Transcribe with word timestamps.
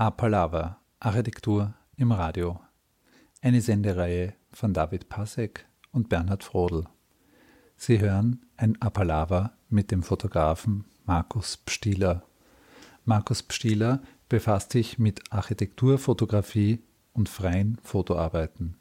Apalava 0.00 0.80
Architektur 0.98 1.74
im 1.98 2.10
Radio. 2.10 2.58
Eine 3.42 3.60
Sendereihe 3.60 4.32
von 4.50 4.72
David 4.72 5.10
Pasek 5.10 5.66
und 5.92 6.08
Bernhard 6.08 6.42
Frodel. 6.42 6.86
Sie 7.76 8.00
hören 8.00 8.46
ein 8.56 8.80
Apalava 8.80 9.52
mit 9.68 9.90
dem 9.90 10.02
Fotografen 10.02 10.86
Markus 11.04 11.58
Pstieler. 11.58 12.22
Markus 13.04 13.42
Pstieler 13.42 14.02
befasst 14.30 14.72
sich 14.72 14.98
mit 14.98 15.20
Architektur, 15.30 15.98
Fotografie 15.98 16.78
und 17.12 17.28
freien 17.28 17.76
Fotoarbeiten. 17.82 18.76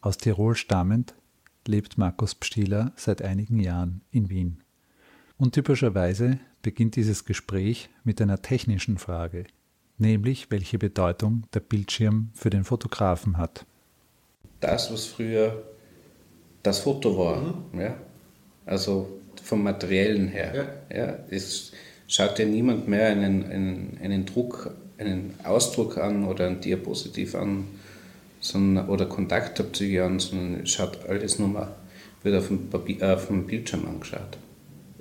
Aus 0.00 0.16
Tirol 0.16 0.56
stammend 0.56 1.14
lebt 1.66 1.98
Markus 1.98 2.34
Pstieler 2.34 2.92
seit 2.96 3.20
einigen 3.20 3.60
Jahren 3.60 4.00
in 4.10 4.30
Wien. 4.30 4.62
Untypischerweise 5.36 6.38
beginnt 6.62 6.96
dieses 6.96 7.26
Gespräch 7.26 7.90
mit 8.04 8.22
einer 8.22 8.40
technischen 8.40 8.96
Frage– 8.96 9.44
nämlich 9.98 10.50
welche 10.50 10.78
Bedeutung 10.78 11.44
der 11.54 11.60
Bildschirm 11.60 12.30
für 12.34 12.50
den 12.50 12.64
Fotografen 12.64 13.38
hat. 13.38 13.64
Das, 14.60 14.92
was 14.92 15.06
früher 15.06 15.62
das 16.62 16.80
Foto 16.80 17.16
war, 17.16 17.40
mhm. 17.72 17.80
ja? 17.80 17.96
also 18.64 19.20
vom 19.42 19.62
Materiellen 19.62 20.28
her. 20.28 20.78
Ja. 20.90 20.96
ja. 20.96 21.18
Es 21.30 21.72
schaut 22.08 22.38
ja 22.38 22.44
niemand 22.44 22.88
mehr 22.88 23.08
einen, 23.08 23.44
einen, 23.44 23.98
einen 24.02 24.26
Druck, 24.26 24.74
einen 24.98 25.34
Ausdruck 25.44 25.98
an 25.98 26.24
oder 26.24 26.46
ein 26.46 26.60
Diapositiv 26.60 27.34
an 27.34 27.66
sondern, 28.40 28.88
oder 28.88 29.06
Kontaktabzüge 29.06 30.04
an, 30.04 30.18
sondern 30.18 30.66
schaut 30.66 31.08
alles 31.08 31.38
nur 31.38 31.48
mal, 31.48 31.74
wird 32.22 32.36
auf 32.36 32.48
dem, 32.48 32.68
Papier, 32.68 33.14
auf 33.14 33.26
dem 33.26 33.46
Bildschirm 33.46 33.86
angeschaut. 33.86 34.38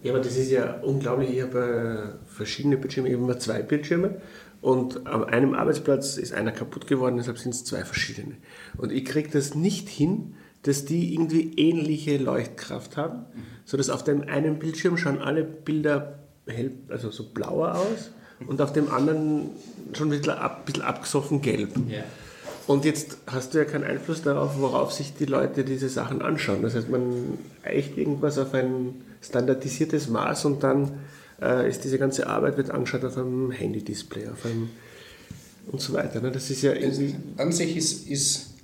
Ja, 0.03 0.13
aber 0.13 0.21
das 0.21 0.37
ist 0.37 0.51
ja 0.51 0.79
unglaublich. 0.81 1.31
Ich 1.31 1.41
habe 1.41 2.17
äh, 2.29 2.33
verschiedene 2.35 2.77
Bildschirme, 2.77 3.09
ich 3.09 3.15
habe 3.15 3.23
immer 3.23 3.39
zwei 3.39 3.61
Bildschirme 3.61 4.21
und 4.61 5.07
an 5.07 5.23
einem 5.25 5.53
Arbeitsplatz 5.53 6.17
ist 6.17 6.33
einer 6.33 6.51
kaputt 6.51 6.87
geworden, 6.87 7.17
deshalb 7.17 7.37
sind 7.37 7.53
es 7.53 7.65
zwei 7.65 7.83
verschiedene. 7.83 8.35
Und 8.77 8.91
ich 8.91 9.05
kriege 9.05 9.29
das 9.29 9.55
nicht 9.55 9.89
hin, 9.89 10.35
dass 10.63 10.85
die 10.85 11.13
irgendwie 11.13 11.53
ähnliche 11.57 12.17
Leuchtkraft 12.17 12.97
haben, 12.97 13.19
mhm. 13.19 13.43
sodass 13.65 13.89
auf 13.89 14.03
dem 14.03 14.23
einen 14.23 14.57
Bildschirm 14.57 14.97
schauen 14.97 15.19
alle 15.19 15.43
Bilder 15.43 16.24
hell, 16.47 16.71
also 16.89 17.11
so 17.11 17.23
blauer 17.23 17.75
aus 17.75 18.11
und 18.47 18.61
auf 18.61 18.73
dem 18.73 18.91
anderen 18.91 19.49
schon 19.93 20.07
ein 20.07 20.17
bisschen, 20.17 20.33
ab, 20.33 20.59
ein 20.61 20.65
bisschen 20.65 20.83
abgesoffen 20.83 21.41
gelb. 21.41 21.71
Ja. 21.89 22.03
Und 22.67 22.83
jetzt 22.83 23.17
hast 23.27 23.53
du 23.53 23.59
ja 23.59 23.65
keinen 23.65 23.83
Einfluss 23.83 24.23
darauf, 24.23 24.59
worauf 24.59 24.91
sich 24.91 25.13
die 25.13 25.25
Leute 25.25 25.63
diese 25.63 25.87
Sachen 25.87 26.21
anschauen. 26.21 26.63
Das 26.63 26.75
heißt, 26.75 26.89
man 26.89 27.37
eicht 27.63 27.97
irgendwas 27.97 28.39
auf 28.39 28.53
ein 28.53 28.95
standardisiertes 29.21 30.09
Maß 30.09 30.45
und 30.45 30.63
dann 30.63 30.99
äh, 31.41 31.69
ist 31.69 31.83
diese 31.83 31.99
ganze 31.99 32.27
Arbeit 32.27 32.57
wird 32.57 32.71
angeschaut 32.71 33.05
auf 33.05 33.17
einem 33.17 33.51
Handy-Display, 33.51 34.29
auf 34.29 34.45
einem 34.45 34.69
und 35.71 35.81
so 35.81 35.93
weiter. 35.93 36.21
Ne? 36.21 36.31
Das 36.31 36.49
ist 36.49 36.61
ja 36.61 36.73
irgendwie 36.73 37.15
An 37.37 37.51
sich 37.51 37.75
ist, 37.75 38.07
ist 38.07 38.54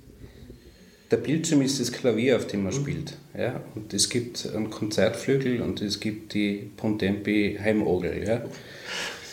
der 1.12 1.18
Bildschirm 1.18 1.60
ist 1.60 1.78
das 1.78 1.92
Klavier, 1.92 2.36
auf 2.36 2.46
dem 2.46 2.64
man 2.64 2.72
mhm. 2.74 2.80
spielt. 2.80 3.16
Ja? 3.36 3.60
Und 3.74 3.92
es 3.92 4.08
gibt 4.08 4.48
einen 4.52 4.70
Konzertflügel 4.70 5.60
und 5.60 5.82
es 5.82 6.00
gibt 6.00 6.32
die 6.32 6.70
Pontempi 6.76 7.58
Heimorgel. 7.62 8.26
Ja? 8.26 8.42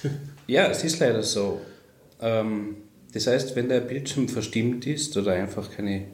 ja, 0.48 0.68
es 0.68 0.84
ist 0.84 1.00
leider 1.00 1.24
so. 1.24 1.62
Ähm, 2.22 2.76
das 3.14 3.28
heißt, 3.28 3.56
wenn 3.56 3.70
der 3.70 3.80
Bildschirm 3.80 4.28
verstimmt 4.28 4.86
ist 4.86 5.16
oder 5.16 5.32
einfach 5.34 5.72
keine 5.72 6.06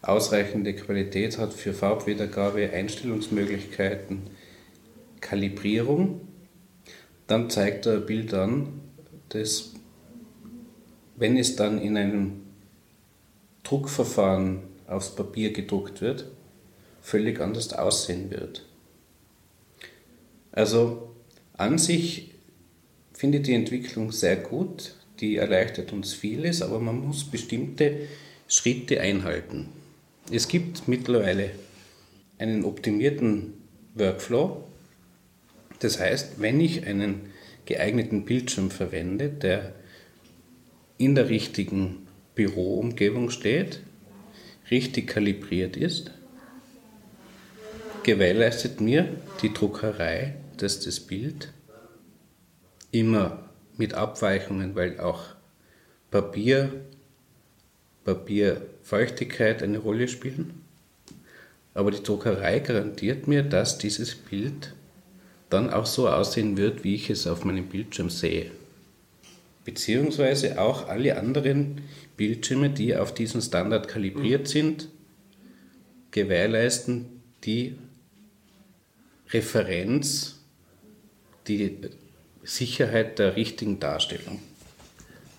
ausreichende 0.00 0.74
Qualität 0.74 1.38
hat 1.38 1.52
für 1.52 1.74
Farbwiedergabe, 1.74 2.70
Einstellungsmöglichkeiten, 2.70 4.22
Kalibrierung, 5.20 6.20
dann 7.26 7.50
zeigt 7.50 7.86
er 7.86 7.96
ein 7.96 8.06
Bild 8.06 8.32
an, 8.32 8.80
das, 9.28 9.72
wenn 11.16 11.36
es 11.36 11.56
dann 11.56 11.80
in 11.80 11.96
einem 11.96 12.42
Druckverfahren 13.64 14.69
aufs 14.90 15.14
Papier 15.14 15.52
gedruckt 15.52 16.00
wird, 16.00 16.26
völlig 17.00 17.40
anders 17.40 17.72
aussehen 17.72 18.30
wird. 18.30 18.66
Also 20.52 21.14
an 21.54 21.78
sich 21.78 22.32
finde 23.12 23.38
ich 23.38 23.44
die 23.44 23.54
Entwicklung 23.54 24.12
sehr 24.12 24.36
gut, 24.36 24.96
die 25.20 25.36
erleichtert 25.36 25.92
uns 25.92 26.12
vieles, 26.14 26.62
aber 26.62 26.80
man 26.80 27.00
muss 27.00 27.24
bestimmte 27.24 28.08
Schritte 28.48 29.00
einhalten. 29.00 29.68
Es 30.32 30.48
gibt 30.48 30.88
mittlerweile 30.88 31.50
einen 32.38 32.64
optimierten 32.64 33.54
Workflow, 33.94 34.64
das 35.78 36.00
heißt, 36.00 36.40
wenn 36.40 36.60
ich 36.60 36.86
einen 36.86 37.30
geeigneten 37.66 38.24
Bildschirm 38.24 38.70
verwende, 38.70 39.28
der 39.28 39.74
in 40.98 41.14
der 41.14 41.28
richtigen 41.28 42.06
Büroumgebung 42.34 43.30
steht, 43.30 43.80
richtig 44.70 45.08
kalibriert 45.08 45.76
ist, 45.76 46.10
gewährleistet 48.02 48.80
mir 48.80 49.08
die 49.42 49.52
Druckerei, 49.52 50.34
dass 50.56 50.80
das 50.80 51.00
Bild 51.00 51.52
immer 52.90 53.50
mit 53.76 53.94
Abweichungen, 53.94 54.74
weil 54.74 55.00
auch 55.00 55.22
Papier, 56.10 56.72
Papierfeuchtigkeit 58.04 59.62
eine 59.62 59.78
Rolle 59.78 60.08
spielen. 60.08 60.62
Aber 61.72 61.90
die 61.90 62.02
Druckerei 62.02 62.58
garantiert 62.58 63.28
mir, 63.28 63.42
dass 63.42 63.78
dieses 63.78 64.14
Bild 64.14 64.74
dann 65.50 65.70
auch 65.70 65.86
so 65.86 66.08
aussehen 66.08 66.56
wird, 66.56 66.84
wie 66.84 66.94
ich 66.94 67.10
es 67.10 67.26
auf 67.26 67.44
meinem 67.44 67.66
Bildschirm 67.66 68.10
sehe. 68.10 68.50
Beziehungsweise 69.70 70.60
auch 70.60 70.88
alle 70.88 71.16
anderen 71.16 71.82
Bildschirme, 72.16 72.70
die 72.70 72.96
auf 72.96 73.14
diesen 73.14 73.40
Standard 73.40 73.86
kalibriert 73.86 74.42
mhm. 74.42 74.46
sind, 74.46 74.88
gewährleisten 76.10 77.22
die 77.44 77.78
Referenz, 79.30 80.40
die 81.46 81.78
Sicherheit 82.42 83.20
der 83.20 83.36
richtigen 83.36 83.78
Darstellung. 83.78 84.40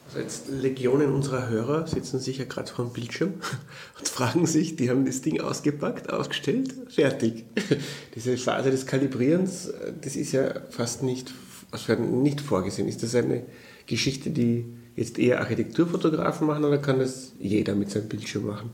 Also 0.08 0.20
jetzt 0.20 0.48
Legionen 0.48 1.12
unserer 1.12 1.50
Hörer 1.50 1.86
sitzen 1.86 2.22
sicher 2.22 2.46
gerade 2.46 2.72
vor 2.72 2.86
dem 2.86 2.94
Bildschirm 2.94 3.34
und 4.00 4.08
fragen 4.08 4.48
sich, 4.48 4.78
die 4.78 4.90
haben 4.90 5.06
das 5.06 5.20
Ding 5.20 5.42
ausgepackt, 5.42 6.10
ausgestellt, 6.10 6.74
fertig. 6.88 7.44
Diese 8.16 8.38
Phase 8.38 8.72
des 8.72 8.86
Kalibrierens, 8.86 9.74
das 10.02 10.16
ist 10.16 10.32
ja 10.32 10.62
fast 10.70 11.04
nicht, 11.04 11.34
also 11.72 11.94
nicht 11.96 12.42
vorgesehen. 12.42 12.88
Ist 12.88 13.04
das 13.04 13.16
eine 13.16 13.44
Geschichte, 13.86 14.30
die 14.30 14.66
jetzt 14.96 15.18
eher 15.18 15.40
Architekturfotografen 15.40 16.48
machen 16.48 16.66
oder 16.66 16.78
kann 16.78 17.00
das 17.00 17.34
jeder 17.40 17.76
mit 17.76 17.90
seinem 17.90 18.10
Bildschirm 18.10 18.46
machen? 18.46 18.72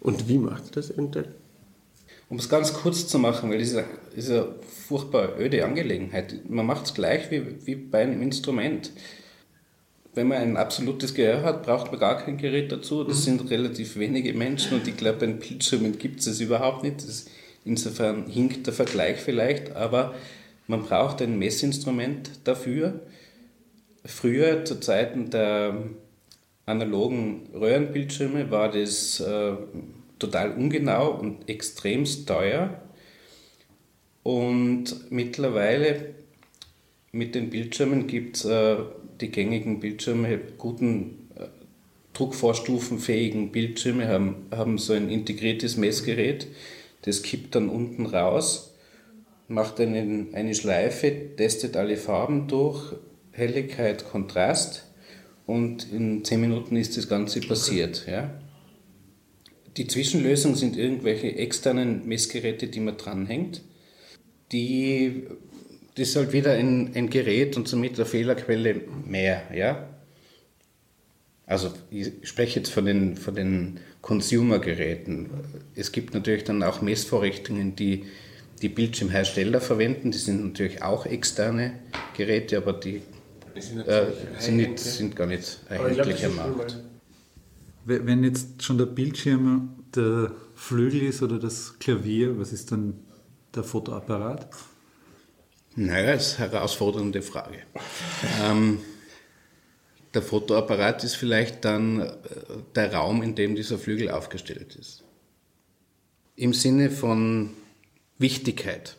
Und 0.00 0.28
wie 0.28 0.38
macht 0.38 0.76
das 0.76 0.90
eventuell? 0.90 1.34
Um 2.28 2.38
es 2.38 2.48
ganz 2.48 2.72
kurz 2.72 3.06
zu 3.06 3.18
machen, 3.18 3.50
weil 3.50 3.58
das 3.58 3.68
ist 3.68 3.76
eine, 3.76 3.86
ist 4.16 4.30
eine 4.30 4.48
furchtbar 4.88 5.38
öde 5.38 5.64
Angelegenheit. 5.64 6.48
Man 6.48 6.66
macht 6.66 6.86
es 6.86 6.94
gleich 6.94 7.30
wie, 7.30 7.66
wie 7.66 7.76
bei 7.76 8.02
einem 8.02 8.22
Instrument 8.22 8.90
wenn 10.14 10.28
man 10.28 10.38
ein 10.38 10.56
absolutes 10.56 11.14
Gehör 11.14 11.42
hat, 11.42 11.64
braucht 11.64 11.90
man 11.90 12.00
gar 12.00 12.18
kein 12.18 12.36
Gerät 12.36 12.70
dazu. 12.70 13.04
Das 13.04 13.18
mhm. 13.18 13.38
sind 13.38 13.50
relativ 13.50 13.96
wenige 13.96 14.32
Menschen 14.32 14.78
und 14.78 14.88
ich 14.88 14.96
glaube, 14.96 15.26
bei 15.26 15.32
Bildschirmen 15.32 15.98
gibt 15.98 16.24
es 16.24 16.40
überhaupt 16.40 16.84
nicht. 16.84 17.06
Das, 17.06 17.26
insofern 17.64 18.26
hinkt 18.26 18.66
der 18.66 18.74
Vergleich 18.74 19.18
vielleicht, 19.18 19.74
aber 19.74 20.14
man 20.66 20.82
braucht 20.82 21.20
ein 21.22 21.38
Messinstrument 21.38 22.30
dafür. 22.44 23.00
Früher, 24.04 24.64
zu 24.64 24.80
Zeiten 24.80 25.30
der 25.30 25.84
analogen 26.66 27.48
Röhrenbildschirme, 27.54 28.50
war 28.50 28.70
das 28.70 29.20
äh, 29.20 29.52
total 30.18 30.52
ungenau 30.52 31.10
und 31.10 31.48
extremst 31.48 32.28
teuer. 32.28 32.80
Und 34.22 35.10
mittlerweile 35.10 36.14
mit 37.12 37.34
den 37.34 37.50
Bildschirmen 37.50 38.06
gibt 38.06 38.36
es 38.36 38.44
äh, 38.44 38.76
die 39.20 39.30
gängigen 39.30 39.80
Bildschirme, 39.80 40.40
guten 40.58 41.28
äh, 41.36 41.46
druckvorstufenfähigen 42.14 43.52
Bildschirme 43.52 44.08
haben, 44.08 44.46
haben 44.50 44.78
so 44.78 44.94
ein 44.94 45.10
integriertes 45.10 45.76
Messgerät, 45.76 46.48
das 47.02 47.22
kippt 47.22 47.54
dann 47.54 47.68
unten 47.68 48.06
raus, 48.06 48.73
macht 49.48 49.80
einen, 49.80 50.34
eine 50.34 50.54
Schleife, 50.54 51.12
testet 51.36 51.76
alle 51.76 51.96
Farben 51.96 52.48
durch, 52.48 52.94
Helligkeit, 53.32 54.08
Kontrast 54.08 54.84
und 55.46 55.92
in 55.92 56.24
10 56.24 56.40
Minuten 56.40 56.76
ist 56.76 56.96
das 56.96 57.08
Ganze 57.08 57.40
passiert. 57.40 58.06
Ja. 58.08 58.40
Die 59.76 59.86
Zwischenlösung 59.86 60.54
sind 60.54 60.76
irgendwelche 60.76 61.36
externen 61.36 62.06
Messgeräte, 62.06 62.68
die 62.68 62.80
man 62.80 62.96
dranhängt, 62.96 63.62
die 64.52 65.24
das 65.96 66.08
ist 66.08 66.16
halt 66.16 66.32
wieder 66.32 66.52
ein, 66.52 66.90
ein 66.94 67.08
Gerät 67.08 67.56
und 67.56 67.68
somit 67.68 67.94
eine 67.94 68.06
Fehlerquelle 68.06 68.80
mehr. 69.06 69.42
Ja? 69.54 69.88
Also 71.46 71.72
ich 71.90 72.12
spreche 72.22 72.60
jetzt 72.60 72.70
von 72.70 72.84
den, 72.84 73.16
von 73.16 73.34
den 73.34 73.78
Consumer-Geräten. 74.00 75.30
Es 75.74 75.92
gibt 75.92 76.14
natürlich 76.14 76.44
dann 76.44 76.62
auch 76.62 76.82
Messvorrichtungen, 76.82 77.76
die 77.76 78.04
die 78.64 78.70
Bildschirmhersteller 78.70 79.60
verwenden. 79.60 80.10
Die 80.10 80.16
sind 80.16 80.42
natürlich 80.42 80.82
auch 80.82 81.04
externe 81.04 81.80
Geräte, 82.16 82.56
aber 82.56 82.72
die 82.72 83.02
sind, 83.58 83.86
äh, 83.86 84.10
sind, 84.38 84.56
nicht, 84.56 84.78
sind 84.78 85.14
gar 85.14 85.26
nicht 85.26 85.60
erhältlich 85.68 86.24
am 86.24 86.36
Markt. 86.36 86.82
Wenn 87.84 88.24
jetzt 88.24 88.62
schon 88.62 88.78
der 88.78 88.86
Bildschirm 88.86 89.84
der 89.94 90.32
Flügel 90.54 91.02
ist 91.02 91.22
oder 91.22 91.38
das 91.38 91.78
Klavier, 91.78 92.38
was 92.38 92.54
ist 92.54 92.72
dann 92.72 92.94
der 93.54 93.64
Fotoapparat? 93.64 94.48
Naja, 95.76 96.14
das 96.14 96.28
ist 96.28 96.40
eine 96.40 96.52
herausfordernde 96.52 97.20
Frage. 97.20 97.58
ähm, 98.42 98.78
der 100.14 100.22
Fotoapparat 100.22 101.04
ist 101.04 101.16
vielleicht 101.16 101.66
dann 101.66 102.00
äh, 102.00 102.14
der 102.74 102.94
Raum, 102.94 103.20
in 103.22 103.34
dem 103.34 103.56
dieser 103.56 103.76
Flügel 103.76 104.10
aufgestellt 104.10 104.74
ist. 104.76 105.04
Im 106.36 106.54
Sinne 106.54 106.90
von 106.90 107.50
Wichtigkeit. 108.18 108.96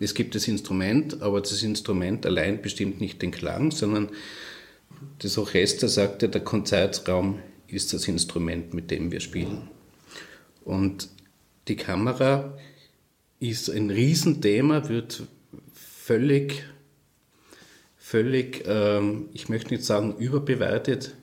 Es 0.00 0.14
gibt 0.14 0.34
das 0.34 0.48
Instrument, 0.48 1.22
aber 1.22 1.40
das 1.40 1.62
Instrument 1.62 2.26
allein 2.26 2.60
bestimmt 2.62 3.00
nicht 3.00 3.22
den 3.22 3.30
Klang, 3.30 3.70
sondern 3.70 4.10
das 5.18 5.38
Orchester 5.38 5.88
sagte, 5.88 6.28
der 6.28 6.42
Konzertraum 6.42 7.38
ist 7.66 7.92
das 7.92 8.08
Instrument, 8.08 8.74
mit 8.74 8.90
dem 8.90 9.10
wir 9.10 9.20
spielen. 9.20 9.68
Und 10.64 11.08
die 11.68 11.76
Kamera 11.76 12.56
ist 13.40 13.68
ein 13.70 13.90
Riesenthema, 13.90 14.88
wird 14.88 15.22
völlig, 15.72 16.64
völlig, 17.96 18.64
ähm, 18.66 19.28
ich 19.32 19.48
möchte 19.48 19.74
nicht 19.74 19.84
sagen 19.84 20.16
überbewertet, 20.16 21.14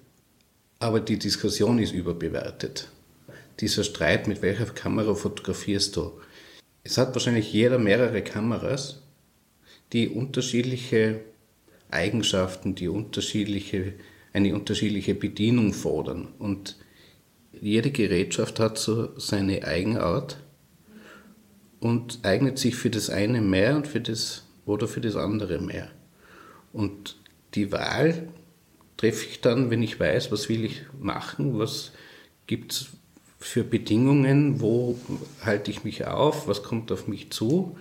aber 0.79 0.99
die 0.99 1.19
Diskussion 1.19 1.79
ist 1.79 1.93
überbewertet. 1.93 2.88
Dieser 3.59 3.83
Streit, 3.83 4.27
mit 4.27 4.41
welcher 4.41 4.65
Kamera 4.65 5.13
fotografierst 5.13 5.95
du? 5.95 6.13
Es 6.83 6.98
hat 6.98 7.13
wahrscheinlich 7.13 7.54
jeder 7.54 7.78
mehrere 7.78 8.24
Kameras, 8.24 9.04
die 9.94 10.10
unterschiedliche 10.10 11.22
Eigenschaften, 11.89 12.75
die 12.75 12.88
unterschiedliche, 12.88 13.94
eine 14.33 14.56
unterschiedliche 14.56 15.13
Bedienung 15.13 15.74
fordern. 15.74 16.30
Und 16.39 16.78
jede 17.51 17.92
Gerätschaft 17.92 18.60
hat 18.60 18.78
so 18.78 19.18
seine 19.19 19.66
Eigenart 19.66 20.38
und 21.80 22.19
eignet 22.24 22.57
sich 22.57 22.75
für 22.75 22.89
das 22.89 23.10
eine 23.10 23.42
mehr 23.42 23.75
und 23.75 23.88
für 23.88 24.01
das 24.01 24.45
oder 24.66 24.88
für 24.88 25.01
das 25.01 25.16
andere 25.16 25.60
mehr. 25.60 25.92
Und 26.72 27.18
die 27.54 27.72
Wahl 27.72 28.30
treffe 28.98 29.27
ich 29.30 29.42
dann, 29.42 29.69
wenn 29.69 29.84
ich 29.84 30.00
weiß, 30.00 30.31
was 30.31 30.48
will 30.48 30.63
ich 30.63 30.84
machen, 31.00 31.60
was 31.60 31.92
gibt 32.48 32.72
es 32.72 32.89
für 33.41 33.63
Bedingungen, 33.63 34.61
wo 34.61 34.97
halte 35.43 35.71
ich 35.71 35.83
mich 35.83 36.05
auf, 36.05 36.47
was 36.47 36.63
kommt 36.63 36.91
auf 36.91 37.07
mich 37.07 37.31
zu. 37.31 37.75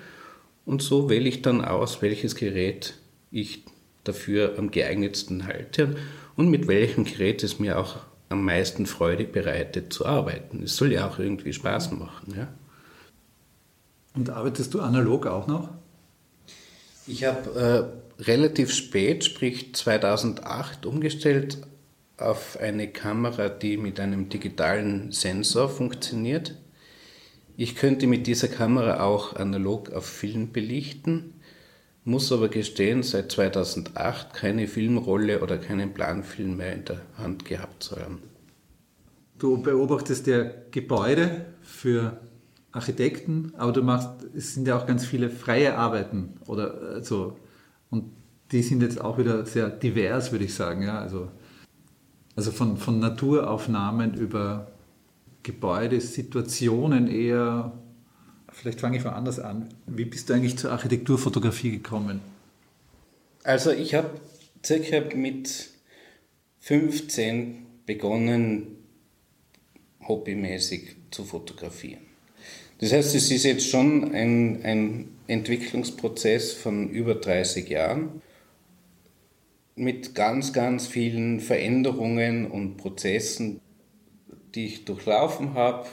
Und 0.64 0.82
so 0.82 1.08
wähle 1.08 1.28
ich 1.28 1.42
dann 1.42 1.64
aus, 1.64 2.02
welches 2.02 2.34
Gerät 2.34 2.94
ich 3.30 3.64
dafür 4.02 4.54
am 4.58 4.70
geeignetsten 4.70 5.46
halte 5.46 5.96
und 6.34 6.48
mit 6.48 6.66
welchem 6.66 7.04
Gerät 7.04 7.44
es 7.44 7.58
mir 7.58 7.78
auch 7.78 7.98
am 8.30 8.44
meisten 8.44 8.86
Freude 8.86 9.24
bereitet 9.24 9.92
zu 9.92 10.06
arbeiten. 10.06 10.62
Es 10.62 10.76
soll 10.76 10.92
ja 10.92 11.08
auch 11.08 11.18
irgendwie 11.18 11.52
Spaß 11.52 11.92
machen. 11.92 12.34
Ja? 12.36 12.48
Und 14.14 14.30
arbeitest 14.30 14.72
du 14.72 14.80
analog 14.80 15.26
auch 15.26 15.46
noch? 15.46 15.68
Ich 17.06 17.24
habe 17.24 17.92
äh, 18.18 18.22
relativ 18.22 18.72
spät, 18.72 19.24
sprich 19.24 19.74
2008, 19.74 20.86
umgestellt 20.86 21.58
auf 22.20 22.58
eine 22.60 22.88
Kamera, 22.88 23.48
die 23.48 23.76
mit 23.76 24.00
einem 24.00 24.28
digitalen 24.28 25.12
Sensor 25.12 25.68
funktioniert. 25.68 26.56
Ich 27.56 27.76
könnte 27.76 28.06
mit 28.06 28.26
dieser 28.26 28.48
Kamera 28.48 29.02
auch 29.04 29.36
analog 29.36 29.92
auf 29.92 30.06
Film 30.06 30.52
belichten, 30.52 31.34
muss 32.04 32.32
aber 32.32 32.48
gestehen, 32.48 33.02
seit 33.02 33.30
2008 33.32 34.32
keine 34.32 34.66
Filmrolle 34.66 35.40
oder 35.40 35.58
keinen 35.58 35.92
Planfilm 35.92 36.56
mehr 36.56 36.74
in 36.74 36.84
der 36.84 37.00
Hand 37.18 37.44
gehabt 37.44 37.82
zu 37.82 37.96
haben. 37.96 38.22
Du 39.38 39.62
beobachtest 39.62 40.26
ja 40.26 40.50
Gebäude 40.70 41.46
für 41.62 42.20
Architekten, 42.72 43.52
aber 43.56 43.72
du 43.72 43.82
machst, 43.82 44.10
es 44.34 44.54
sind 44.54 44.66
ja 44.68 44.78
auch 44.78 44.86
ganz 44.86 45.04
viele 45.04 45.28
freie 45.28 45.76
Arbeiten 45.76 46.34
oder 46.46 47.02
so. 47.02 47.36
Und 47.90 48.12
die 48.52 48.62
sind 48.62 48.82
jetzt 48.82 49.00
auch 49.00 49.18
wieder 49.18 49.44
sehr 49.44 49.68
divers, 49.70 50.32
würde 50.32 50.44
ich 50.44 50.54
sagen. 50.54 50.82
Ja? 50.82 50.98
Also, 51.00 51.28
also 52.40 52.52
von, 52.52 52.78
von 52.78 53.00
Naturaufnahmen 53.00 54.14
über 54.14 54.72
Gebäude, 55.42 56.00
Situationen 56.00 57.06
eher. 57.06 57.72
Vielleicht 58.50 58.80
fange 58.80 58.96
ich 58.96 59.04
mal 59.04 59.12
anders 59.12 59.38
an. 59.38 59.68
Wie 59.86 60.06
bist 60.06 60.30
du 60.30 60.32
eigentlich 60.32 60.56
zur 60.56 60.72
Architekturfotografie 60.72 61.70
gekommen? 61.70 62.22
Also 63.44 63.72
ich 63.72 63.92
habe 63.92 64.08
circa 64.64 65.14
mit 65.14 65.68
15 66.60 67.66
begonnen, 67.84 68.68
hobbymäßig 70.08 70.96
zu 71.10 71.26
fotografieren. 71.26 72.00
Das 72.78 72.90
heißt, 72.90 73.14
es 73.14 73.30
ist 73.30 73.44
jetzt 73.44 73.68
schon 73.68 74.14
ein, 74.14 74.64
ein 74.64 75.08
Entwicklungsprozess 75.26 76.54
von 76.54 76.88
über 76.88 77.16
30 77.16 77.68
Jahren 77.68 78.22
mit 79.80 80.14
ganz, 80.14 80.52
ganz 80.52 80.86
vielen 80.86 81.40
Veränderungen 81.40 82.50
und 82.50 82.76
Prozessen, 82.76 83.62
die 84.54 84.66
ich 84.66 84.84
durchlaufen 84.84 85.54
habe. 85.54 85.88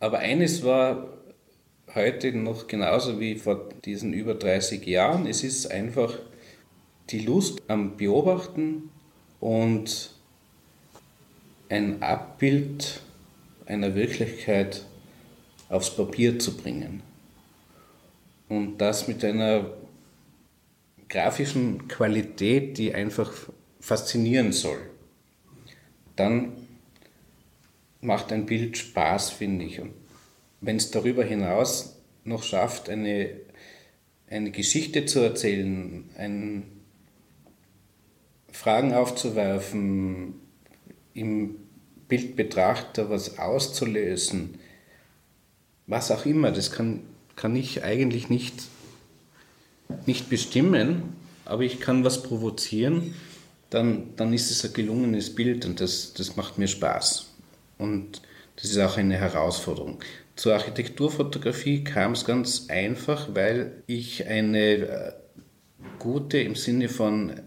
Aber 0.00 0.18
eines 0.18 0.62
war 0.64 1.08
heute 1.94 2.32
noch 2.32 2.66
genauso 2.66 3.20
wie 3.20 3.36
vor 3.36 3.70
diesen 3.86 4.12
über 4.12 4.34
30 4.34 4.86
Jahren. 4.86 5.26
Es 5.26 5.42
ist 5.42 5.70
einfach 5.70 6.18
die 7.08 7.20
Lust 7.20 7.62
am 7.68 7.96
Beobachten 7.96 8.90
und 9.40 10.10
ein 11.70 12.02
Abbild 12.02 13.00
einer 13.64 13.94
Wirklichkeit 13.94 14.84
aufs 15.70 15.96
Papier 15.96 16.38
zu 16.38 16.54
bringen. 16.54 17.02
Und 18.50 18.76
das 18.76 19.08
mit 19.08 19.24
einer 19.24 19.70
grafischen 21.08 21.88
Qualität, 21.88 22.78
die 22.78 22.94
einfach 22.94 23.32
faszinieren 23.80 24.52
soll. 24.52 24.78
Dann 26.16 26.52
macht 28.00 28.32
ein 28.32 28.46
Bild 28.46 28.76
Spaß, 28.78 29.30
finde 29.30 29.64
ich. 29.64 29.80
Und 29.80 29.92
wenn 30.60 30.76
es 30.76 30.90
darüber 30.90 31.24
hinaus 31.24 31.96
noch 32.24 32.42
schafft, 32.42 32.88
eine, 32.88 33.30
eine 34.28 34.50
Geschichte 34.50 35.04
zu 35.04 35.20
erzählen, 35.20 36.08
ein, 36.16 36.74
Fragen 38.54 38.94
aufzuwerfen, 38.94 40.34
im 41.12 41.56
Bildbetrachter 42.06 43.10
was 43.10 43.38
auszulösen, 43.38 44.58
was 45.88 46.12
auch 46.12 46.24
immer, 46.24 46.52
das 46.52 46.70
kann, 46.70 47.02
kann 47.34 47.56
ich 47.56 47.82
eigentlich 47.82 48.28
nicht, 48.28 48.62
nicht 50.06 50.30
bestimmen, 50.30 51.14
aber 51.44 51.62
ich 51.62 51.80
kann 51.80 52.04
was 52.04 52.22
provozieren, 52.22 53.14
dann, 53.70 54.14
dann 54.16 54.32
ist 54.32 54.50
es 54.50 54.64
ein 54.64 54.72
gelungenes 54.72 55.34
Bild 55.34 55.66
und 55.66 55.80
das, 55.80 56.14
das 56.14 56.36
macht 56.36 56.58
mir 56.58 56.68
Spaß. 56.68 57.30
Und 57.78 58.22
das 58.56 58.66
ist 58.66 58.78
auch 58.78 58.96
eine 58.96 59.16
Herausforderung. 59.16 59.98
Zur 60.36 60.54
Architekturfotografie 60.54 61.84
kam 61.84 62.12
es 62.12 62.24
ganz 62.24 62.66
einfach, 62.68 63.34
weil 63.34 63.82
ich 63.86 64.26
eine 64.26 64.74
äh, 64.74 65.12
gute 65.98 66.38
im 66.38 66.54
Sinne 66.54 66.88
von 66.88 67.40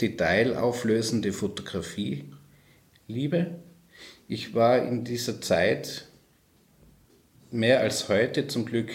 detailauflösende 0.00 1.32
Fotografie 1.32 2.24
liebe. 3.08 3.56
Ich 4.28 4.54
war 4.54 4.82
in 4.82 5.04
dieser 5.04 5.40
Zeit 5.40 6.08
mehr 7.50 7.80
als 7.80 8.08
heute 8.08 8.46
zum 8.46 8.66
Glück 8.66 8.90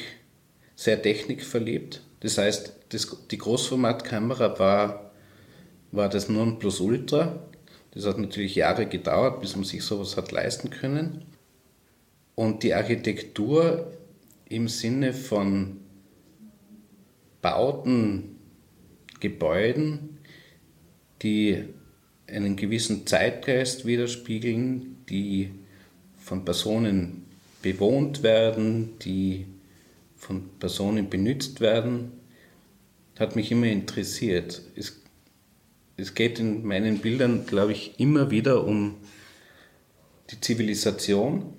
sehr 0.76 1.02
technikverliebt. 1.02 2.02
Das 2.22 2.38
heißt, 2.38 2.74
das, 2.90 3.18
die 3.30 3.38
Großformatkamera 3.38 4.58
war, 4.58 5.12
war 5.92 6.10
das 6.10 6.30
Nonplusultra. 6.30 7.44
Das 7.92 8.06
hat 8.06 8.18
natürlich 8.18 8.56
Jahre 8.56 8.86
gedauert, 8.86 9.42
bis 9.42 9.56
man 9.56 9.66
sich 9.66 9.84
sowas 9.84 10.16
hat 10.16 10.32
leisten 10.32 10.70
können. 10.70 11.26
Und 12.36 12.64
die 12.64 12.74
Architektur 12.74 13.92
im 14.48 14.68
Sinne 14.68 15.14
von 15.14 15.78
Bauten, 17.42 18.38
Gebäuden, 19.20 20.18
die 21.22 21.66
einen 22.28 22.56
gewissen 22.56 23.06
Zeitgeist 23.06 23.86
widerspiegeln, 23.86 25.04
die 25.10 25.52
von 26.18 26.46
Personen 26.46 27.26
bewohnt 27.62 28.24
werden, 28.24 28.98
die 29.00 29.46
von 30.22 30.50
Personen 30.60 31.10
benutzt 31.10 31.60
werden, 31.60 32.14
hat 33.20 33.36
mich 33.36 33.52
immer 33.52 33.68
interessiert. 33.68 34.62
Es 34.76 35.02
es 36.02 36.16
geht 36.16 36.40
in 36.40 36.66
meinen 36.66 36.98
Bildern, 36.98 37.46
glaube 37.46 37.74
ich, 37.74 38.00
immer 38.00 38.32
wieder 38.32 38.66
um 38.66 38.96
die 40.32 40.42
Zivilisation, 40.42 41.54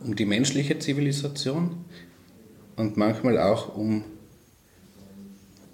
um 0.00 0.14
die 0.14 0.26
menschliche 0.26 0.78
Zivilisation 0.78 1.84
und 2.76 2.96
manchmal 2.96 3.38
auch 3.38 3.76
um 3.76 4.04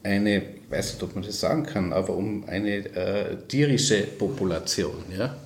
eine, 0.05 0.37
ich 0.39 0.71
weiß 0.71 0.93
nicht, 0.93 1.03
ob 1.03 1.15
man 1.15 1.25
das 1.25 1.41
sagen 1.41 1.65
kann, 1.65 1.93
aber 1.93 2.15
um 2.15 2.45
eine 2.45 2.77
äh, 2.95 3.37
tierische 3.49 4.03
Population. 4.03 5.05
Ja? 5.17 5.37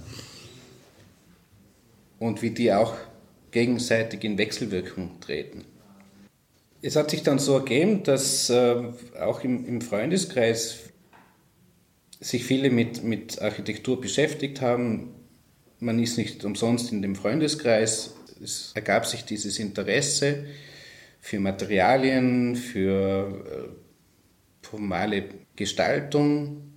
Und 2.19 2.43
wie 2.43 2.51
die 2.51 2.73
auch 2.73 2.95
gegenseitig 3.51 4.25
in 4.25 4.37
Wechselwirkung 4.37 5.21
treten. 5.21 5.65
Es 6.85 6.97
hat 6.97 7.13
sich 7.13 7.23
dann 7.23 7.39
so 7.39 7.55
ergeben, 7.55 8.03
dass 8.03 8.51
äh, 8.51 8.83
auch 9.21 9.45
im, 9.45 9.65
im, 9.67 9.81
Freundeskreis 9.81 10.81
sich 12.19 12.45
viele 12.45 12.71
mit, 12.71 13.05
mit 13.05 13.41
Architektur 13.41 14.01
beschäftigt 14.01 14.61
haben. 14.61 15.15
Man 15.79 16.01
ist 16.01 16.19
nicht 16.19 16.45
umsonst 16.45 16.91
in 16.91 17.01
dem 17.01 17.15
Freundeskreis. 17.15 18.15
Es 18.43 18.73
ergab 18.75 19.07
sich 19.07 19.25
dieses 19.25 19.61
Interesse 19.61 20.45
für 21.21 21.39
Materialien, 21.39 22.57
für 22.57 23.45
äh, 23.47 24.67
formale 24.67 25.25
Gestaltung. 25.55 26.73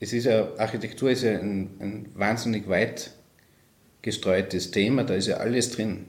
Es 0.00 0.14
ist 0.14 0.24
ja, 0.24 0.56
Architektur 0.56 1.10
ist 1.10 1.24
ja 1.24 1.32
ein, 1.32 1.76
ein 1.78 2.08
wahnsinnig 2.14 2.68
weit 2.68 3.12
gestreutes 4.00 4.70
Thema, 4.70 5.04
da 5.04 5.12
ist 5.14 5.26
ja 5.26 5.36
alles 5.36 5.72
drin. 5.72 6.06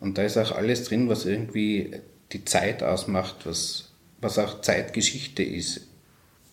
Und 0.00 0.16
da 0.16 0.24
ist 0.24 0.38
auch 0.38 0.52
alles 0.52 0.84
drin, 0.84 1.08
was 1.08 1.26
irgendwie 1.26 1.92
die 2.32 2.44
Zeit 2.44 2.82
ausmacht, 2.82 3.36
was, 3.44 3.90
was 4.20 4.38
auch 4.38 4.62
Zeitgeschichte 4.62 5.42
ist, 5.42 5.82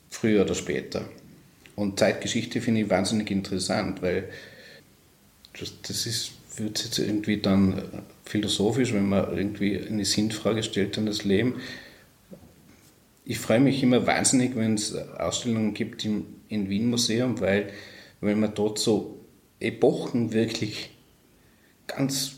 früher 0.10 0.44
oder 0.44 0.54
später. 0.54 1.06
Und 1.75 2.00
Zeitgeschichte 2.00 2.60
finde 2.60 2.82
ich 2.82 2.89
wahnsinnig 2.89 3.32
interessant, 3.32 4.01
weil 4.01 4.30
das, 5.58 5.74
das 5.82 6.06
ist, 6.06 6.32
wird 6.58 6.84
jetzt 6.84 7.00
irgendwie 7.00 7.38
dann 7.38 8.04
philosophisch, 8.25 8.94
wenn 8.94 9.08
man 9.08 9.38
irgendwie 9.38 9.80
eine 9.80 10.06
Sinnfrage 10.06 10.63
stellt 10.63 10.98
an 10.98 11.06
das 11.06 11.24
Leben. 11.24 11.62
Ich 13.25 13.39
freue 13.39 13.60
mich 13.60 13.82
immer 13.84 14.08
wahnsinnig, 14.08 14.56
wenn 14.56 14.74
es 14.74 14.96
Ausstellungen 14.96 15.74
gibt 15.74 16.04
im, 16.04 16.25
im 16.50 16.70
Wien 16.70 16.89
Museum, 16.89 17.39
weil, 17.39 17.72
weil 18.22 18.36
man 18.36 18.54
dort 18.56 18.80
so 18.80 19.20
Epochen 19.60 20.34
wirklich 20.34 20.89
ganz 21.86 22.37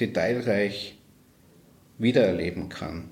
detailreich 0.00 0.96
wiedererleben 1.98 2.68
kann. 2.68 3.10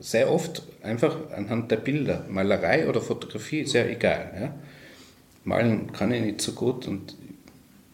Sehr 0.00 0.30
oft 0.30 0.62
einfach 0.82 1.30
anhand 1.32 1.70
der 1.70 1.76
Bilder, 1.76 2.24
Malerei 2.28 2.88
oder 2.88 3.00
Fotografie, 3.00 3.60
ist 3.60 3.72
ja 3.72 3.84
egal. 3.84 4.32
Ja? 4.40 4.54
Malen 5.44 5.92
kann 5.92 6.12
ich 6.12 6.22
nicht 6.22 6.40
so 6.40 6.52
gut 6.52 6.86
und 6.86 7.16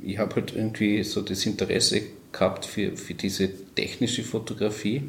ich 0.00 0.18
habe 0.18 0.34
halt 0.36 0.54
irgendwie 0.54 1.02
so 1.02 1.22
das 1.22 1.46
Interesse 1.46 2.02
gehabt 2.32 2.66
für, 2.66 2.96
für 2.96 3.14
diese 3.14 3.48
technische 3.74 4.22
Fotografie. 4.22 5.04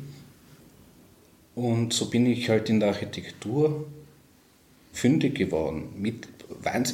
Und 1.56 1.94
so 1.94 2.10
bin 2.10 2.26
ich 2.26 2.50
halt 2.50 2.70
in 2.70 2.80
der 2.80 2.90
Architektur 2.90 3.88
fündig 4.94 5.36
geworden. 5.36 5.90
Mit, 5.98 6.28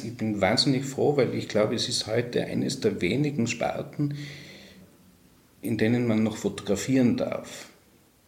ich 0.04 0.16
bin 0.16 0.40
wahnsinnig 0.40 0.84
froh, 0.84 1.16
weil 1.16 1.34
ich 1.34 1.48
glaube, 1.48 1.74
es 1.74 1.88
ist 1.88 2.06
heute 2.06 2.44
eines 2.44 2.80
der 2.80 3.00
wenigen 3.00 3.46
Sparten, 3.46 4.14
in 5.62 5.78
denen 5.78 6.06
man 6.06 6.22
noch 6.22 6.36
fotografieren 6.36 7.16
darf, 7.16 7.68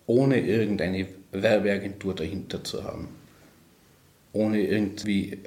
ohne 0.07 0.41
irgendeine 0.41 1.07
Werbeagentur 1.33 2.15
dahinter 2.15 2.63
zu 2.63 2.85
haben, 2.85 3.09
ohne 4.33 4.61
irgendwie 4.61 5.33
äh, 5.33 5.39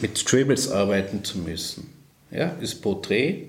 mit 0.00 0.16
Scribbles 0.16 0.70
arbeiten 0.70 1.22
zu 1.22 1.38
müssen. 1.38 1.92
Ja, 2.30 2.48
ist 2.60 2.76
Porträt. 2.82 3.48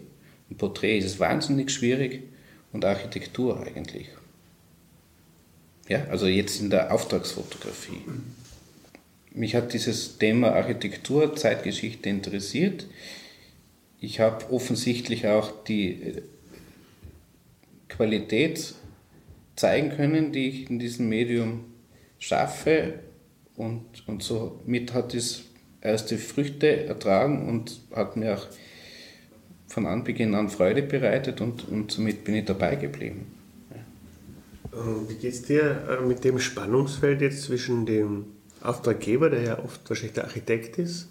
Ein 0.50 0.58
Porträt 0.58 1.00
ist 1.00 1.20
wahnsinnig 1.20 1.72
schwierig 1.72 2.24
und 2.72 2.86
Architektur 2.86 3.66
eigentlich. 3.66 4.10
Ja, 5.90 6.06
also 6.06 6.28
jetzt 6.28 6.60
in 6.62 6.70
der 6.70 6.94
Auftragsfotografie. 6.94 8.02
Mich 9.32 9.56
hat 9.56 9.74
dieses 9.74 10.18
Thema 10.18 10.52
Architektur, 10.52 11.36
Zeitgeschichte 11.36 12.10
interessiert. 12.10 12.88
Ich 14.00 14.20
habe 14.20 14.52
offensichtlich 14.52 15.28
auch 15.28 15.52
die 15.66 15.92
äh, 15.92 16.22
Qualität 17.90 18.76
zeigen 19.56 19.90
können, 19.90 20.32
die 20.32 20.50
ich 20.50 20.70
in 20.70 20.80
diesem 20.80 21.10
Medium 21.10 21.66
schaffe. 22.20 23.00
Und, 23.56 24.08
und 24.08 24.24
somit 24.24 24.94
hat 24.94 25.14
es 25.14 25.44
erste 25.82 26.18
Früchte 26.18 26.86
ertragen 26.86 27.48
und 27.50 27.82
hat 27.96 28.16
mir 28.18 28.36
auch 28.36 28.48
von 29.68 29.86
Anbeginn 29.86 30.34
an 30.36 30.50
Freude 30.50 30.82
bereitet 30.82 31.42
und, 31.42 31.68
und 31.68 31.92
somit 31.92 32.24
bin 32.24 32.36
ich 32.36 32.46
dabei 32.46 32.76
geblieben. 32.76 33.28
Ja. 33.72 34.80
Wie 35.08 35.16
geht 35.16 35.34
es 35.34 35.42
dir 35.44 36.00
äh, 36.02 36.06
mit 36.06 36.24
dem 36.24 36.40
Spannungsfeld 36.40 37.22
jetzt 37.22 37.44
zwischen 37.44 37.86
dem 37.86 38.26
Auftraggeber, 38.62 39.30
der 39.30 39.42
ja 39.42 39.60
oft 39.64 39.88
wahrscheinlich 39.90 40.14
der 40.14 40.26
Architekt 40.26 40.78
ist, 40.78 41.10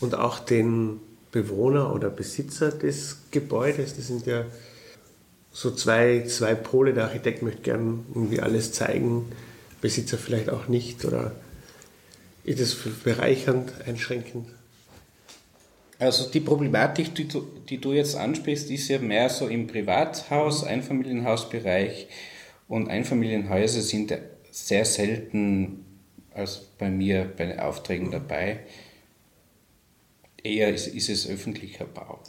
und 0.00 0.14
auch 0.14 0.38
den 0.40 1.00
Bewohner 1.32 1.94
oder 1.94 2.10
Besitzer 2.10 2.70
des 2.70 3.18
Gebäudes? 3.30 3.96
Das 3.96 4.06
sind 4.06 4.26
ja 4.26 4.44
so 5.52 5.70
zwei, 5.70 6.24
zwei 6.26 6.54
Pole. 6.54 6.94
Der 6.94 7.04
Architekt 7.04 7.42
möchte 7.42 7.62
gern 7.62 8.06
irgendwie 8.14 8.40
alles 8.40 8.72
zeigen, 8.72 9.32
Besitzer 9.80 10.18
vielleicht 10.18 10.50
auch 10.50 10.68
nicht. 10.68 11.04
Oder 11.04 11.32
ist 12.44 12.60
es 12.60 12.76
bereichernd, 13.04 13.72
einschränkend? 13.86 14.48
Also 15.98 16.30
die 16.30 16.40
Problematik, 16.40 17.14
die 17.14 17.28
du, 17.28 17.46
die 17.68 17.78
du 17.78 17.92
jetzt 17.92 18.16
ansprichst, 18.16 18.70
ist 18.70 18.88
ja 18.88 18.98
mehr 18.98 19.28
so 19.28 19.48
im 19.48 19.66
Privathaus, 19.66 20.64
Einfamilienhausbereich. 20.64 22.08
Und 22.68 22.88
Einfamilienhäuser 22.88 23.82
sind 23.82 24.16
sehr 24.50 24.84
selten 24.84 25.84
als 26.32 26.60
bei 26.78 26.88
mir 26.88 27.30
bei 27.36 27.46
den 27.46 27.60
Aufträgen 27.60 28.10
dabei. 28.10 28.60
Eher 30.42 30.72
ist, 30.72 30.86
ist 30.86 31.10
es 31.10 31.28
öffentlicher 31.28 31.84
Bau. 31.84 32.20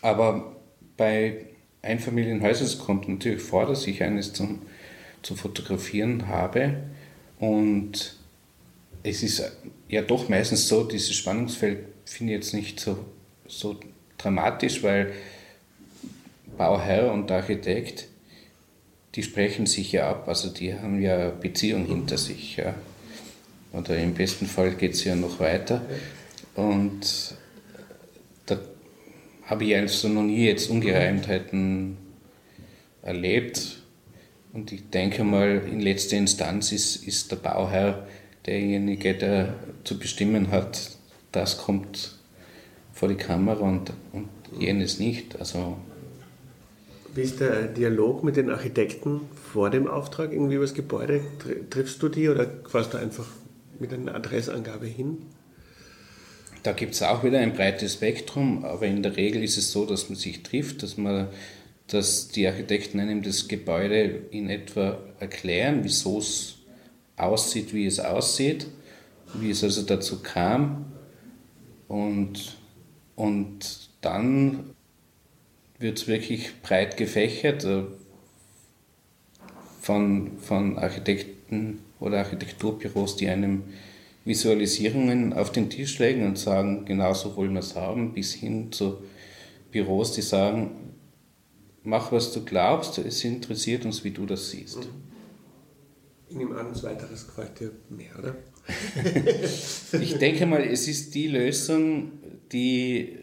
Aber 0.00 0.56
bei 0.96 1.51
Einfamilienhäuser. 1.82 2.64
Es 2.64 2.78
kommt 2.78 3.08
natürlich 3.08 3.42
vor, 3.42 3.66
dass 3.66 3.86
ich 3.86 4.02
eines 4.02 4.32
zum, 4.32 4.62
zu 5.22 5.34
fotografieren 5.34 6.28
habe. 6.28 6.76
Und 7.38 8.16
es 9.02 9.22
ist 9.22 9.42
ja 9.88 10.02
doch 10.02 10.28
meistens 10.28 10.68
so, 10.68 10.84
dieses 10.84 11.14
Spannungsfeld 11.14 11.80
finde 12.04 12.32
ich 12.32 12.38
jetzt 12.38 12.54
nicht 12.54 12.78
so, 12.78 13.04
so 13.46 13.78
dramatisch, 14.16 14.82
weil 14.82 15.12
Bauherr 16.56 17.12
und 17.12 17.30
Architekt, 17.30 18.06
die 19.14 19.22
sprechen 19.22 19.66
sich 19.66 19.92
ja 19.92 20.08
ab, 20.08 20.28
also 20.28 20.48
die 20.50 20.74
haben 20.74 21.02
ja 21.02 21.30
Beziehung 21.30 21.86
hinter 21.86 22.16
sich. 22.16 22.56
Ja. 22.56 22.74
Oder 23.72 23.98
im 23.98 24.14
besten 24.14 24.46
Fall 24.46 24.72
geht 24.72 24.94
es 24.94 25.04
ja 25.04 25.16
noch 25.16 25.40
weiter. 25.40 25.82
Und 26.54 27.34
habe 29.52 29.64
ich 29.64 29.76
also 29.76 30.08
noch 30.08 30.22
nie 30.22 30.46
jetzt 30.46 30.70
Ungereimtheiten 30.70 31.98
erlebt. 33.02 33.82
Und 34.54 34.72
ich 34.72 34.88
denke 34.88 35.24
mal, 35.24 35.60
in 35.70 35.80
letzter 35.80 36.16
Instanz 36.16 36.72
ist, 36.72 37.06
ist 37.06 37.30
der 37.30 37.36
Bauherr 37.36 38.06
derjenige, 38.46 39.12
der 39.12 39.54
zu 39.84 39.98
bestimmen 39.98 40.50
hat, 40.50 40.96
das 41.32 41.58
kommt 41.58 42.18
vor 42.94 43.08
die 43.08 43.14
Kamera 43.14 43.60
und, 43.60 43.92
und 44.12 44.30
jenes 44.58 44.98
nicht. 44.98 45.38
Also 45.38 45.76
Wie 47.14 47.20
ist 47.20 47.40
der 47.40 47.64
Dialog 47.64 48.24
mit 48.24 48.36
den 48.36 48.48
Architekten 48.48 49.20
vor 49.52 49.68
dem 49.68 49.86
Auftrag 49.86 50.32
irgendwie 50.32 50.54
über 50.54 50.64
das 50.64 50.72
Gebäude? 50.72 51.20
Triffst 51.68 52.02
du 52.02 52.08
die 52.08 52.30
oder 52.30 52.46
fährst 52.66 52.94
du 52.94 52.98
einfach 52.98 53.26
mit 53.78 53.92
einer 53.92 54.14
Adressangabe 54.14 54.86
hin? 54.86 55.18
Da 56.62 56.72
gibt 56.72 56.94
es 56.94 57.02
auch 57.02 57.24
wieder 57.24 57.40
ein 57.40 57.54
breites 57.54 57.94
Spektrum, 57.94 58.64
aber 58.64 58.86
in 58.86 59.02
der 59.02 59.16
Regel 59.16 59.42
ist 59.42 59.56
es 59.56 59.72
so, 59.72 59.84
dass 59.84 60.08
man 60.08 60.16
sich 60.16 60.42
trifft, 60.42 60.82
dass, 60.82 60.96
man, 60.96 61.28
dass 61.88 62.28
die 62.28 62.46
Architekten 62.46 63.00
einem 63.00 63.22
das 63.22 63.48
Gebäude 63.48 64.26
in 64.30 64.48
etwa 64.48 64.98
erklären, 65.18 65.80
wieso 65.82 66.18
es 66.18 66.58
aussieht, 67.16 67.74
wie 67.74 67.86
es 67.86 67.98
aussieht, 67.98 68.66
wie 69.34 69.50
es 69.50 69.64
also 69.64 69.82
dazu 69.82 70.22
kam. 70.22 70.92
Und, 71.88 72.56
und 73.16 73.90
dann 74.00 74.70
wird 75.78 75.98
es 75.98 76.06
wirklich 76.06 76.62
breit 76.62 76.96
gefächert 76.96 77.64
äh, 77.64 77.82
von, 79.80 80.38
von 80.38 80.78
Architekten 80.78 81.80
oder 81.98 82.18
Architekturbüros, 82.18 83.16
die 83.16 83.28
einem 83.28 83.64
Visualisierungen 84.24 85.32
auf 85.32 85.50
den 85.50 85.68
Tisch 85.68 85.98
legen 85.98 86.26
und 86.26 86.38
sagen, 86.38 86.84
genau 86.84 87.12
so 87.14 87.36
wollen 87.36 87.52
wir 87.52 87.60
es 87.60 87.74
haben, 87.74 88.14
bis 88.14 88.34
hin 88.34 88.70
zu 88.70 88.98
Büros, 89.70 90.12
die 90.12 90.22
sagen, 90.22 90.94
mach 91.82 92.12
was 92.12 92.32
du 92.32 92.44
glaubst, 92.44 92.98
es 92.98 93.24
interessiert 93.24 93.84
uns, 93.84 94.04
wie 94.04 94.10
du 94.10 94.26
das 94.26 94.50
siehst. 94.50 94.88
Ich 96.28 96.36
nehme 96.36 96.56
an, 96.56 96.68
das 96.68 96.82
weiteres 96.82 97.26
dir 97.58 97.72
mehr, 97.90 98.18
oder? 98.18 98.36
ich 100.00 100.16
denke 100.18 100.46
mal, 100.46 100.62
es 100.62 100.86
ist 100.88 101.14
die 101.14 101.26
Lösung, 101.26 102.12
die 102.52 103.18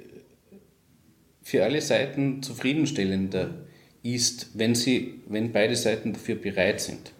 für 1.42 1.64
alle 1.64 1.82
Seiten 1.82 2.44
zufriedenstellender 2.44 3.66
ist, 4.04 4.50
wenn, 4.54 4.76
sie, 4.76 5.22
wenn 5.28 5.52
beide 5.52 5.76
Seiten 5.76 6.14
dafür 6.14 6.36
bereit 6.36 6.82
sind. 6.82 7.12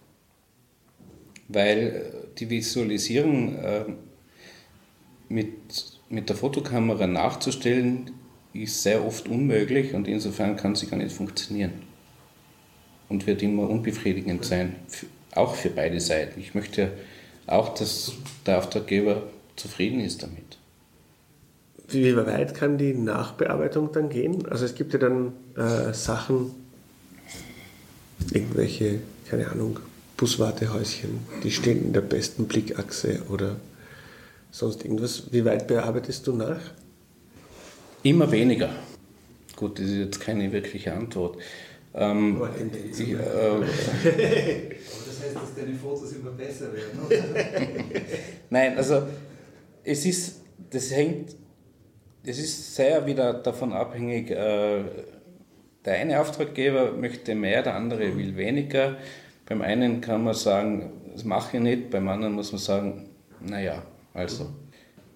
Weil 1.48 2.14
äh, 2.14 2.19
die 2.40 2.50
Visualisierung 2.50 3.56
äh, 3.56 3.86
mit, 5.28 5.54
mit 6.10 6.30
der 6.30 6.36
Fotokamera 6.36 7.08
nachzustellen, 7.08 8.12
ist 8.54 8.82
sehr 8.82 9.06
oft 9.06 9.28
unmöglich 9.28 9.94
und 9.94 10.08
insofern 10.08 10.56
kann 10.56 10.76
sie 10.76 10.88
gar 10.88 10.98
nicht 10.98 11.16
funktionieren. 11.16 11.74
Und 13.08 13.26
wird 13.26 13.42
immer 13.42 13.70
unbefriedigend 13.70 14.46
sein, 14.46 14.76
auch 15.34 15.56
für 15.56 15.70
beide 15.70 16.00
Seiten. 16.00 16.40
Ich 16.40 16.54
möchte 16.54 16.92
auch, 17.48 17.74
dass 17.74 18.14
der 18.46 18.60
Auftraggeber 18.60 19.24
zufrieden 19.56 20.00
ist 20.00 20.22
damit. 20.24 20.58
Wie 21.88 22.16
weit 22.16 22.54
kann 22.54 22.78
die 22.78 22.94
Nachbearbeitung 22.94 23.92
dann 23.92 24.10
gehen? 24.10 24.46
Also 24.46 24.66
es 24.66 24.76
gibt 24.76 24.94
ja 24.94 25.00
dann 25.00 25.34
äh, 25.56 25.92
Sachen, 25.92 26.52
irgendwelche, 28.32 29.00
keine 29.28 29.50
Ahnung, 29.50 29.80
Buswartehäuschen, 30.20 31.22
die 31.44 31.52
stehen 31.52 31.86
in 31.86 31.94
der 31.94 32.02
besten 32.02 32.46
Blickachse 32.46 33.22
oder 33.30 33.56
sonst 34.52 34.84
irgendwas. 34.84 35.32
Wie 35.32 35.46
weit 35.46 35.66
bearbeitest 35.68 36.28
du 36.28 36.34
nach? 36.34 36.60
Immer 38.04 38.30
weniger. 38.30 38.70
Gut, 39.56 39.80
das 39.80 39.86
ist 39.86 39.96
jetzt 39.96 40.20
keine 40.20 40.52
wirkliche 40.52 40.94
Antwort. 40.94 41.38
Ähm, 41.94 42.42
ich, 42.92 43.12
äh, 43.12 43.16
Aber 43.18 43.62
das 43.62 43.68
heißt, 45.24 45.36
dass 45.36 45.56
deine 45.56 45.74
Fotos 45.76 46.12
immer 46.12 46.32
besser 46.32 46.68
werden, 46.74 47.00
Nein, 48.50 48.78
also 48.78 49.04
es 49.86 50.06
ist, 50.06 50.42
das 50.70 50.92
hängt, 50.92 51.36
es 52.26 52.40
ist 52.40 52.76
sehr 52.76 53.06
wieder 53.06 53.34
davon 53.34 53.72
abhängig, 53.72 54.32
äh, 54.32 54.84
der 55.86 55.94
eine 55.94 56.20
Auftraggeber 56.20 56.92
möchte 56.92 57.36
mehr, 57.36 57.64
der 57.64 57.76
andere 57.76 58.18
will 58.18 58.36
weniger. 58.36 58.98
Beim 59.50 59.62
einen 59.64 60.00
kann 60.00 60.24
man 60.24 60.36
sagen, 60.36 60.92
das 61.12 61.24
mache 61.24 61.58
ich 61.58 61.64
nicht, 61.64 61.90
beim 61.90 62.08
anderen 62.08 62.36
muss 62.36 62.52
man 62.52 62.62
sagen, 62.62 63.10
naja, 63.42 63.82
also 64.14 64.54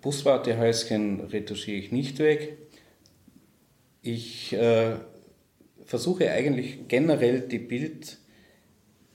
Buswartehäuschen 0.02 1.20
retuschiere 1.22 1.78
ich 1.78 1.92
nicht 1.92 2.18
weg. 2.18 2.58
Ich 4.02 4.52
äh, 4.54 4.96
versuche 5.86 6.32
eigentlich 6.32 6.88
generell 6.88 7.42
die 7.42 7.60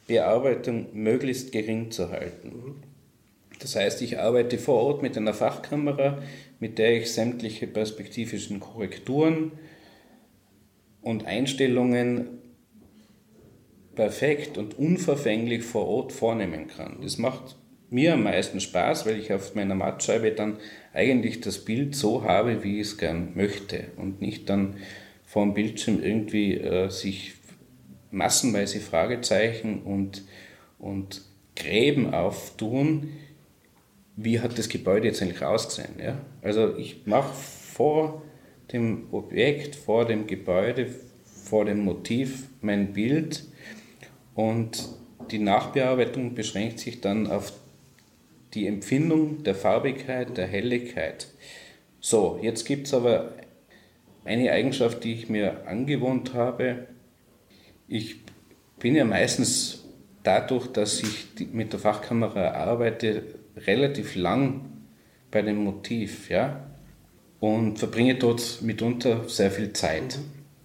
Bildbearbeitung 0.06 0.86
möglichst 0.92 1.50
gering 1.50 1.90
zu 1.90 2.10
halten. 2.10 2.76
Das 3.58 3.74
heißt, 3.74 4.00
ich 4.02 4.20
arbeite 4.20 4.56
vor 4.56 4.80
Ort 4.80 5.02
mit 5.02 5.16
einer 5.16 5.34
Fachkamera, 5.34 6.22
mit 6.60 6.78
der 6.78 6.96
ich 6.96 7.12
sämtliche 7.12 7.66
perspektivischen 7.66 8.60
Korrekturen 8.60 9.50
und 11.02 11.26
Einstellungen 11.26 12.37
perfekt 13.98 14.58
und 14.58 14.78
unverfänglich 14.78 15.64
vor 15.64 15.88
Ort 15.88 16.12
vornehmen 16.12 16.68
kann. 16.68 16.98
Das 17.02 17.18
macht 17.18 17.56
mir 17.90 18.14
am 18.14 18.22
meisten 18.22 18.60
Spaß, 18.60 19.06
weil 19.06 19.18
ich 19.18 19.32
auf 19.32 19.56
meiner 19.56 19.74
Mattscheibe 19.74 20.30
dann 20.30 20.58
eigentlich 20.94 21.40
das 21.40 21.64
Bild 21.64 21.96
so 21.96 22.22
habe, 22.22 22.62
wie 22.62 22.80
ich 22.80 22.86
es 22.86 22.98
gern 22.98 23.32
möchte 23.34 23.86
und 23.96 24.20
nicht 24.20 24.48
dann 24.48 24.76
vor 25.26 25.42
dem 25.42 25.52
Bildschirm 25.52 26.00
irgendwie 26.00 26.58
äh, 26.58 26.90
sich 26.90 27.34
massenweise 28.12 28.78
Fragezeichen 28.78 29.82
und, 29.82 30.22
und 30.78 31.22
Gräben 31.56 32.14
auftun, 32.14 33.08
wie 34.14 34.38
hat 34.38 34.56
das 34.58 34.68
Gebäude 34.68 35.08
jetzt 35.08 35.20
eigentlich 35.22 35.42
ausgesehen. 35.42 35.98
Ja? 36.00 36.20
Also 36.40 36.76
ich 36.76 37.04
mache 37.04 37.34
vor 37.34 38.22
dem 38.72 39.08
Objekt, 39.10 39.74
vor 39.74 40.04
dem 40.04 40.28
Gebäude, 40.28 40.86
vor 41.24 41.64
dem 41.64 41.80
Motiv 41.80 42.46
mein 42.60 42.92
Bild 42.92 43.42
und 44.38 44.88
die 45.32 45.40
Nachbearbeitung 45.40 46.36
beschränkt 46.36 46.78
sich 46.78 47.00
dann 47.00 47.26
auf 47.26 47.52
die 48.54 48.68
Empfindung 48.68 49.42
der 49.42 49.56
Farbigkeit, 49.56 50.36
der 50.36 50.46
Helligkeit. 50.46 51.26
So, 51.98 52.38
jetzt 52.40 52.64
gibt 52.64 52.86
es 52.86 52.94
aber 52.94 53.32
eine 54.24 54.52
Eigenschaft, 54.52 55.02
die 55.02 55.14
ich 55.14 55.28
mir 55.28 55.66
angewohnt 55.66 56.34
habe, 56.34 56.86
ich 57.88 58.20
bin 58.78 58.94
ja 58.94 59.04
meistens 59.04 59.84
dadurch, 60.22 60.68
dass 60.68 61.02
ich 61.02 61.50
mit 61.52 61.72
der 61.72 61.80
Fachkamera 61.80 62.52
arbeite, 62.52 63.24
relativ 63.56 64.14
lang 64.14 64.70
bei 65.32 65.42
dem 65.42 65.64
Motiv, 65.64 66.30
ja, 66.30 66.64
und 67.40 67.80
verbringe 67.80 68.14
dort 68.14 68.62
mitunter 68.62 69.28
sehr 69.28 69.50
viel 69.50 69.72
Zeit. 69.72 70.20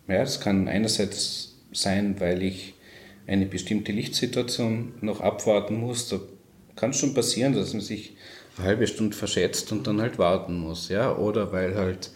Ja, 0.08 0.20
das 0.20 0.40
kann 0.40 0.68
einerseits 0.68 1.58
sein, 1.72 2.20
weil 2.20 2.44
ich 2.44 2.76
eine 3.28 3.46
bestimmte 3.46 3.92
Lichtsituation 3.92 4.94
noch 5.02 5.22
abwarten 5.22 5.80
muss. 5.80 6.10
Da 6.10 6.20
kann 6.76 6.92
es 6.92 6.98
schon 6.98 7.14
passieren, 7.14 7.54
dass 7.54 7.74
man 7.74 7.82
sich 7.82 8.16
eine 8.58 8.68
halbe 8.68 8.88
Stunde 8.88 9.16
verschätzt 9.16 9.72
und 9.72 9.88
dann 9.88 10.02
halt 10.02 10.20
warten 10.20 10.58
muss, 10.58 10.90
ja, 10.90 11.16
oder 11.16 11.52
weil 11.52 11.76
halt 11.76 12.12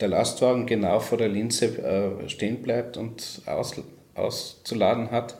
der 0.00 0.08
Lastwagen 0.08 0.66
genau 0.66 1.00
vor 1.00 1.18
der 1.18 1.28
Linse 1.28 1.66
äh, 1.78 2.28
stehen 2.28 2.62
bleibt 2.62 2.96
und 2.96 3.42
aus, 3.46 3.74
auszuladen 4.14 5.10
hat. 5.10 5.38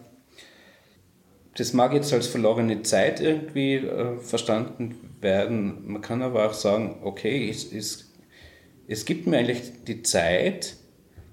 Das 1.57 1.73
mag 1.73 1.93
jetzt 1.93 2.13
als 2.13 2.29
verlorene 2.29 2.83
Zeit 2.83 3.21
irgendwie 3.21 3.75
äh, 3.75 4.19
verstanden 4.19 5.17
werden. 5.21 5.87
Man 5.87 6.01
kann 6.01 6.23
aber 6.23 6.47
auch 6.47 6.55
sagen, 6.55 7.01
okay, 7.03 7.51
es, 7.51 7.73
es, 7.73 8.11
es 8.89 9.05
gibt 9.05 9.27
mir 9.27 9.39
eigentlich 9.39 9.85
die 9.87 10.03
Zeit 10.03 10.77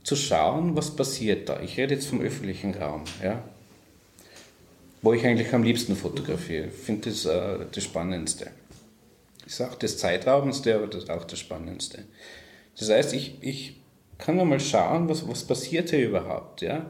zu 0.03 0.15
schauen, 0.15 0.75
was 0.75 0.95
passiert 0.95 1.49
da. 1.49 1.62
Ich 1.62 1.77
rede 1.77 1.95
jetzt 1.95 2.07
vom 2.07 2.21
öffentlichen 2.21 2.73
Raum, 2.73 3.03
ja, 3.23 3.43
wo 5.01 5.13
ich 5.13 5.25
eigentlich 5.25 5.53
am 5.53 5.63
liebsten 5.63 5.95
fotografiere. 5.95 6.67
Ich 6.67 6.73
finde 6.73 7.09
das 7.09 7.25
äh, 7.25 7.65
das 7.71 7.83
Spannendste. 7.83 8.51
Ist 9.45 9.62
auch 9.62 9.75
das 9.75 9.97
Zeitraubendste, 9.97 10.75
aber 10.75 10.88
das 10.88 11.03
ist 11.03 11.09
auch 11.09 11.23
das 11.23 11.39
Spannendste. 11.39 12.05
Das 12.77 12.89
heißt, 12.89 13.13
ich, 13.13 13.41
ich 13.41 13.81
kann 14.17 14.38
ja 14.38 14.45
mal 14.45 14.59
schauen, 14.59 15.09
was, 15.09 15.27
was 15.27 15.43
passiert 15.43 15.89
hier 15.89 16.07
überhaupt. 16.07 16.62
Ja? 16.62 16.85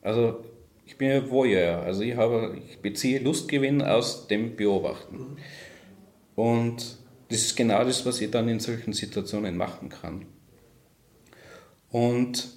Also 0.00 0.42
ich 0.86 0.96
bin 0.96 1.08
ja 1.08 1.30
Voyeur, 1.30 1.82
also 1.82 2.02
ich, 2.02 2.16
habe, 2.16 2.58
ich 2.68 2.78
beziehe 2.78 3.18
Lustgewinn 3.18 3.82
aus 3.82 4.26
dem 4.26 4.56
Beobachten. 4.56 5.36
Und 6.34 6.96
das 7.28 7.38
ist 7.40 7.56
genau 7.56 7.84
das, 7.84 8.04
was 8.06 8.20
ich 8.20 8.30
dann 8.30 8.48
in 8.48 8.60
solchen 8.60 8.92
Situationen 8.92 9.56
machen 9.56 9.88
kann. 9.88 10.26
Und 11.94 12.48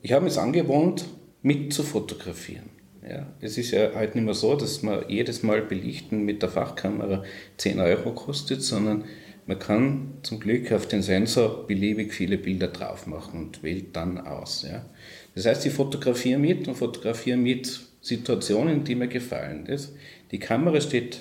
ich 0.00 0.12
habe 0.12 0.22
mir 0.24 0.30
es 0.30 0.38
angewohnt, 0.38 1.04
mit 1.42 1.70
zu 1.74 1.82
fotografieren. 1.82 2.70
Ja, 3.06 3.26
es 3.42 3.58
ist 3.58 3.72
ja 3.72 3.94
halt 3.94 4.14
nicht 4.14 4.24
mehr 4.24 4.32
so, 4.32 4.56
dass 4.56 4.82
man 4.82 5.06
jedes 5.06 5.42
Mal 5.42 5.60
belichten 5.60 6.24
mit 6.24 6.40
der 6.40 6.48
Fachkamera 6.48 7.22
10 7.58 7.78
Euro 7.78 8.12
kostet, 8.14 8.62
sondern 8.62 9.04
man 9.44 9.58
kann 9.58 10.14
zum 10.22 10.40
Glück 10.40 10.72
auf 10.72 10.88
den 10.88 11.02
Sensor 11.02 11.66
beliebig 11.66 12.14
viele 12.14 12.38
Bilder 12.38 12.68
drauf 12.68 13.06
machen 13.06 13.38
und 13.38 13.62
wählt 13.62 13.94
dann 13.94 14.18
aus. 14.18 14.62
Ja. 14.62 14.86
Das 15.34 15.44
heißt, 15.44 15.66
ich 15.66 15.74
fotografiere 15.74 16.38
mit 16.38 16.66
und 16.66 16.76
fotografiere 16.76 17.36
mit 17.36 17.78
Situationen, 18.00 18.82
die 18.84 18.94
mir 18.94 19.08
gefallen. 19.08 19.66
Das, 19.68 19.92
die 20.30 20.38
Kamera 20.38 20.80
steht 20.80 21.20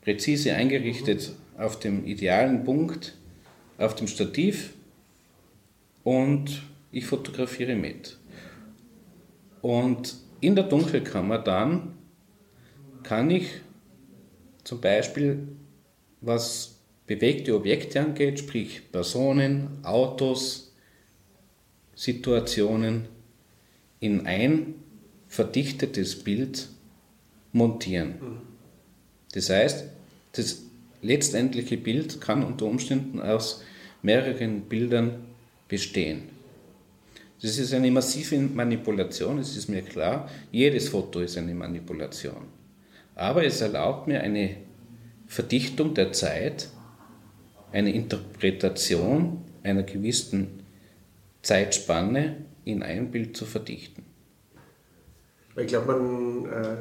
präzise 0.00 0.54
eingerichtet 0.54 1.30
auf 1.56 1.78
dem 1.78 2.04
idealen 2.04 2.64
Punkt, 2.64 3.14
auf 3.78 3.94
dem 3.94 4.08
Stativ 4.08 4.72
und 6.02 6.62
ich 6.92 7.06
fotografiere 7.06 7.74
mit. 7.74 8.18
Und 9.62 10.16
in 10.40 10.54
der 10.54 10.64
Dunkelkammer 10.64 11.38
dann 11.38 11.94
kann 13.02 13.30
ich 13.30 13.48
zum 14.64 14.80
Beispiel, 14.80 15.48
was 16.20 16.80
bewegte 17.06 17.54
Objekte 17.54 18.00
angeht, 18.00 18.40
sprich 18.40 18.90
Personen, 18.90 19.84
Autos, 19.84 20.74
Situationen, 21.94 23.08
in 24.00 24.26
ein 24.26 24.74
verdichtetes 25.28 26.22
Bild 26.22 26.68
montieren. 27.52 28.16
Das 29.32 29.50
heißt, 29.50 29.84
das 30.32 30.62
letztendliche 31.02 31.76
Bild 31.76 32.20
kann 32.20 32.42
unter 32.42 32.66
Umständen 32.66 33.20
aus 33.20 33.62
mehreren 34.02 34.62
Bildern 34.62 35.24
bestehen. 35.68 36.35
Das 37.42 37.58
ist 37.58 37.74
eine 37.74 37.90
massive 37.90 38.38
Manipulation, 38.38 39.38
es 39.38 39.56
ist 39.56 39.68
mir 39.68 39.82
klar. 39.82 40.28
Jedes 40.50 40.88
Foto 40.88 41.20
ist 41.20 41.36
eine 41.36 41.54
Manipulation. 41.54 42.48
Aber 43.14 43.44
es 43.44 43.60
erlaubt 43.60 44.08
mir 44.08 44.20
eine 44.22 44.56
Verdichtung 45.26 45.94
der 45.94 46.12
Zeit 46.12 46.68
eine 47.72 47.92
Interpretation 47.92 49.42
einer 49.62 49.82
gewissen 49.82 50.60
Zeitspanne 51.42 52.36
in 52.64 52.82
ein 52.82 53.10
Bild 53.10 53.36
zu 53.36 53.44
verdichten. 53.44 54.04
Ich 55.56 55.66
glaube, 55.66 55.92
man, 55.92 56.46
äh, 56.46 56.76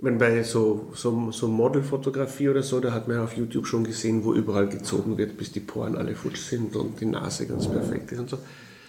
wenn 0.00 0.18
bei 0.18 0.42
so, 0.42 0.90
so, 0.94 1.30
so 1.30 1.48
Modelfotografie 1.48 2.48
oder 2.48 2.62
so, 2.62 2.80
da 2.80 2.92
hat 2.92 3.08
man 3.08 3.18
auf 3.18 3.36
YouTube 3.36 3.66
schon 3.66 3.84
gesehen, 3.84 4.24
wo 4.24 4.34
überall 4.34 4.68
gezogen 4.68 5.18
wird, 5.18 5.36
bis 5.36 5.52
die 5.52 5.60
Poren 5.60 5.96
alle 5.96 6.14
futsch 6.14 6.40
sind 6.40 6.74
und 6.76 7.00
die 7.00 7.06
Nase 7.06 7.46
ganz 7.46 7.68
perfekt 7.68 8.12
ist 8.12 8.18
und 8.18 8.30
so. 8.30 8.38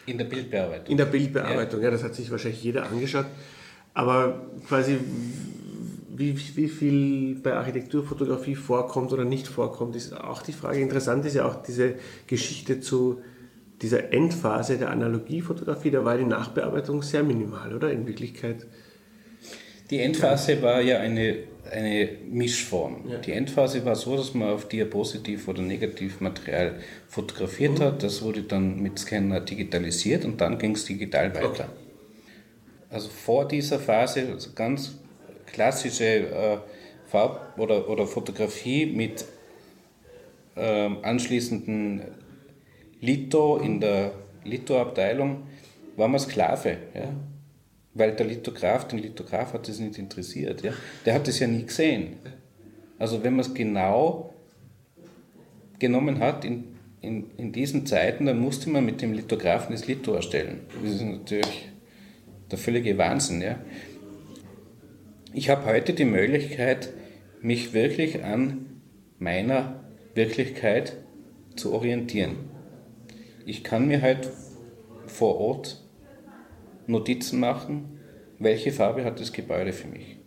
In 0.10 0.17
der 0.17 0.26
Bildbearbeitung. 0.26 0.88
In 0.88 0.98
der 0.98 1.06
Bildbearbeitung, 1.06 1.80
ja, 1.80 1.86
ja 1.86 1.91
das 1.91 2.04
hat 2.04 2.15
sich 2.15 2.30
wahrscheinlich 2.32 2.63
jeder 2.63 2.86
angeschaut. 2.86 3.26
Aber 3.93 4.48
quasi, 4.67 4.98
wie, 6.15 6.38
wie 6.56 6.67
viel 6.67 7.36
bei 7.36 7.54
Architekturfotografie 7.54 8.56
vorkommt 8.56 9.13
oder 9.13 9.26
nicht 9.26 9.48
vorkommt, 9.48 9.95
ist 9.95 10.13
auch 10.13 10.41
die 10.41 10.54
Frage. 10.54 10.80
Interessant 10.80 11.26
ist 11.26 11.36
ja 11.36 11.45
auch 11.45 11.62
diese 11.63 11.95
Geschichte 12.28 12.82
zu 12.82 13.22
dieser 13.82 14.12
Endphase 14.12 14.78
der 14.78 14.91
Analogiefotografie, 14.91 15.91
da 15.91 16.04
war 16.04 16.17
die 16.17 16.26
Nachbearbeitung 16.26 17.02
sehr 17.02 17.24
minimal, 17.24 17.74
oder? 17.74 17.91
In 17.91 18.06
Wirklichkeit 18.08 18.67
die 19.89 20.00
Endphase 20.00 20.62
war 20.62 20.82
ja 20.82 21.00
eine, 21.00 21.38
eine 21.71 22.10
Mischform. 22.29 23.10
Ja. 23.10 23.17
Die 23.17 23.32
Endphase 23.32 23.86
war 23.86 23.95
so, 23.95 24.15
dass 24.17 24.34
man 24.34 24.49
auf 24.49 24.67
Diapositiv- 24.67 25.47
oder 25.47 25.62
Negativmaterial 25.62 26.79
fotografiert 27.08 27.79
mhm. 27.79 27.84
hat. 27.84 28.03
Das 28.03 28.21
wurde 28.21 28.43
dann 28.43 28.82
mit 28.82 28.99
Scanner 28.99 29.39
digitalisiert 29.41 30.25
und 30.25 30.39
dann 30.41 30.58
ging 30.58 30.71
es 30.71 30.86
digital 30.86 31.34
weiter. 31.34 31.49
Okay. 31.49 31.63
Also 32.89 33.10
vor 33.10 33.47
dieser 33.47 33.79
Phase 33.79 34.27
also 34.34 34.51
ganz 34.53 34.97
klassische 35.45 36.05
äh, 36.05 36.58
Farb- 37.08 37.58
oder, 37.58 37.89
oder 37.89 38.05
Fotografie 38.08 38.86
mit 38.86 39.25
äh, 40.55 40.89
anschließenden 41.01 42.01
Litho 43.01 43.58
in 43.58 43.79
der 43.79 44.12
Litho-Abteilung 44.43 45.43
war 45.95 46.08
man 46.08 46.19
Sklave. 46.19 46.77
Ja? 46.93 47.13
Weil 47.99 48.13
der 48.13 48.25
Lithograf, 48.25 48.88
den 48.88 48.99
Lithograf 48.99 49.53
hat 49.53 49.67
das 49.67 49.79
nicht 49.79 49.97
interessiert. 49.97 50.63
Ja? 50.63 50.73
Der 51.05 51.13
hat 51.13 51.27
das 51.27 51.39
ja 51.39 51.47
nie 51.47 51.63
gesehen. 51.63 52.17
Also 52.97 53.23
wenn 53.23 53.33
man 53.33 53.41
es 53.41 53.53
genau 53.53 54.33
genommen 55.77 56.19
hat 56.19 56.43
in, 56.45 56.75
in, 57.01 57.29
in 57.38 57.51
diesen 57.51 57.85
Zeiten, 57.85 58.25
dann 58.25 58.39
musste 58.39 58.69
man 58.69 58.85
mit 58.85 59.01
dem 59.01 59.13
Lithografen 59.13 59.73
das 59.73 59.88
Litho 59.88 60.13
erstellen. 60.13 60.62
Das 60.81 60.93
ist 60.93 61.01
natürlich 61.01 61.69
der 62.49 62.57
völlige 62.57 62.97
Wahnsinn. 62.97 63.41
Ja? 63.41 63.59
Ich 65.33 65.49
habe 65.49 65.65
heute 65.65 65.93
die 65.93 66.05
Möglichkeit, 66.05 66.89
mich 67.41 67.73
wirklich 67.73 68.23
an 68.23 68.81
meiner 69.17 69.83
Wirklichkeit 70.15 70.97
zu 71.55 71.73
orientieren. 71.73 72.35
Ich 73.45 73.63
kann 73.63 73.88
mir 73.88 74.01
halt 74.01 74.29
vor 75.07 75.39
Ort 75.39 75.88
Notizen 76.89 77.39
machen, 77.39 77.99
welche 78.39 78.71
Farbe 78.71 79.04
hat 79.06 79.19
das 79.19 79.32
Gebäude 79.32 79.73
für 79.73 79.88
mich. 79.88 80.17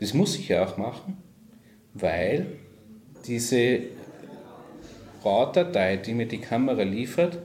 Das 0.00 0.12
muss 0.12 0.36
ich 0.36 0.48
ja 0.48 0.64
auch 0.64 0.76
machen, 0.76 1.18
weil 1.92 2.46
diese 3.26 3.80
RAW-Datei, 5.22 5.96
die 5.96 6.14
mir 6.14 6.26
die 6.26 6.38
Kamera 6.38 6.82
liefert, 6.82 7.38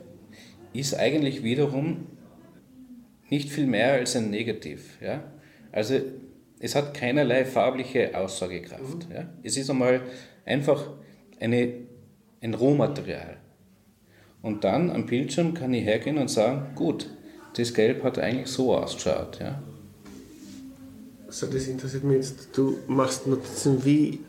ist 0.73 0.95
eigentlich 0.95 1.43
wiederum 1.43 2.07
nicht 3.29 3.49
viel 3.49 3.67
mehr 3.67 3.93
als 3.93 4.15
ein 4.15 4.29
Negativ. 4.31 4.99
Ja? 5.01 5.23
Also 5.71 5.99
es 6.59 6.75
hat 6.75 6.93
keinerlei 6.93 7.45
farbliche 7.45 8.17
Aussagekraft. 8.17 9.09
Mhm. 9.09 9.15
Ja? 9.15 9.29
Es 9.43 9.57
ist 9.57 9.69
einmal 9.69 10.01
einfach 10.45 10.91
eine, 11.39 11.73
ein 12.41 12.53
Rohmaterial. 12.53 13.37
Und 14.41 14.63
dann 14.63 14.89
am 14.89 15.05
Bildschirm 15.05 15.53
kann 15.53 15.73
ich 15.73 15.85
hergehen 15.85 16.17
und 16.17 16.29
sagen, 16.29 16.73
gut, 16.75 17.09
das 17.55 17.73
Gelb 17.73 18.03
hat 18.03 18.19
eigentlich 18.19 18.47
so 18.47 18.75
ausgeschaut. 18.75 19.39
Ja. 19.39 19.61
So, 21.29 21.47
das 21.47 21.67
interessiert 21.67 22.03
mich 22.03 22.17
jetzt. 22.17 22.49
Du 22.57 22.77
machst 22.87 23.27
Notizen, 23.27 23.85
wie, 23.85 24.19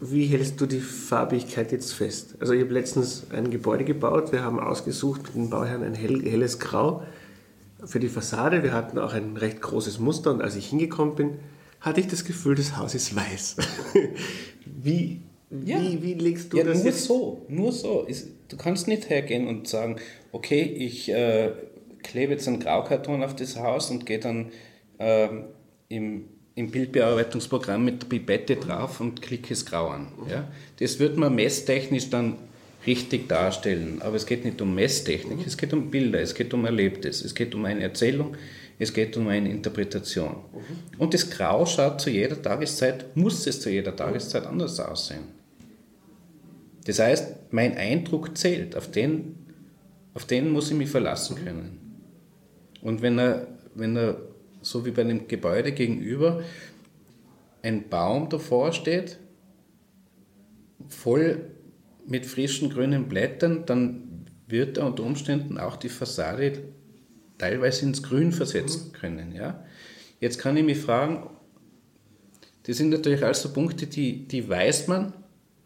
wie 0.00 0.26
hältst 0.26 0.60
du 0.60 0.66
die 0.66 0.80
Farbigkeit 0.80 1.72
jetzt 1.72 1.92
fest? 1.92 2.34
Also 2.38 2.52
ich 2.52 2.62
habe 2.62 2.74
letztens 2.74 3.24
ein 3.30 3.50
Gebäude 3.50 3.84
gebaut, 3.84 4.32
wir 4.32 4.42
haben 4.42 4.60
ausgesucht 4.60 5.22
mit 5.26 5.34
den 5.34 5.50
Bauherren 5.50 5.82
ein 5.82 5.94
hell, 5.94 6.22
helles 6.22 6.58
Grau 6.58 7.02
für 7.84 7.98
die 7.98 8.08
Fassade. 8.08 8.62
Wir 8.62 8.72
hatten 8.72 8.98
auch 8.98 9.14
ein 9.14 9.36
recht 9.36 9.60
großes 9.62 9.98
Muster 9.98 10.30
und 10.32 10.42
als 10.42 10.54
ich 10.56 10.68
hingekommen 10.68 11.14
bin, 11.14 11.30
hatte 11.80 12.00
ich 12.00 12.08
das 12.08 12.24
Gefühl, 12.24 12.54
das 12.54 12.76
Haus 12.76 12.94
ist 12.94 13.16
weiß. 13.16 13.56
wie, 14.66 15.22
ja. 15.50 15.80
wie, 15.80 16.02
wie 16.02 16.14
legst 16.14 16.52
du 16.52 16.58
ja, 16.58 16.64
das 16.64 16.78
nur 16.78 16.86
jetzt? 16.86 17.04
so, 17.04 17.46
nur 17.48 17.72
so. 17.72 18.06
Du 18.48 18.56
kannst 18.56 18.86
nicht 18.86 19.08
hergehen 19.08 19.48
und 19.48 19.66
sagen, 19.66 19.96
okay, 20.30 20.62
ich 20.62 21.10
äh, 21.10 21.52
klebe 22.02 22.32
jetzt 22.32 22.48
einen 22.48 22.60
Graukarton 22.60 23.22
auf 23.22 23.36
das 23.36 23.58
Haus 23.58 23.90
und 23.90 24.06
gehe 24.06 24.18
dann 24.18 24.50
ähm, 24.98 25.44
im, 25.88 26.24
im 26.54 26.70
Bildbearbeitungsprogramm 26.70 27.84
mit 27.84 28.02
der 28.02 28.08
Pipette 28.08 28.56
drauf 28.56 29.00
und 29.00 29.22
klicke 29.22 29.52
es 29.52 29.64
grau 29.66 29.88
an. 29.88 30.08
Ja? 30.28 30.48
Das 30.78 30.98
wird 30.98 31.16
man 31.16 31.34
messtechnisch 31.34 32.10
dann 32.10 32.36
richtig 32.86 33.28
darstellen. 33.28 34.00
Aber 34.02 34.16
es 34.16 34.26
geht 34.26 34.44
nicht 34.44 34.60
um 34.60 34.74
Messtechnik, 34.74 35.46
es 35.46 35.56
geht 35.56 35.72
um 35.72 35.90
Bilder, 35.90 36.20
es 36.20 36.34
geht 36.34 36.52
um 36.54 36.64
Erlebtes, 36.64 37.24
es 37.24 37.34
geht 37.34 37.54
um 37.54 37.64
eine 37.64 37.82
Erzählung, 37.82 38.36
es 38.78 38.92
geht 38.92 39.16
um 39.16 39.28
eine 39.28 39.50
Interpretation. 39.50 40.36
Und 40.98 41.14
das 41.14 41.30
Grau 41.30 41.64
schaut 41.66 42.00
zu 42.00 42.10
jeder 42.10 42.40
Tageszeit, 42.40 43.16
muss 43.16 43.46
es 43.46 43.60
zu 43.60 43.70
jeder 43.70 43.94
Tageszeit 43.94 44.46
anders 44.46 44.80
aussehen. 44.80 45.42
Das 46.84 46.98
heißt, 46.98 47.52
mein 47.52 47.76
Eindruck 47.76 48.36
zählt, 48.36 48.76
auf 48.76 48.90
den, 48.90 49.36
auf 50.14 50.24
den 50.24 50.50
muss 50.50 50.70
ich 50.70 50.76
mich 50.76 50.90
verlassen 50.90 51.36
können. 51.36 51.81
Und 52.82 53.00
wenn 53.00 53.18
er, 53.18 53.46
wenn 53.74 53.96
er 53.96 54.18
so 54.60 54.84
wie 54.84 54.90
bei 54.90 55.02
einem 55.02 55.26
Gebäude 55.28 55.72
gegenüber 55.72 56.42
ein 57.62 57.88
Baum 57.88 58.28
davor 58.28 58.72
steht, 58.72 59.18
voll 60.88 61.50
mit 62.06 62.26
frischen 62.26 62.70
grünen 62.70 63.08
Blättern, 63.08 63.64
dann 63.66 64.26
wird 64.46 64.76
er 64.76 64.86
unter 64.86 65.04
Umständen 65.04 65.58
auch 65.58 65.76
die 65.76 65.88
Fassade 65.88 66.64
teilweise 67.38 67.86
ins 67.86 68.02
Grün 68.02 68.32
versetzen 68.32 68.88
mhm. 68.88 68.92
können. 68.92 69.32
Ja? 69.32 69.64
Jetzt 70.20 70.38
kann 70.38 70.56
ich 70.56 70.64
mich 70.64 70.78
fragen, 70.78 71.30
das 72.64 72.76
sind 72.76 72.90
natürlich 72.90 73.24
also 73.24 73.52
Punkte, 73.52 73.86
die, 73.86 74.28
die 74.28 74.48
weiß 74.48 74.88
man, 74.88 75.12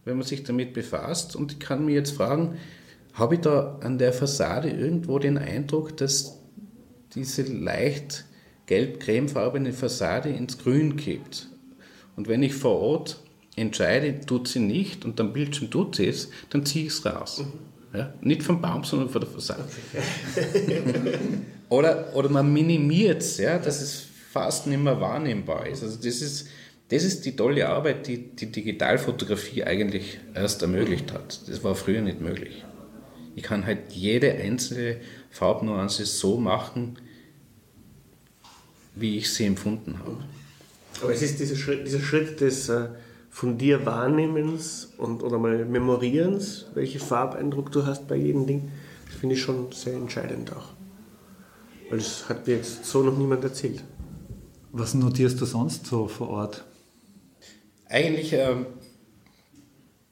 wenn 0.04 0.16
man 0.16 0.26
sich 0.26 0.44
damit 0.44 0.72
befasst. 0.72 1.36
Und 1.36 1.52
ich 1.52 1.58
kann 1.58 1.84
mir 1.84 1.94
jetzt 1.94 2.12
fragen, 2.12 2.56
habe 3.12 3.34
ich 3.34 3.40
da 3.40 3.78
an 3.82 3.98
der 3.98 4.12
Fassade 4.12 4.70
irgendwo 4.70 5.18
den 5.18 5.36
Eindruck, 5.36 5.96
dass 5.96 6.38
diese 7.16 7.42
leicht 7.42 8.24
gelb-cremefarbene 8.66 9.72
Fassade 9.72 10.28
ins 10.28 10.58
Grün 10.58 10.96
kippt. 10.96 11.48
Und 12.16 12.28
wenn 12.28 12.42
ich 12.42 12.54
vor 12.54 12.80
Ort 12.80 13.18
entscheide, 13.56 14.20
tut 14.20 14.48
sie 14.48 14.60
nicht 14.60 15.04
und 15.04 15.20
am 15.20 15.32
Bildschirm 15.32 15.70
tut 15.70 15.96
sie 15.96 16.06
es, 16.06 16.30
dann 16.50 16.64
ziehe 16.64 16.86
ich 16.86 16.92
es 16.92 17.06
raus. 17.06 17.42
Mhm. 17.42 17.98
Ja? 17.98 18.12
Nicht 18.20 18.42
vom 18.42 18.60
Baum, 18.60 18.84
sondern 18.84 19.08
von 19.08 19.22
der 19.22 19.30
Fassade. 19.30 19.64
oder, 21.68 22.14
oder 22.14 22.28
man 22.28 22.52
minimiert 22.52 23.22
es, 23.22 23.38
ja, 23.38 23.58
dass 23.58 23.80
es 23.80 24.06
fast 24.30 24.66
nicht 24.66 24.82
mehr 24.82 25.00
wahrnehmbar 25.00 25.66
ist. 25.66 25.82
Also 25.82 25.96
das 25.96 26.20
ist, 26.20 26.48
das 26.88 27.04
ist 27.04 27.24
die 27.24 27.34
tolle 27.34 27.68
Arbeit, 27.68 28.06
die 28.06 28.18
die 28.18 28.52
Digitalfotografie 28.52 29.64
eigentlich 29.64 30.18
erst 30.34 30.62
ermöglicht 30.62 31.12
hat. 31.12 31.48
Das 31.48 31.64
war 31.64 31.74
früher 31.74 32.02
nicht 32.02 32.20
möglich. 32.20 32.64
Ich 33.34 33.42
kann 33.42 33.66
halt 33.66 33.92
jede 33.92 34.32
einzelne 34.32 34.98
Farbnuance 35.30 36.06
so 36.06 36.38
machen, 36.38 36.98
wie 38.96 39.18
ich 39.18 39.32
sie 39.32 39.44
empfunden 39.44 39.98
habe. 39.98 40.16
Aber 41.02 41.12
es 41.12 41.22
ist 41.22 41.38
dieser 41.38 41.56
Schritt, 41.56 41.86
dieser 41.86 42.00
Schritt 42.00 42.40
des 42.40 42.68
äh, 42.68 42.88
von 43.30 43.58
dir 43.58 43.84
Wahrnehmens 43.84 44.94
und 44.96 45.22
oder 45.22 45.38
mal 45.38 45.64
Memorierens, 45.66 46.66
welchen 46.74 47.00
Farbeindruck 47.00 47.70
du 47.70 47.84
hast 47.84 48.08
bei 48.08 48.16
jedem 48.16 48.46
Ding, 48.46 48.70
das 49.06 49.16
finde 49.16 49.34
ich 49.34 49.42
schon 49.42 49.70
sehr 49.72 49.94
entscheidend 49.94 50.52
auch. 50.56 50.70
Weil 51.90 51.98
das 51.98 52.28
hat 52.28 52.46
mir 52.46 52.56
jetzt 52.56 52.86
so 52.86 53.02
noch 53.02 53.16
niemand 53.16 53.44
erzählt. 53.44 53.84
Was 54.72 54.94
notierst 54.94 55.40
du 55.40 55.44
sonst 55.44 55.86
so 55.86 56.08
vor 56.08 56.30
Ort? 56.30 56.64
Eigentlich 57.88 58.32
äh, 58.32 58.56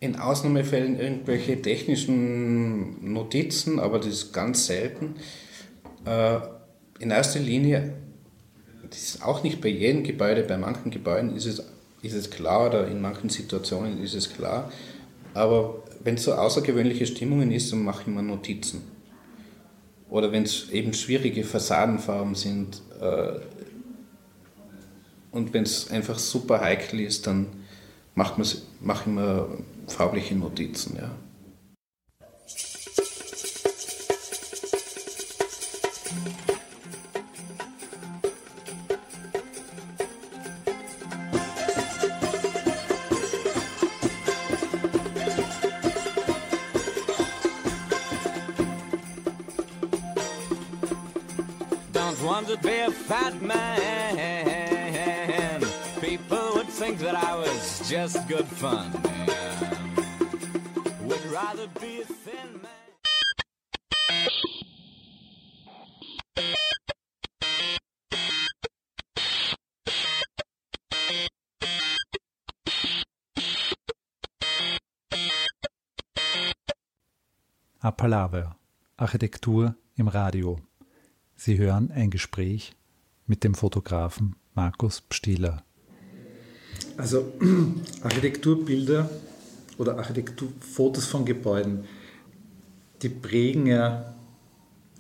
in 0.01 0.17
Ausnahmefällen 0.17 1.01
irgendwelche 1.01 1.61
technischen 1.61 3.13
Notizen, 3.13 3.81
aber 3.81 3.99
das 3.99 4.09
ist 4.09 4.33
ganz 4.33 4.67
selten. 4.67 5.15
Äh, 6.05 6.41
in 6.99 7.11
erster 7.11 7.41
Linie 7.41 7.95
das 8.95 9.03
ist 9.03 9.25
auch 9.25 9.43
nicht 9.43 9.61
bei 9.61 9.69
jedem 9.69 10.05
Gebäude, 10.05 10.45
bei 10.45 10.57
manchen 10.57 10.93
Gebäuden 10.93 11.35
ist 11.35 11.47
es, 11.47 11.65
ist 12.03 12.15
es 12.15 12.31
klar 12.31 12.69
oder 12.69 12.87
in 12.87 13.01
manchen 13.01 13.29
Situationen 13.29 14.01
ist 14.01 14.15
es 14.15 14.33
klar. 14.33 14.71
Aber 15.35 15.83
wenn 16.05 16.15
es 16.15 16.23
so 16.23 16.35
außergewöhnliche 16.35 17.05
Stimmungen 17.05 17.51
ist, 17.51 17.73
dann 17.73 17.83
mache 17.83 18.03
ich 18.03 18.07
mir 18.07 18.23
Notizen. 18.23 18.83
Oder 20.09 20.31
wenn 20.31 20.45
es 20.45 20.71
eben 20.71 20.95
schwierige 20.95 21.43
Fassadenfarben 21.43 22.37
sind 22.37 22.83
äh, 23.01 23.41
und 25.33 25.53
wenn 25.53 25.65
es 25.65 25.91
einfach 25.91 26.21
super 26.21 26.61
heikel 26.61 27.01
ist, 27.01 27.27
dann 27.27 27.49
mache 28.15 28.41
ich 28.43 29.07
mir 29.07 29.49
farbliche 29.89 30.37
Notizen. 30.37 30.99
Ja. 31.01 31.11
A 53.25 53.31
fat 53.31 53.43
man. 53.43 55.15
People 56.01 56.53
would 56.57 56.69
think 56.69 56.99
that 56.99 57.15
I 57.15 57.37
was 57.37 57.89
just 57.89 58.29
good 58.29 58.47
fun. 58.47 58.93
Would 61.03 61.25
rather 61.27 61.69
be 61.81 62.03
a 62.03 62.05
thin 62.05 62.61
man. 62.63 62.71
Apalaver, 77.81 78.57
Architektur 78.97 79.75
im 79.97 80.09
Radio. 80.09 80.59
Sie 81.37 81.59
hören 81.59 81.91
ein 81.91 82.11
Gespräch 82.11 82.73
mit 83.27 83.45
dem 83.45 83.55
Fotografen 83.55 84.37
Markus 84.55 85.01
Pstieler. 85.01 85.65
Also 86.97 87.33
Architekturbilder 88.03 89.09
oder 89.79 89.99
Architekturfotos 89.99 91.07
von 91.07 91.25
Gebäuden, 91.25 91.85
die 93.03 93.09
prägen 93.09 93.67
ja 93.67 94.15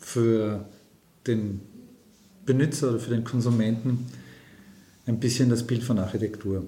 für 0.01 0.69
den 1.27 1.61
Benutzer 2.45 2.91
oder 2.91 2.99
für 2.99 3.11
den 3.11 3.25
Konsumenten 3.25 4.07
ein 5.07 5.21
bisschen 5.21 5.49
das 5.49 5.67
Bild 5.67 5.83
von 5.83 5.99
Architektur. 5.99 6.65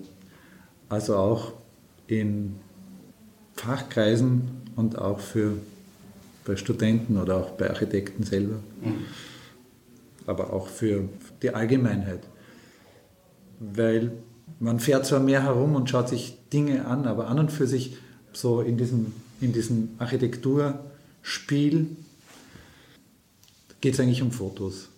Also 0.88 1.16
auch 1.16 1.52
in 2.06 2.56
Fachkreisen 3.56 4.48
und 4.76 4.98
auch 4.98 5.20
für 5.20 5.58
bei 6.44 6.56
Studenten 6.56 7.18
oder 7.18 7.36
auch 7.36 7.50
bei 7.52 7.68
Architekten 7.68 8.22
selber, 8.22 8.60
mhm. 8.80 9.04
aber 10.26 10.52
auch 10.52 10.68
für 10.68 11.08
die 11.46 11.54
Allgemeinheit. 11.54 12.20
Weil 13.58 14.12
man 14.60 14.80
fährt 14.80 15.06
zwar 15.06 15.20
mehr 15.20 15.42
herum 15.42 15.74
und 15.74 15.88
schaut 15.90 16.08
sich 16.08 16.38
Dinge 16.52 16.86
an, 16.86 17.06
aber 17.06 17.28
an 17.28 17.38
und 17.38 17.52
für 17.52 17.66
sich 17.66 17.96
so 18.32 18.60
in 18.60 18.76
diesem, 18.76 19.12
in 19.40 19.52
diesem 19.52 19.90
Architekturspiel 19.98 21.96
geht 23.80 23.94
es 23.94 24.00
eigentlich 24.00 24.22
um 24.22 24.32
Fotos. 24.32 24.88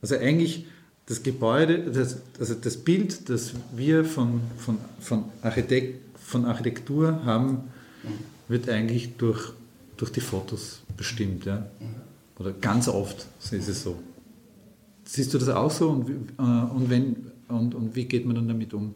Also 0.00 0.16
eigentlich 0.16 0.66
das 1.06 1.22
Gebäude, 1.22 1.90
das, 1.90 2.18
also 2.38 2.54
das 2.54 2.76
Bild, 2.76 3.28
das 3.28 3.52
wir 3.74 4.04
von, 4.04 4.40
von, 4.58 4.78
von, 5.00 5.24
Architekt, 5.42 6.18
von 6.18 6.44
Architektur 6.44 7.24
haben, 7.24 7.72
wird 8.48 8.68
eigentlich 8.68 9.16
durch 9.16 9.52
durch 9.98 10.12
die 10.12 10.20
Fotos 10.20 10.80
bestimmt. 10.96 11.44
Ja? 11.44 11.66
Oder 12.38 12.52
ganz 12.52 12.88
oft 12.88 13.26
ist 13.50 13.68
es 13.68 13.82
so. 13.82 13.98
Siehst 15.10 15.32
du 15.32 15.38
das 15.38 15.48
auch 15.48 15.70
so 15.70 15.88
und, 15.88 16.10
äh, 16.10 16.42
und, 16.42 16.90
wenn, 16.90 17.32
und, 17.48 17.74
und 17.74 17.96
wie 17.96 18.04
geht 18.04 18.26
man 18.26 18.36
dann 18.36 18.46
damit 18.46 18.74
um? 18.74 18.94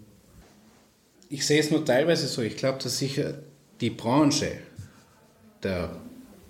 Ich 1.30 1.46
sehe 1.46 1.58
es 1.58 1.70
nur 1.70 1.86
teilweise 1.86 2.26
so. 2.26 2.42
Ich 2.42 2.58
glaube, 2.58 2.78
dass 2.82 2.98
sicher 2.98 3.38
die 3.80 3.88
Branche 3.88 4.58
der 5.62 5.96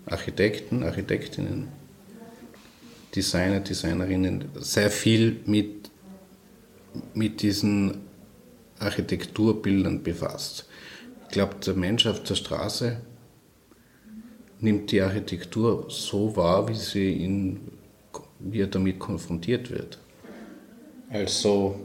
Architekten, 0.07 0.83
Architektinnen, 0.83 1.69
Designer, 3.15 3.61
Designerinnen 3.61 4.47
sehr 4.57 4.91
viel 4.91 5.37
mit, 5.47 5.93
mit 7.15 7.41
diesen 7.41 7.99
Architekturbildern 8.81 10.03
befasst. 10.03 10.67
Ich 11.27 11.35
glaube, 11.35 11.55
der 11.65 11.75
Mensch 11.75 12.05
auf 12.07 12.21
der 12.25 12.35
Straße 12.35 12.97
nimmt 14.59 14.91
die 14.91 15.01
Architektur 15.01 15.87
so 15.89 16.35
wahr, 16.35 16.69
wie, 16.69 16.75
sie 16.75 17.13
ihn, 17.13 17.61
wie 18.45 18.61
er 18.61 18.67
damit 18.67 18.99
konfrontiert 18.99 19.71
wird. 19.71 19.99
Also, 21.11 21.81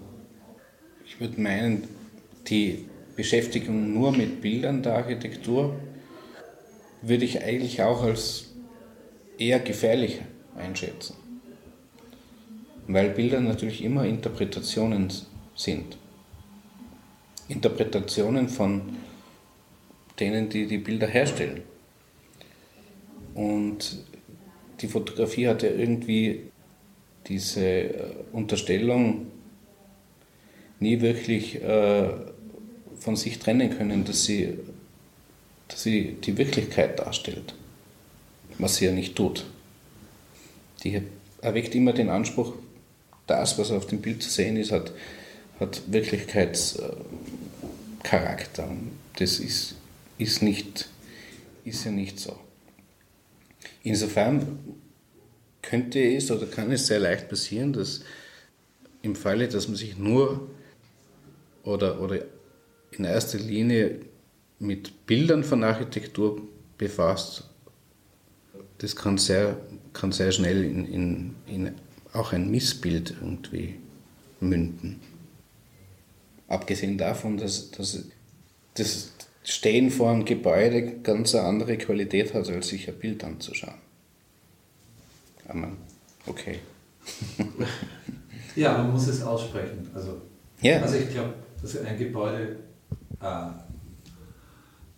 ich 1.05 1.19
würde 1.19 1.39
meinen, 1.41 1.83
die 2.47 2.85
Beschäftigung 3.15 3.93
nur 3.93 4.11
mit 4.11 4.41
Bildern 4.41 4.83
der 4.83 4.95
Architektur 4.95 5.75
würde 7.01 7.25
ich 7.25 7.43
eigentlich 7.43 7.81
auch 7.81 8.03
als 8.03 8.53
eher 9.37 9.59
gefährlich 9.59 10.21
einschätzen. 10.55 11.15
Weil 12.87 13.09
Bilder 13.09 13.39
natürlich 13.39 13.83
immer 13.83 14.05
Interpretationen 14.05 15.11
sind. 15.55 15.97
Interpretationen 17.49 18.49
von 18.49 18.81
denen, 20.19 20.49
die 20.49 20.67
die 20.67 20.77
Bilder 20.77 21.07
herstellen. 21.07 21.63
Und 23.33 24.03
die 24.81 24.87
Fotografie 24.87 25.47
hat 25.47 25.63
ja 25.63 25.69
irgendwie 25.69 26.46
diese 27.27 27.65
äh, 27.65 27.93
Unterstellung 28.31 29.27
nie 30.79 31.01
wirklich 31.01 31.61
äh, 31.61 32.09
von 32.99 33.15
sich 33.15 33.39
trennen 33.39 33.75
können, 33.77 34.05
dass 34.05 34.25
sie, 34.25 34.59
dass 35.67 35.81
sie 35.83 36.17
die 36.23 36.37
Wirklichkeit 36.37 36.99
darstellt, 36.99 37.55
was 38.57 38.77
sie 38.77 38.85
ja 38.85 38.91
nicht 38.91 39.15
tut. 39.15 39.45
Die 40.83 41.01
erweckt 41.41 41.73
immer 41.75 41.93
den 41.93 42.09
Anspruch, 42.09 42.53
das, 43.25 43.57
was 43.57 43.71
auf 43.71 43.87
dem 43.87 44.01
Bild 44.01 44.21
zu 44.23 44.29
sehen 44.29 44.57
ist, 44.57 44.71
hat, 44.71 44.91
hat 45.59 45.81
Wirklichkeitscharakter. 45.87 48.69
Das 49.17 49.39
ist, 49.39 49.75
ist, 50.17 50.41
nicht, 50.41 50.89
ist 51.65 51.85
ja 51.85 51.91
nicht 51.91 52.19
so. 52.19 52.37
Insofern 53.83 54.59
könnte 55.67 55.99
es 55.99 56.31
oder 56.31 56.45
kann 56.45 56.71
es 56.71 56.87
sehr 56.87 56.99
leicht 56.99 57.27
passieren, 57.29 57.73
dass 57.73 58.01
im 59.01 59.15
Falle, 59.15 59.47
dass 59.47 59.67
man 59.67 59.75
sich 59.75 59.97
nur 59.97 60.49
oder, 61.63 62.01
oder 62.01 62.21
in 62.91 63.03
erster 63.03 63.37
Linie 63.37 63.99
mit 64.59 65.05
Bildern 65.05 65.43
von 65.43 65.63
Architektur 65.63 66.41
befasst, 66.77 67.49
das 68.77 68.95
kann 68.95 69.17
sehr, 69.17 69.57
kann 69.93 70.11
sehr 70.11 70.31
schnell 70.31 70.63
in, 70.63 70.85
in, 70.85 71.35
in 71.47 71.71
auch 72.13 72.31
ein 72.31 72.49
Missbild 72.49 73.15
irgendwie 73.21 73.75
münden. 74.39 75.01
Abgesehen 76.47 76.97
davon, 76.97 77.37
dass, 77.37 77.71
dass 77.71 78.05
das 78.75 79.11
Stehen 79.43 79.91
vor 79.91 80.11
einem 80.11 80.25
Gebäude 80.25 80.99
ganz 81.03 81.35
eine 81.35 81.45
andere 81.45 81.77
Qualität 81.77 82.33
hat, 82.33 82.49
als 82.49 82.69
sich 82.69 82.87
ein 82.87 82.97
Bild 82.97 83.23
anzuschauen. 83.23 83.86
Amen. 85.47 85.77
Okay. 86.25 86.59
ja, 88.55 88.77
man 88.77 88.91
muss 88.91 89.07
es 89.07 89.21
aussprechen. 89.21 89.89
Also, 89.93 90.21
ja. 90.61 90.81
also 90.81 90.97
ich 90.97 91.09
glaube, 91.09 91.33
dass 91.61 91.77
ein 91.77 91.97
Gebäude 91.97 92.57
äh, 93.21 93.49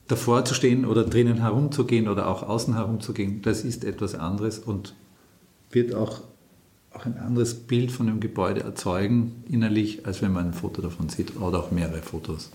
davor 0.07 0.43
zu 0.43 0.53
stehen 0.53 0.85
oder 0.85 1.03
drinnen 1.03 1.41
herumzugehen 1.41 2.07
oder 2.07 2.27
auch 2.27 2.43
außen 2.43 2.75
herumzugehen, 2.75 3.41
das 3.41 3.63
ist 3.63 3.83
etwas 3.83 4.15
anderes 4.15 4.59
und 4.59 4.95
wird 5.71 5.93
auch, 5.93 6.21
auch 6.91 7.05
ein 7.05 7.17
anderes 7.17 7.53
Bild 7.53 7.91
von 7.91 8.07
dem 8.07 8.19
Gebäude 8.19 8.61
erzeugen 8.61 9.43
innerlich, 9.47 10.05
als 10.07 10.21
wenn 10.21 10.33
man 10.33 10.47
ein 10.47 10.53
Foto 10.53 10.81
davon 10.81 11.09
sieht 11.09 11.37
oder 11.37 11.59
auch 11.59 11.71
mehrere 11.71 12.01
Fotos. 12.01 12.49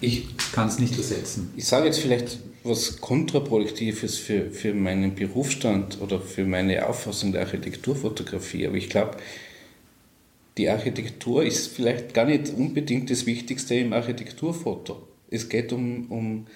Ich 0.00 0.34
kann 0.52 0.68
es 0.68 0.78
nicht 0.78 0.96
ersetzen. 0.96 1.52
Ich 1.54 1.68
sage 1.68 1.86
jetzt 1.86 2.00
vielleicht 2.00 2.40
was 2.64 3.00
Kontraproduktives 3.00 4.18
für, 4.18 4.50
für 4.50 4.74
meinen 4.74 5.14
Berufsstand 5.14 6.00
oder 6.00 6.20
für 6.20 6.44
meine 6.44 6.86
Auffassung 6.86 7.32
der 7.32 7.42
Architekturfotografie, 7.42 8.66
aber 8.66 8.76
ich 8.76 8.88
glaube, 8.88 9.16
die 10.58 10.68
Architektur 10.68 11.44
ist 11.44 11.68
vielleicht 11.68 12.14
gar 12.14 12.26
nicht 12.26 12.50
unbedingt 12.50 13.10
das 13.10 13.26
Wichtigste 13.26 13.74
im 13.74 13.92
Architekturfoto. 13.92 15.08
Es 15.30 15.48
geht 15.48 15.72
um, 15.72 16.10
um 16.10 16.46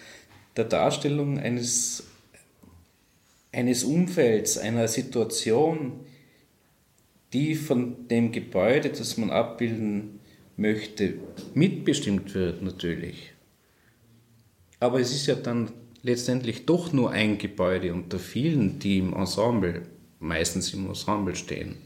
der 0.57 0.65
Darstellung 0.65 1.39
eines, 1.39 2.05
eines 3.53 3.85
Umfelds, 3.85 4.59
einer 4.59 4.87
Situation, 4.87 6.01
die 7.33 7.55
von 7.55 8.07
dem 8.09 8.33
Gebäude, 8.33 8.91
das 8.91 9.17
man 9.17 9.31
abbilden 9.31 10.21
möchte, 10.57 11.15
mitbestimmt 11.55 12.35
wird 12.35 12.63
natürlich. 12.63 13.33
Aber 14.79 15.01
es 15.01 15.11
ist 15.11 15.27
ja 15.27 15.35
dann 15.35 15.73
letztendlich 16.07 16.67
doch 16.67 16.93
nur 16.93 17.11
ein 17.11 17.37
Gebäude 17.37 17.93
unter 17.93 18.21
vielen, 18.21 18.79
die 18.79 18.99
im 18.99 19.13
Ensemble, 19.13 19.83
meistens 20.21 20.73
im 20.73 20.87
Ensemble 20.87 21.35
stehen. 21.35 21.77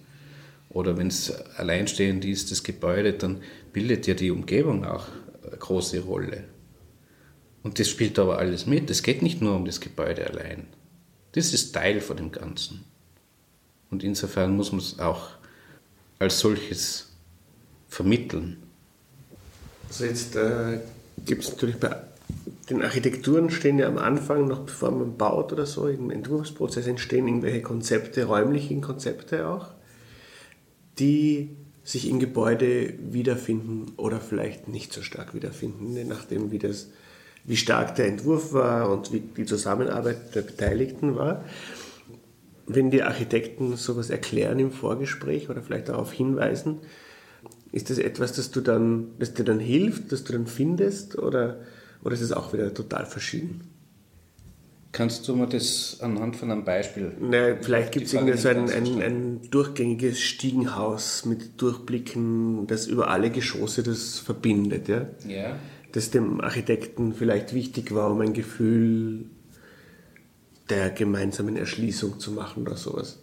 Oder 0.68 0.98
wenn 0.98 1.08
es 1.08 1.32
alleinstehend 1.56 2.24
ist, 2.24 2.50
das 2.50 2.62
Gebäude, 2.62 3.14
dann 3.14 3.40
bildet 3.72 4.06
ja 4.06 4.14
die 4.14 4.30
Umgebung 4.30 4.84
auch 4.84 5.06
eine 5.42 5.56
große 5.56 6.00
Rolle. 6.00 6.44
Und 7.62 7.78
das 7.78 7.88
spielt 7.88 8.18
aber 8.18 8.38
alles 8.38 8.66
mit. 8.66 8.90
Es 8.90 9.02
geht 9.02 9.22
nicht 9.22 9.40
nur 9.40 9.56
um 9.56 9.64
das 9.64 9.80
Gebäude 9.80 10.26
allein. 10.26 10.66
Das 11.32 11.52
ist 11.54 11.72
Teil 11.72 12.00
von 12.00 12.18
dem 12.18 12.30
Ganzen. 12.30 12.84
Und 13.90 14.04
insofern 14.04 14.54
muss 14.54 14.70
man 14.70 14.80
es 14.80 14.98
auch 14.98 15.30
als 16.18 16.38
solches 16.38 17.08
vermitteln. 17.88 18.58
Also 19.88 20.04
jetzt 20.04 20.36
äh, 20.36 20.78
gibt 21.24 21.42
es 21.42 21.50
natürlich 21.50 21.76
bei 21.76 21.96
den 22.70 22.82
Architekturen 22.82 23.50
stehen 23.50 23.78
ja 23.78 23.88
am 23.88 23.98
Anfang, 23.98 24.46
noch 24.46 24.60
bevor 24.60 24.92
man 24.92 25.16
baut 25.16 25.52
oder 25.52 25.66
so, 25.66 25.88
im 25.88 26.10
Entwurfsprozess 26.10 26.86
entstehen 26.86 27.26
irgendwelche 27.26 27.62
Konzepte, 27.62 28.24
räumliche 28.24 28.80
Konzepte 28.80 29.48
auch, 29.48 29.68
die 30.98 31.56
sich 31.82 32.08
im 32.08 32.20
Gebäude 32.20 32.94
wiederfinden 33.10 33.92
oder 33.96 34.20
vielleicht 34.20 34.68
nicht 34.68 34.92
so 34.92 35.02
stark 35.02 35.34
wiederfinden, 35.34 35.92
je 35.92 36.04
nachdem, 36.04 36.52
wie, 36.52 36.58
das, 36.58 36.90
wie 37.44 37.56
stark 37.56 37.96
der 37.96 38.06
Entwurf 38.06 38.52
war 38.52 38.90
und 38.90 39.12
wie 39.12 39.20
die 39.20 39.46
Zusammenarbeit 39.46 40.34
der 40.34 40.42
Beteiligten 40.42 41.16
war. 41.16 41.44
Wenn 42.66 42.90
die 42.90 43.02
Architekten 43.02 43.76
sowas 43.76 44.10
erklären 44.10 44.60
im 44.60 44.70
Vorgespräch 44.70 45.50
oder 45.50 45.62
vielleicht 45.62 45.88
darauf 45.88 46.12
hinweisen, 46.12 46.78
ist 47.72 47.90
das 47.90 47.98
etwas, 47.98 48.32
das, 48.32 48.52
du 48.52 48.60
dann, 48.60 49.08
das 49.18 49.34
dir 49.34 49.44
dann 49.44 49.58
hilft, 49.58 50.12
das 50.12 50.22
du 50.22 50.32
dann 50.32 50.46
findest 50.46 51.18
oder, 51.18 51.58
oder 52.02 52.14
ist 52.14 52.20
es 52.20 52.32
auch 52.32 52.52
wieder 52.52 52.72
total 52.72 53.06
verschieden? 53.06 53.70
Kannst 54.92 55.28
du 55.28 55.36
mir 55.36 55.46
das 55.46 55.98
anhand 56.00 56.34
von 56.34 56.50
einem 56.50 56.64
Beispiel? 56.64 57.12
Na, 57.20 57.56
vielleicht 57.60 57.92
gibt 57.92 58.06
es 58.06 58.14
irgendwie 58.14 58.36
so 58.36 58.48
ein, 58.48 58.68
ein, 58.70 59.00
ein, 59.00 59.40
durchgängiges 59.50 60.20
Stiegenhaus 60.20 61.24
mit 61.24 61.62
Durchblicken, 61.62 62.66
das 62.66 62.88
über 62.88 63.08
alle 63.08 63.30
Geschosse 63.30 63.84
das 63.84 64.18
verbindet, 64.18 64.88
ja? 64.88 65.06
Ja. 65.28 65.56
Das 65.92 66.10
dem 66.10 66.40
Architekten 66.40 67.14
vielleicht 67.14 67.54
wichtig 67.54 67.94
war, 67.94 68.10
um 68.10 68.20
ein 68.20 68.32
Gefühl 68.32 69.26
der 70.70 70.90
gemeinsamen 70.90 71.56
Erschließung 71.56 72.18
zu 72.18 72.32
machen 72.32 72.62
oder 72.62 72.76
sowas. 72.76 73.20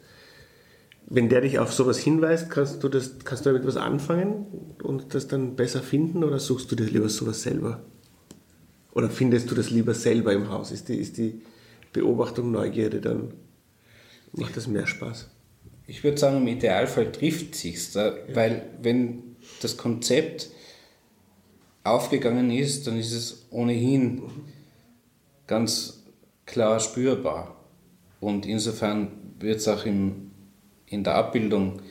Wenn 1.09 1.29
der 1.29 1.41
dich 1.41 1.59
auf 1.59 1.73
sowas 1.73 1.97
hinweist, 1.97 2.49
kannst 2.49 2.83
du, 2.83 2.89
das, 2.89 3.19
kannst 3.23 3.45
du 3.45 3.49
damit 3.49 3.65
was 3.65 3.77
anfangen 3.77 4.75
und 4.83 5.13
das 5.13 5.27
dann 5.27 5.55
besser 5.55 5.81
finden 5.81 6.23
oder 6.23 6.39
suchst 6.39 6.71
du 6.71 6.75
dir 6.75 6.85
lieber 6.85 7.09
sowas 7.09 7.41
selber? 7.41 7.81
Oder 8.97 9.11
findest 9.11 9.51
du 9.51 9.53
das 9.53 9.69
lieber 9.69 9.93
selber 9.93 10.33
im 10.33 10.49
Haus? 10.49 10.71
Ist 10.71 10.89
die, 10.89 10.95
ist 10.95 11.19
die 11.19 11.43
Beobachtung, 11.93 12.49
Neugierde, 12.49 12.99
dann 12.99 13.31
macht 14.31 14.57
das 14.57 14.65
mehr 14.65 14.87
Spaß. 14.87 15.29
Ich 15.85 16.03
würde 16.03 16.17
sagen, 16.17 16.37
im 16.37 16.47
Idealfall 16.47 17.11
trifft 17.11 17.53
sich's, 17.53 17.93
ja. 17.93 18.11
weil 18.33 18.63
wenn 18.81 19.35
das 19.61 19.77
Konzept 19.77 20.49
aufgegangen 21.83 22.49
ist, 22.49 22.87
dann 22.87 22.97
ist 22.97 23.13
es 23.13 23.45
ohnehin 23.51 24.23
ganz 25.45 26.03
klar 26.47 26.79
spürbar. 26.79 27.55
Und 28.19 28.47
insofern 28.47 29.11
wird 29.39 29.57
es 29.57 29.67
auch 29.67 29.85
im, 29.85 30.31
in 30.87 31.03
der 31.03 31.13
Abbildung 31.13 31.83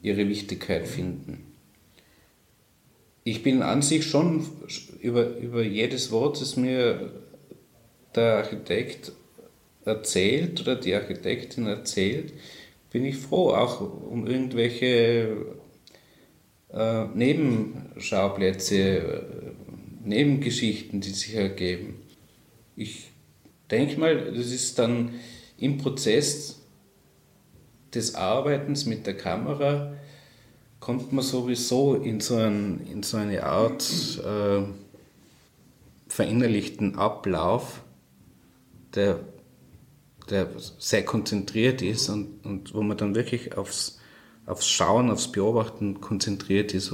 ihre 0.00 0.26
Wichtigkeit 0.26 0.88
finden. 0.88 1.45
Ich 3.26 3.42
bin 3.42 3.60
an 3.62 3.82
sich 3.82 4.06
schon 4.06 4.46
über, 5.00 5.36
über 5.38 5.60
jedes 5.60 6.12
Wort, 6.12 6.40
das 6.40 6.56
mir 6.56 7.10
der 8.14 8.36
Architekt 8.36 9.10
erzählt 9.84 10.60
oder 10.60 10.76
die 10.76 10.94
Architektin 10.94 11.66
erzählt, 11.66 12.32
bin 12.92 13.04
ich 13.04 13.16
froh, 13.16 13.50
auch 13.50 13.80
um 13.80 14.28
irgendwelche 14.28 15.56
äh, 16.72 17.04
Nebenschauplätze, 17.06 18.78
äh, 18.78 19.22
Nebengeschichten, 20.04 21.00
die 21.00 21.10
sich 21.10 21.34
ergeben. 21.34 21.96
Ich 22.76 23.10
denke 23.72 23.98
mal, 23.98 24.32
das 24.36 24.52
ist 24.52 24.78
dann 24.78 25.14
im 25.58 25.78
Prozess 25.78 26.60
des 27.92 28.14
Arbeitens 28.14 28.86
mit 28.86 29.04
der 29.04 29.16
Kamera, 29.16 29.96
kommt 30.86 31.12
man 31.12 31.24
sowieso 31.24 31.96
in 31.96 32.20
so, 32.20 32.36
ein, 32.36 32.86
in 32.92 33.02
so 33.02 33.16
eine 33.16 33.42
Art 33.42 33.82
äh, 34.24 34.62
verinnerlichten 36.06 36.94
Ablauf, 36.94 37.82
der 38.94 39.18
der 40.30 40.48
sehr 40.78 41.04
konzentriert 41.04 41.82
ist 41.82 42.08
und, 42.08 42.44
und 42.44 42.72
wo 42.72 42.82
man 42.82 42.96
dann 42.96 43.16
wirklich 43.16 43.56
aufs, 43.56 43.98
aufs 44.44 44.68
Schauen, 44.68 45.10
aufs 45.10 45.32
Beobachten 45.32 46.00
konzentriert 46.00 46.72
ist. 46.72 46.92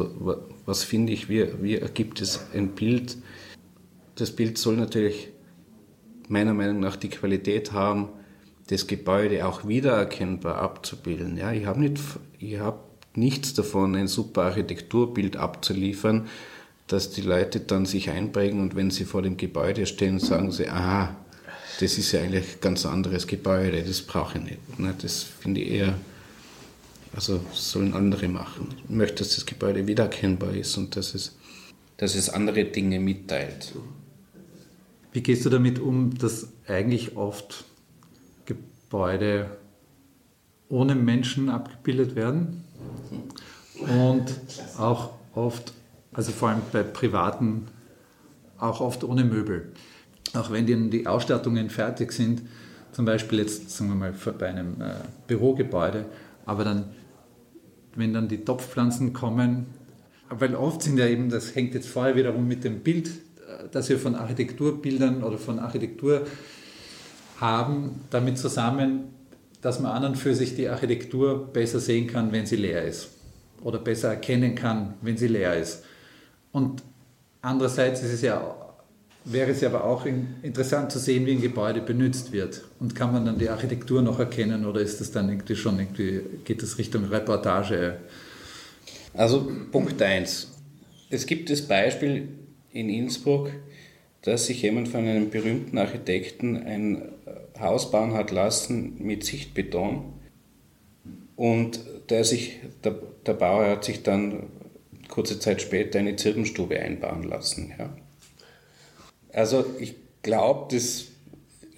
Was 0.64 0.84
finde 0.84 1.12
ich, 1.12 1.28
wie, 1.28 1.62
wie 1.62 1.76
ergibt 1.76 2.22
es 2.22 2.40
ein 2.54 2.74
Bild? 2.74 3.18
Das 4.14 4.30
Bild 4.30 4.56
soll 4.56 4.76
natürlich 4.76 5.28
meiner 6.28 6.54
Meinung 6.54 6.80
nach 6.80 6.96
die 6.96 7.10
Qualität 7.10 7.72
haben, 7.72 8.08
das 8.68 8.86
Gebäude 8.86 9.46
auch 9.46 9.66
wiedererkennbar 9.66 10.56
abzubilden. 10.56 11.36
Ja, 11.36 11.52
ich 11.52 11.66
habe 11.66 11.80
nicht, 11.80 12.00
ich 12.38 12.58
hab 12.58 12.91
nichts 13.14 13.54
davon, 13.54 13.94
ein 13.94 14.08
super 14.08 14.42
Architekturbild 14.44 15.36
abzuliefern, 15.36 16.28
dass 16.86 17.10
die 17.10 17.22
Leute 17.22 17.60
dann 17.60 17.86
sich 17.86 18.10
einprägen 18.10 18.60
und 18.60 18.76
wenn 18.76 18.90
sie 18.90 19.04
vor 19.04 19.22
dem 19.22 19.36
Gebäude 19.36 19.86
stehen, 19.86 20.18
sagen 20.18 20.52
sie, 20.52 20.68
aha, 20.68 21.16
das 21.80 21.98
ist 21.98 22.12
ja 22.12 22.20
eigentlich 22.20 22.44
ein 22.44 22.60
ganz 22.60 22.84
anderes 22.86 23.26
Gebäude, 23.26 23.82
das 23.82 24.02
brauche 24.02 24.38
ich 24.38 24.44
nicht. 24.44 24.78
Ne? 24.78 24.94
Das 25.00 25.22
finde 25.22 25.60
ich 25.60 25.70
eher, 25.70 25.94
also 27.14 27.40
sollen 27.52 27.94
andere 27.94 28.28
machen. 28.28 28.68
Ich 28.84 28.90
möchte, 28.90 29.16
dass 29.16 29.34
das 29.34 29.46
Gebäude 29.46 29.86
wiedererkennbar 29.86 30.54
ist 30.54 30.76
und 30.76 30.96
dass 30.96 31.14
es, 31.14 31.36
dass 31.96 32.14
es 32.14 32.28
andere 32.28 32.64
Dinge 32.64 33.00
mitteilt. 33.00 33.72
Wie 35.12 35.22
gehst 35.22 35.44
du 35.44 35.50
damit 35.50 35.78
um, 35.78 36.16
dass 36.16 36.48
eigentlich 36.66 37.16
oft 37.16 37.64
Gebäude 38.44 39.56
ohne 40.68 40.94
Menschen 40.94 41.48
abgebildet 41.48 42.16
werden 42.16 42.61
und 43.80 44.24
auch 44.78 45.10
oft, 45.34 45.72
also 46.12 46.32
vor 46.32 46.50
allem 46.50 46.62
bei 46.72 46.82
privaten, 46.82 47.68
auch 48.58 48.80
oft 48.80 49.04
ohne 49.04 49.24
Möbel? 49.24 49.72
auch 50.34 50.50
wenn 50.50 50.90
die, 50.90 51.06
Ausstattungen 51.06 51.70
fertig 51.70 52.12
sind, 52.12 52.42
zum 52.92 53.04
Beispiel 53.04 53.40
jetzt, 53.40 53.70
sagen 53.70 53.90
wir 53.90 53.96
mal, 53.96 54.14
bei 54.38 54.48
einem 54.48 54.80
äh, 54.80 54.94
Bürogebäude, 55.26 56.06
aber 56.46 56.64
dann, 56.64 56.84
wenn 57.94 58.12
dann 58.12 58.28
die 58.28 58.44
Topfpflanzen 58.44 59.12
kommen, 59.12 59.66
weil 60.28 60.54
oft 60.54 60.82
sind 60.82 60.98
ja 60.98 61.06
eben, 61.06 61.30
das 61.30 61.54
hängt 61.54 61.74
jetzt 61.74 61.88
vorher 61.88 62.16
wiederum 62.16 62.46
mit 62.46 62.64
dem 62.64 62.80
Bild, 62.80 63.08
äh, 63.08 63.68
das 63.70 63.88
wir 63.88 63.98
von 63.98 64.14
Architekturbildern 64.14 65.22
oder 65.22 65.38
von 65.38 65.58
Architektur 65.58 66.26
haben, 67.38 68.02
damit 68.10 68.38
zusammen, 68.38 69.04
dass 69.62 69.80
man 69.80 69.92
an 69.92 70.04
und 70.04 70.16
für 70.16 70.34
sich 70.34 70.54
die 70.54 70.68
Architektur 70.68 71.50
besser 71.52 71.80
sehen 71.80 72.06
kann, 72.06 72.32
wenn 72.32 72.44
sie 72.44 72.56
leer 72.56 72.84
ist. 72.84 73.08
Oder 73.62 73.78
besser 73.78 74.08
erkennen 74.10 74.54
kann, 74.54 74.94
wenn 75.00 75.16
sie 75.16 75.28
leer 75.28 75.56
ist. 75.56 75.84
Und 76.50 76.82
andererseits 77.40 78.02
es 78.02 78.20
ja 78.20 78.56
wäre 79.24 79.50
es 79.50 79.62
aber 79.62 79.84
auch 79.84 80.06
interessant 80.42 80.90
zu 80.90 80.98
sehen, 80.98 81.26
wie 81.26 81.32
ein 81.32 81.40
Gebäude 81.40 81.80
benutzt 81.80 82.32
wird. 82.32 82.62
Und 82.80 82.94
kann 82.94 83.12
man 83.12 83.24
dann 83.24 83.38
die 83.38 83.48
Architektur 83.48 84.02
noch 84.02 84.18
erkennen 84.18 84.66
oder 84.66 84.80
ist 84.80 85.00
das 85.00 85.12
dann 85.12 85.28
irgendwie 85.28 85.56
schon 85.56 85.78
irgendwie, 85.78 86.20
geht 86.44 86.62
das 86.62 86.78
Richtung 86.78 87.04
Reportage? 87.04 87.98
Also 89.14 89.50
Punkt 89.70 90.00
1. 90.00 90.48
Es 91.10 91.26
gibt 91.26 91.50
das 91.50 91.62
Beispiel 91.62 92.28
in 92.72 92.88
Innsbruck, 92.88 93.50
dass 94.22 94.46
sich 94.46 94.62
jemand 94.62 94.88
von 94.88 95.00
einem 95.00 95.30
berühmten 95.30 95.78
Architekten 95.78 96.56
ein 96.56 97.02
Haus 97.60 97.90
bauen 97.90 98.14
hat 98.14 98.30
lassen 98.30 98.96
mit 98.98 99.24
Sichtbeton. 99.24 100.12
Und 101.36 101.80
der, 102.10 102.24
sich, 102.24 102.60
der, 102.84 102.94
der 103.26 103.34
Bauer 103.34 103.66
hat 103.68 103.84
sich 103.84 104.02
dann 104.02 104.48
kurze 105.08 105.38
Zeit 105.38 105.60
später 105.60 105.98
eine 105.98 106.16
Zirbenstube 106.16 106.78
einbauen 106.80 107.24
lassen. 107.24 107.72
Ja. 107.78 107.94
Also 109.32 109.64
ich 109.78 109.94
glaube, 110.22 110.74
das 110.74 111.06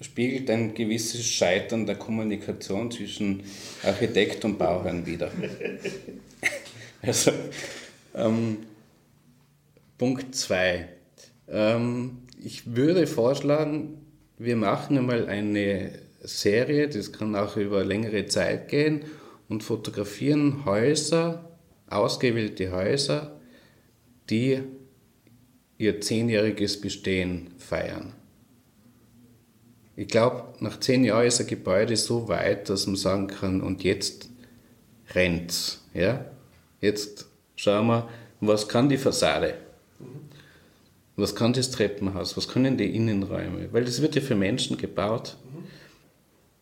spiegelt 0.01 0.49
ein 0.49 0.73
gewisses 0.73 1.25
Scheitern 1.25 1.85
der 1.85 1.95
Kommunikation 1.95 2.91
zwischen 2.91 3.43
Architekt 3.83 4.45
und 4.45 4.57
Bauherrn 4.57 5.05
wider. 5.05 5.31
also, 7.01 7.31
ähm, 8.13 8.57
Punkt 9.97 10.35
2. 10.35 10.87
Ähm, 11.49 12.17
ich 12.43 12.75
würde 12.75 13.07
vorschlagen, 13.07 14.04
wir 14.37 14.55
machen 14.55 14.97
einmal 14.97 15.27
eine 15.27 15.99
Serie, 16.21 16.89
das 16.89 17.11
kann 17.11 17.35
auch 17.35 17.57
über 17.57 17.83
längere 17.83 18.25
Zeit 18.25 18.67
gehen, 18.67 19.05
und 19.47 19.63
fotografieren 19.63 20.65
Häuser, 20.65 21.57
ausgewählte 21.87 22.71
Häuser, 22.71 23.39
die 24.29 24.59
ihr 25.77 26.01
zehnjähriges 26.01 26.81
Bestehen 26.81 27.51
feiern. 27.57 28.13
Ich 29.95 30.07
glaube, 30.07 30.55
nach 30.59 30.79
zehn 30.79 31.03
Jahren 31.03 31.27
ist 31.27 31.39
ein 31.39 31.47
Gebäude 31.47 31.95
so 31.95 32.27
weit, 32.27 32.69
dass 32.69 32.87
man 32.87 32.95
sagen 32.95 33.27
kann, 33.27 33.61
und 33.61 33.83
jetzt 33.83 34.29
rennt's. 35.13 35.83
Ja? 35.93 36.25
Jetzt 36.81 37.27
schauen 37.55 37.87
wir, 37.87 38.09
was 38.41 38.67
kann 38.67 38.89
die 38.89 38.97
Fassade? 38.97 39.53
Was 41.15 41.35
kann 41.35 41.53
das 41.53 41.71
Treppenhaus? 41.71 42.35
Was 42.35 42.47
können 42.47 42.77
die 42.77 42.93
Innenräume? 42.93 43.71
Weil 43.71 43.85
das 43.85 44.01
wird 44.01 44.15
ja 44.15 44.21
für 44.21 44.35
Menschen 44.35 44.77
gebaut. 44.77 45.37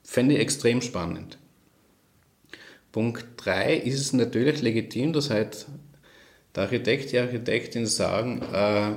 Fände 0.03 0.35
ich 0.35 0.41
extrem 0.41 0.81
spannend. 0.81 1.37
Punkt 2.91 3.25
3 3.37 3.75
ist 3.77 3.99
es 3.99 4.13
natürlich 4.13 4.61
legitim, 4.61 5.13
dass 5.13 5.31
halt 5.31 5.65
der 6.55 6.63
Architekt, 6.63 7.11
die 7.11 7.17
Architektin 7.17 7.87
sagen, 7.87 8.43
äh, 8.53 8.91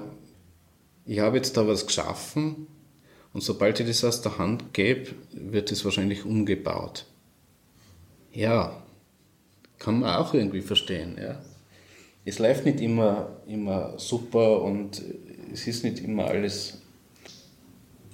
ich 1.07 1.21
habe 1.21 1.39
jetzt 1.39 1.57
da 1.57 1.67
was 1.67 1.87
geschaffen 1.87 2.67
und 3.33 3.43
sobald 3.43 3.81
ich 3.81 3.87
das 3.87 4.05
aus 4.05 4.21
der 4.21 4.37
Hand 4.37 4.75
gebe, 4.75 5.13
wird 5.33 5.73
es 5.73 5.85
wahrscheinlich 5.85 6.27
umgebaut. 6.27 7.07
Ja, 8.33 8.83
kann 9.79 10.01
man 10.01 10.15
auch 10.15 10.35
irgendwie 10.35 10.61
verstehen. 10.61 11.17
Ja. 11.19 11.41
Es 12.27 12.39
läuft 12.39 12.67
nicht 12.67 12.81
immer, 12.81 13.41
immer 13.47 13.99
super 13.99 14.61
und 14.63 15.03
es 15.53 15.67
ist 15.67 15.85
nicht 15.85 16.01
immer 16.01 16.27
alles 16.27 16.79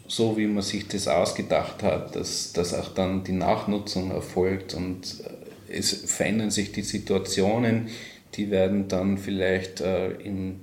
so, 0.07 0.37
wie 0.37 0.47
man 0.47 0.63
sich 0.63 0.89
das 0.89 1.09
ausgedacht 1.09 1.83
hat, 1.83 2.17
dass, 2.17 2.53
dass 2.53 2.75
auch 2.75 2.89
dann 2.89 3.25
die 3.25 3.33
Nachnutzung 3.33 4.11
erfolgt 4.11 4.75
und 4.75 5.23
äh, 5.69 5.79
es 5.79 5.93
verändern 5.93 6.51
sich 6.51 6.73
die 6.73 6.83
Situationen, 6.83 7.89
die 8.35 8.51
werden 8.51 8.89
dann 8.89 9.17
vielleicht 9.17 9.81
äh, 9.81 10.11
in 10.11 10.61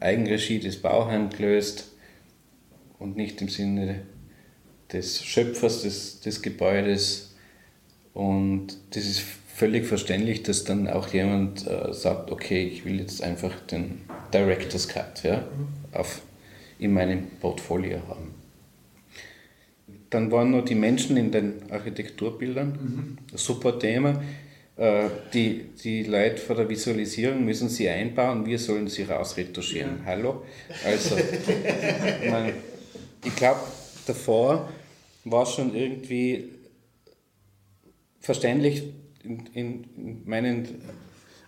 Eigenregie 0.00 0.60
des 0.60 0.80
Bauherrn 0.80 1.30
gelöst 1.30 1.90
und 2.98 3.16
nicht 3.16 3.40
im 3.42 3.48
Sinne 3.48 4.02
des 4.92 5.24
Schöpfers 5.24 5.82
des, 5.82 6.20
des 6.20 6.42
Gebäudes. 6.42 7.34
Und 8.14 8.76
das 8.90 9.04
ist 9.04 9.22
völlig 9.54 9.86
verständlich, 9.86 10.42
dass 10.44 10.64
dann 10.64 10.88
auch 10.88 11.08
jemand 11.08 11.66
äh, 11.66 11.92
sagt, 11.92 12.30
okay, 12.30 12.64
ich 12.64 12.84
will 12.84 13.00
jetzt 13.00 13.22
einfach 13.22 13.58
den 13.66 14.02
Director's 14.32 14.88
Cut 14.88 15.22
ja, 15.22 15.46
auf, 15.92 16.22
in 16.78 16.92
meinem 16.92 17.28
Portfolio 17.40 18.00
haben. 18.08 18.34
Dann 20.10 20.30
waren 20.30 20.50
noch 20.50 20.64
die 20.64 20.74
Menschen 20.74 21.16
in 21.16 21.30
den 21.30 21.70
Architekturbildern. 21.70 23.18
Mhm. 23.30 23.36
Super 23.36 23.78
Thema. 23.78 24.22
Äh, 24.76 25.08
die, 25.34 25.64
die 25.82 26.04
Leute 26.04 26.38
vor 26.38 26.56
der 26.56 26.68
Visualisierung 26.68 27.44
müssen 27.44 27.68
sie 27.68 27.88
einbauen, 27.88 28.46
wir 28.46 28.58
sollen 28.58 28.86
sie 28.86 29.02
rausretuschieren. 29.02 29.98
Ja. 29.98 30.04
Hallo? 30.06 30.44
Also, 30.84 31.16
man, 32.30 32.52
ich 33.24 33.34
glaube, 33.34 33.60
davor 34.06 34.68
war 35.24 35.46
schon 35.46 35.74
irgendwie 35.74 36.50
verständlich 38.20 38.84
in, 39.24 39.46
in, 39.52 40.22
meinen 40.24 40.82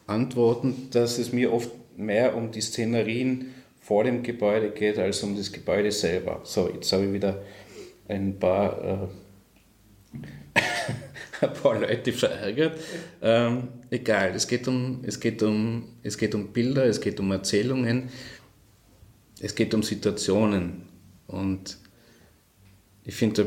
Antworten, 0.07 0.89
dass 0.91 1.19
es 1.19 1.33
mir 1.33 1.53
oft 1.53 1.71
mehr 1.97 2.37
um 2.37 2.51
die 2.51 2.61
Szenerien 2.61 3.55
vor 3.81 4.05
dem 4.05 4.23
Gebäude 4.23 4.71
geht, 4.71 4.99
als 4.99 5.23
um 5.23 5.37
das 5.37 5.51
Gebäude 5.51 5.91
selber. 5.91 6.41
So, 6.45 6.71
jetzt 6.73 6.93
habe 6.93 7.07
ich 7.07 7.13
wieder 7.13 7.43
ein 8.09 8.39
paar, 8.39 9.11
äh, 10.15 10.21
ein 11.41 11.53
paar 11.55 11.81
Leute 11.81 12.13
verärgert. 12.13 12.79
Ähm, 13.23 13.69
egal, 13.91 14.33
es 14.35 14.47
geht, 14.47 14.69
um, 14.69 15.01
es, 15.03 15.19
geht 15.19 15.43
um, 15.43 15.85
es 16.03 16.19
geht 16.19 16.35
um 16.35 16.53
Bilder, 16.53 16.85
es 16.85 17.01
geht 17.01 17.19
um 17.21 17.33
Erzählungen, 17.33 18.11
es 19.41 19.55
geht 19.55 19.75
um 19.75 19.83
Situationen. 19.83 20.83
Und 21.27 21.79
ich 23.05 23.15
finde, 23.15 23.47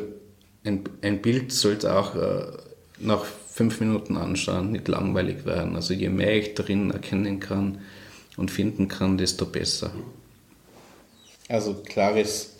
ein, 0.65 0.83
ein 1.01 1.21
Bild 1.21 1.51
sollte 1.51 1.95
auch 1.95 2.15
äh, 2.15 2.57
nach 2.99 3.25
fünf 3.25 3.79
Minuten 3.79 4.17
anschauen 4.17 4.71
nicht 4.71 4.87
langweilig 4.87 5.45
werden. 5.45 5.75
Also 5.75 5.93
je 5.93 6.09
mehr 6.09 6.35
ich 6.37 6.55
darin 6.55 6.89
erkennen 6.91 7.39
kann 7.39 7.79
und 8.37 8.51
finden 8.51 8.87
kann, 8.87 9.17
desto 9.17 9.45
besser. 9.45 9.93
Also 11.47 11.75
klares 11.83 12.55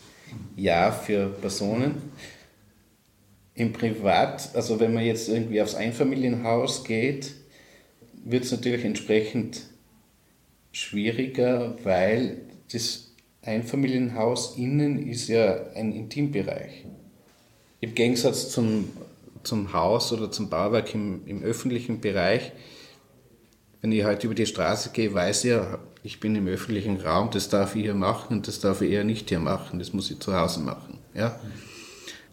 ja 0.56 0.92
für 0.92 1.30
Personen. 1.30 2.12
Im 3.56 3.72
Privat, 3.72 4.56
also 4.56 4.80
wenn 4.80 4.94
man 4.94 5.06
jetzt 5.06 5.30
irgendwie 5.30 5.62
aufs 5.62 5.76
Einfamilienhaus 5.76 6.84
geht, 6.84 7.34
wird 8.24 8.46
es 8.46 8.52
natürlich 8.52 8.84
entsprechend 8.84 9.62
schwieriger, 10.72 11.78
weil 11.84 12.42
das 12.72 13.12
Einfamilienhaus 13.44 14.58
innen 14.58 15.08
ist 15.08 15.28
ja 15.28 15.72
ein 15.76 15.92
Intimbereich. 15.92 16.86
Im 17.82 17.94
Gegensatz 17.94 18.50
zum, 18.50 18.90
zum 19.44 19.74
Haus 19.74 20.12
oder 20.14 20.32
zum 20.32 20.50
Bauwerk 20.50 20.96
im, 20.96 21.28
im 21.28 21.44
öffentlichen 21.44 22.00
Bereich, 22.00 22.54
wenn 23.84 23.92
ich 23.92 24.06
heute 24.06 24.28
über 24.28 24.34
die 24.34 24.46
Straße 24.46 24.92
gehe, 24.94 25.14
weiß 25.14 25.44
ich 25.44 25.52
ja, 25.52 25.78
ich 26.04 26.22
bin 26.22 26.36
im 26.36 26.48
öffentlichen 26.48 27.02
Raum, 27.02 27.30
das 27.32 27.50
darf 27.50 27.76
ich 27.76 27.84
hier 27.84 27.94
machen 27.94 28.38
und 28.38 28.48
das 28.48 28.62
darf 28.62 28.82
ich 28.82 28.92
eher 28.92 29.04
nicht 29.04 29.28
hier 29.28 29.40
machen, 29.40 29.78
das 29.78 29.92
muss 29.92 30.10
ich 30.10 30.20
zu 30.20 30.34
Hause 30.34 30.62
machen. 30.62 31.00
Ja? 31.14 31.38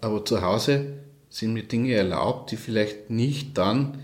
Aber 0.00 0.24
zu 0.24 0.42
Hause 0.42 0.92
sind 1.28 1.52
mir 1.52 1.64
Dinge 1.64 1.92
erlaubt, 1.94 2.52
die 2.52 2.56
vielleicht 2.56 3.10
nicht 3.10 3.58
dann 3.58 3.98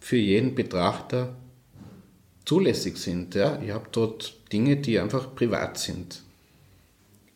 für 0.00 0.16
jeden 0.16 0.56
Betrachter 0.56 1.36
zulässig 2.44 2.96
sind. 2.96 3.36
Ja? 3.36 3.60
Ich 3.64 3.70
habe 3.70 3.86
dort 3.92 4.34
Dinge, 4.52 4.76
die 4.76 4.98
einfach 4.98 5.36
privat 5.36 5.78
sind. 5.78 6.22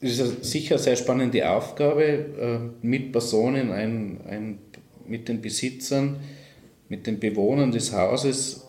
Es 0.00 0.18
ist 0.18 0.44
sicher 0.44 0.74
eine 0.74 0.82
sehr 0.82 0.96
spannende 0.96 1.48
Aufgabe, 1.48 2.02
äh, 2.02 2.58
mit 2.84 3.12
Personen, 3.12 3.70
ein, 3.70 4.20
ein, 4.26 4.58
mit 5.06 5.28
den 5.28 5.40
Besitzern, 5.40 6.16
mit 6.88 7.06
den 7.06 7.20
Bewohnern 7.20 7.70
des 7.70 7.92
Hauses 7.92 8.61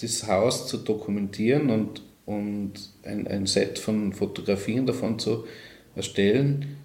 das 0.00 0.26
Haus 0.26 0.66
zu 0.66 0.78
dokumentieren 0.78 1.70
und, 1.70 2.02
und 2.24 2.72
ein, 3.02 3.26
ein 3.26 3.46
Set 3.46 3.78
von 3.78 4.12
Fotografien 4.12 4.86
davon 4.86 5.18
zu 5.18 5.44
erstellen, 5.94 6.76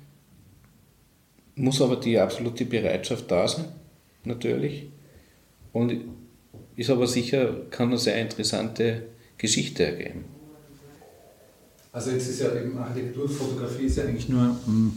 muss 1.56 1.82
aber 1.82 1.98
die 1.98 2.18
absolute 2.18 2.66
Bereitschaft 2.66 3.30
da 3.30 3.48
sein, 3.48 3.66
natürlich. 4.24 4.88
Und 5.74 6.02
ist 6.76 6.90
aber 6.90 7.08
sicher, 7.08 7.62
kann 7.70 7.90
eine 7.90 7.98
sehr 7.98 8.20
interessante 8.20 9.04
Geschichte 9.38 9.86
ergeben. 9.86 10.26
Also 11.92 12.12
jetzt 12.12 12.30
ist 12.30 12.42
ja 12.42 12.56
eben 12.56 12.78
Architekturfotografie 12.78 13.86
ist 13.86 13.98
ja 13.98 14.06
eigentlich 14.06 14.30
nur 14.30 14.56
hm, 14.66 14.94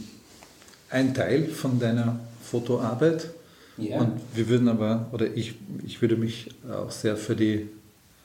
ein 0.89 1.13
Teil 1.13 1.45
von 1.45 1.79
deiner 1.79 2.19
Fotoarbeit. 2.41 3.29
Ja. 3.77 3.99
Und 3.99 4.21
wir 4.33 4.47
würden 4.47 4.69
aber, 4.69 5.09
oder 5.11 5.27
ich, 5.35 5.55
ich 5.85 6.01
würde 6.01 6.15
mich 6.15 6.49
auch 6.71 6.91
sehr 6.91 7.17
für 7.17 7.35
die 7.35 7.67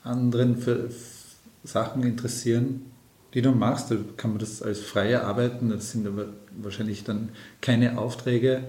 anderen 0.02 0.56
für 0.56 0.90
Sachen 1.64 2.02
interessieren, 2.04 2.86
die 3.34 3.42
du 3.42 3.52
machst. 3.52 3.90
Da 3.90 3.96
kann 4.16 4.30
man 4.30 4.38
das 4.38 4.62
als 4.62 4.80
freie 4.80 5.22
arbeiten, 5.22 5.70
das 5.70 5.92
sind 5.92 6.06
aber 6.06 6.26
wahrscheinlich 6.60 7.04
dann 7.04 7.30
keine 7.60 7.98
Aufträge. 7.98 8.64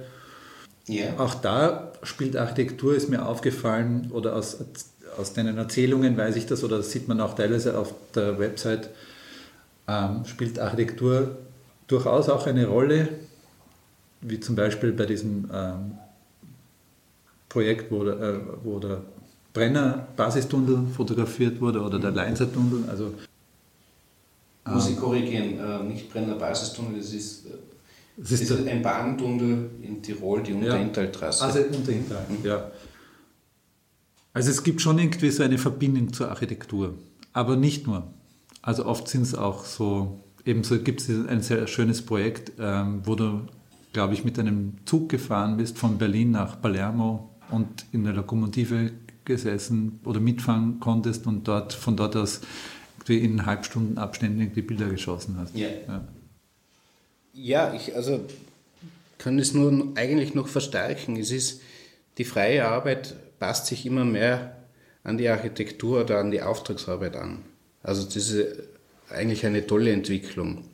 Yeah. 0.89 1.19
Auch 1.19 1.36
da 1.36 1.93
spielt 2.03 2.36
Architektur, 2.36 2.95
ist 2.95 3.09
mir 3.09 3.25
aufgefallen, 3.25 4.09
oder 4.11 4.36
aus, 4.36 4.57
aus 5.17 5.34
deinen 5.34 5.57
Erzählungen 5.57 6.17
weiß 6.17 6.36
ich 6.36 6.47
das, 6.47 6.63
oder 6.63 6.77
das 6.77 6.91
sieht 6.91 7.07
man 7.07 7.21
auch 7.21 7.36
teilweise 7.36 7.77
auf 7.77 7.93
der 8.15 8.39
Website, 8.39 8.89
ähm, 9.88 10.25
spielt 10.25 10.59
Architektur 10.59 11.38
durchaus 11.88 12.29
auch 12.29 12.47
eine 12.47 12.67
Rolle, 12.67 13.09
wie 14.21 14.39
zum 14.39 14.55
Beispiel 14.55 14.91
bei 14.91 15.05
diesem 15.05 15.49
ähm, 15.53 15.97
Projekt, 17.49 17.91
wo, 17.91 18.05
äh, 18.05 18.39
wo 18.63 18.79
der 18.79 19.01
Brenner 19.54 20.08
Basistunnel 20.16 20.88
fotografiert 20.95 21.60
wurde 21.60 21.82
oder 21.82 21.99
der 21.99 22.12
Leinzer 22.12 22.52
Tunnel. 22.52 22.86
Also, 22.89 23.14
Muss 24.66 24.88
ich 24.88 24.95
ähm, 24.95 25.02
korrigieren, 25.02 25.60
äh, 25.60 25.84
nicht 25.84 26.12
Brenner 26.12 26.36
Basistunnel, 26.36 26.97
das 26.97 27.14
ist, 27.14 27.45
das 28.18 28.32
ist, 28.32 28.49
ist 28.49 28.68
ein 28.68 28.82
Bahntunnel 28.82 29.72
in 29.82 30.02
Tirol, 30.02 30.43
die 30.43 30.54
Unterintaltrasse. 30.54 31.43
Also 31.43 31.60
Unterintal, 31.60 32.26
mhm. 32.30 32.45
ja. 32.45 32.72
Also 34.34 34.49
es 34.49 34.64
gibt 34.64 34.82
schon 34.82 34.97
irgendwie 34.97 35.30
so 35.30 35.43
eine 35.43 35.58
Verbindung 35.58 36.14
zur 36.14 36.30
Architektur, 36.30 36.93
aber 37.34 37.58
nicht 37.58 37.88
nur. 37.88 38.08
Also 38.62 38.86
oft 38.86 39.08
sind 39.08 39.24
es 39.24 39.36
auch 39.36 39.66
so, 39.66 40.20
ebenso 40.45 40.80
gibt 40.80 41.02
es 41.02 41.10
ein 41.10 41.41
sehr 41.41 41.68
schönes 41.68 42.02
Projekt, 42.06 42.54
ähm, 42.58 43.02
wo 43.04 43.16
du, 43.16 43.41
glaube 43.91 44.14
ich, 44.14 44.24
mit 44.24 44.39
einem 44.39 44.76
Zug 44.86 45.10
gefahren 45.10 45.58
bist 45.58 45.78
von 45.78 45.97
Berlin 45.97 46.32
nach 46.32 46.62
Palermo 46.62 47.30
und 47.49 47.86
in 47.91 48.06
der 48.06 48.14
Lokomotive 48.14 48.91
gesessen 49.32 49.99
oder 50.05 50.19
mitfahren 50.19 50.79
konntest 50.79 51.27
und 51.27 51.47
dort 51.47 51.73
von 51.73 51.97
dort 51.97 52.15
aus 52.15 52.41
in 53.07 53.45
Halbstundenabständen 53.45 54.53
die 54.53 54.61
Bilder 54.61 54.88
geschossen 54.88 55.38
hast. 55.38 55.55
Ja, 55.55 55.67
ja. 55.88 56.07
ja 57.34 57.73
ich 57.73 57.95
also 57.95 58.21
kann 59.17 59.38
es 59.38 59.53
nur 59.53 59.91
eigentlich 59.95 60.34
noch 60.34 60.47
verstärken. 60.47 61.17
Es 61.17 61.32
ist 61.32 61.61
die 62.17 62.23
freie 62.23 62.65
Arbeit 62.65 63.15
passt 63.39 63.67
sich 63.67 63.86
immer 63.86 64.05
mehr 64.05 64.55
an 65.03 65.17
die 65.17 65.27
Architektur 65.27 66.01
oder 66.01 66.19
an 66.19 66.32
die 66.32 66.41
Auftragsarbeit 66.41 67.15
an. 67.15 67.39
Also 67.84 68.03
das 68.03 68.15
ist 68.15 68.63
eigentlich 69.09 69.45
eine 69.45 69.65
tolle 69.65 69.91
Entwicklung. 69.91 70.65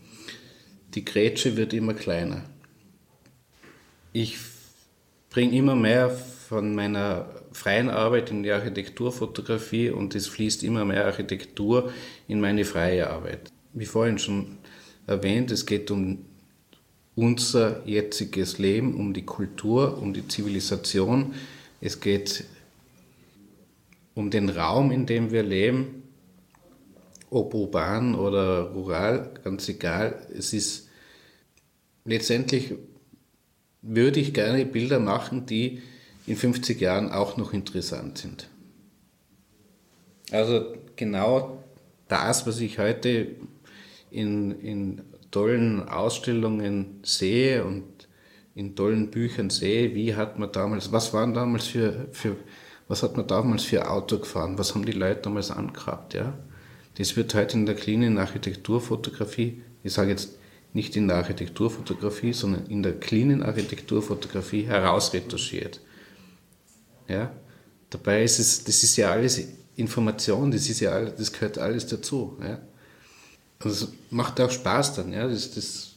Die 0.93 1.05
Grätsche 1.05 1.55
wird 1.57 1.73
immer 1.73 1.93
kleiner. 1.93 2.43
Ich 4.13 4.37
bringe 5.29 5.55
immer 5.55 5.75
mehr 5.75 6.17
von 6.47 6.73
meiner 6.73 7.25
freien 7.51 7.89
Arbeit 7.89 8.31
in 8.31 8.41
die 8.41 8.51
Architekturfotografie 8.51 9.89
und 9.89 10.15
es 10.15 10.27
fließt 10.27 10.63
immer 10.63 10.85
mehr 10.85 11.03
Architektur 11.03 11.91
in 12.29 12.39
meine 12.39 12.63
freie 12.63 13.09
Arbeit. 13.09 13.51
Wie 13.73 13.85
vorhin 13.85 14.17
schon 14.17 14.57
erwähnt, 15.07 15.51
es 15.51 15.65
geht 15.65 15.91
um 15.91 16.25
unser 17.15 17.85
jetziges 17.85 18.59
Leben, 18.59 18.95
um 18.95 19.13
die 19.13 19.25
Kultur, 19.25 20.01
um 20.01 20.13
die 20.13 20.25
Zivilisation. 20.25 21.33
Es 21.81 21.99
geht 21.99 22.45
um 24.15 24.29
den 24.29 24.47
Raum, 24.47 24.91
in 24.91 25.05
dem 25.05 25.31
wir 25.31 25.43
leben. 25.43 26.03
ob 27.29 27.53
urban 27.53 28.15
oder 28.15 28.71
rural, 28.71 29.31
ganz 29.43 29.67
egal. 29.67 30.25
Es 30.33 30.53
ist 30.53 30.87
letztendlich 32.05 32.73
würde 33.81 34.21
ich 34.21 34.33
gerne 34.33 34.65
Bilder 34.65 34.99
machen, 34.99 35.45
die 35.45 35.81
in 36.27 36.35
50 36.35 36.79
Jahren 36.79 37.09
auch 37.11 37.37
noch 37.37 37.53
interessant 37.53 38.19
sind. 38.19 38.49
Also 40.31 40.75
genau 40.95 41.63
das, 42.09 42.45
was 42.45 42.59
ich 42.59 42.77
heute 42.77 43.35
in, 44.11 44.51
in 44.59 45.01
tollen 45.31 45.87
Ausstellungen 45.87 46.99
sehe 47.03 47.63
und 47.63 47.85
in 48.55 48.75
tollen 48.75 49.09
Büchern 49.09 49.49
sehe, 49.49 49.95
wie 49.95 50.15
hat 50.15 50.37
man 50.37 50.51
damals, 50.51 50.91
was 50.91 51.13
waren 51.13 51.33
damals 51.33 51.67
für, 51.67 52.07
für 52.11 52.35
was 52.87 53.03
hat 53.03 53.15
man 53.15 53.27
damals 53.27 53.63
für 53.63 53.89
Auto 53.89 54.19
gefahren, 54.19 54.57
was 54.57 54.75
haben 54.75 54.85
die 54.85 54.91
Leute 54.91 55.21
damals 55.23 55.51
angehabt, 55.51 56.13
ja. 56.13 56.37
Das 56.97 57.15
wird 57.15 57.35
heute 57.35 57.55
in 57.55 57.67
der 57.67 57.75
cleanen 57.75 58.17
Architekturfotografie, 58.17 59.61
ich 59.83 59.93
sage 59.93 60.09
jetzt 60.09 60.37
nicht 60.73 60.95
in 60.95 61.07
der 61.07 61.17
Architekturfotografie, 61.17 62.33
sondern 62.33 62.65
in 62.65 62.83
der 62.83 62.99
cleanen 62.99 63.43
Architekturfotografie 63.43 64.63
herausretuschiert. 64.63 65.79
Ja? 67.07 67.31
Dabei 67.89 68.23
ist 68.23 68.39
es, 68.39 68.63
das 68.63 68.83
ist 68.83 68.97
ja 68.97 69.11
alles 69.11 69.41
Information, 69.75 70.51
das 70.51 70.69
ist 70.69 70.79
ja 70.79 70.91
alles, 70.91 71.15
das 71.15 71.31
gehört 71.31 71.57
alles 71.57 71.87
dazu. 71.87 72.37
Ja? 72.41 72.59
Also 73.59 73.85
es 73.85 73.91
macht 74.09 74.39
auch 74.41 74.51
Spaß 74.51 74.95
dann, 74.95 75.13
ja. 75.13 75.27
Das, 75.27 75.53
das 75.53 75.93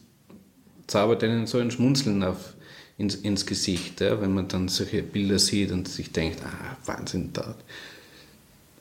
zaubert 0.87 1.23
einen 1.25 1.47
so 1.47 1.59
ein 1.59 1.71
Schmunzeln 1.71 2.23
auf, 2.23 2.55
ins, 2.99 3.17
ins 3.17 3.47
Gesicht, 3.47 4.01
ja? 4.01 4.21
wenn 4.21 4.35
man 4.35 4.49
dann 4.49 4.69
solche 4.69 5.03
Bilder 5.03 5.39
sieht 5.39 5.73
und 5.73 5.89
sich 5.89 6.13
denkt, 6.13 6.41
ah, 6.45 6.77
Wahnsinn, 6.85 7.33
da 7.33 7.55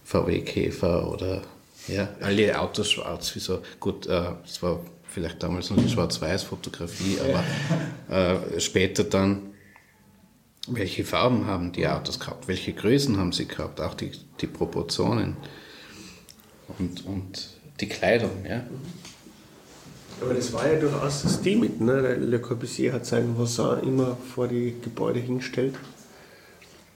VW-Käfer 0.03 1.11
oder 1.11 1.43
ja, 1.87 2.09
alle 2.19 2.59
Autos 2.59 2.91
schwarz, 2.91 3.31
wieso? 3.35 3.61
Gut, 3.79 4.07
äh, 4.07 4.31
es 4.43 4.61
war 4.61 4.79
vielleicht 5.07 5.41
damals 5.41 5.69
noch 5.69 5.77
die 5.77 5.89
Schwarz-Weiß-Fotografie, 5.89 7.17
aber 7.19 8.43
äh, 8.55 8.59
später 8.59 9.03
dann, 9.03 9.48
welche 10.69 11.03
Farben 11.03 11.45
haben 11.45 11.71
die 11.71 11.87
Autos 11.87 12.19
gehabt, 12.19 12.47
welche 12.47 12.73
Größen 12.73 13.17
haben 13.17 13.31
sie 13.31 13.47
gehabt, 13.47 13.81
auch 13.81 13.93
die, 13.93 14.11
die 14.41 14.47
Proportionen 14.47 15.37
und, 16.77 17.05
und 17.05 17.49
die 17.79 17.87
Kleidung. 17.87 18.45
Ja. 18.47 18.65
Aber 20.21 20.33
das 20.33 20.51
war 20.51 20.71
ja 20.71 20.79
durchaus 20.79 21.23
das 21.23 21.35
Stil 21.35 21.57
mit. 21.57 21.79
Ne? 21.79 22.15
Le 22.15 22.39
Corbusier 22.39 22.93
hat 22.93 23.05
seinen 23.05 23.37
Voisin 23.37 23.79
immer 23.83 24.17
vor 24.33 24.47
die 24.47 24.75
Gebäude 24.81 25.19
hingestellt, 25.19 25.75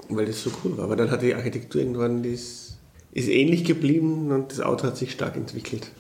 weil 0.10 0.26
das 0.26 0.44
so 0.44 0.52
cool 0.64 0.78
war. 0.78 0.86
Aber 0.86 0.96
dann 0.96 1.10
hat 1.10 1.22
die 1.22 1.34
Architektur 1.34 1.82
irgendwann, 1.82 2.24
das 2.24 2.78
ist 3.12 3.30
ähnlich 3.30 3.64
geblieben 3.64 4.32
und 4.32 4.52
das 4.52 4.60
Auto 4.60 4.88
hat 4.88 4.98
sich 4.98 5.12
stark 5.12 5.36
entwickelt. 5.36 5.92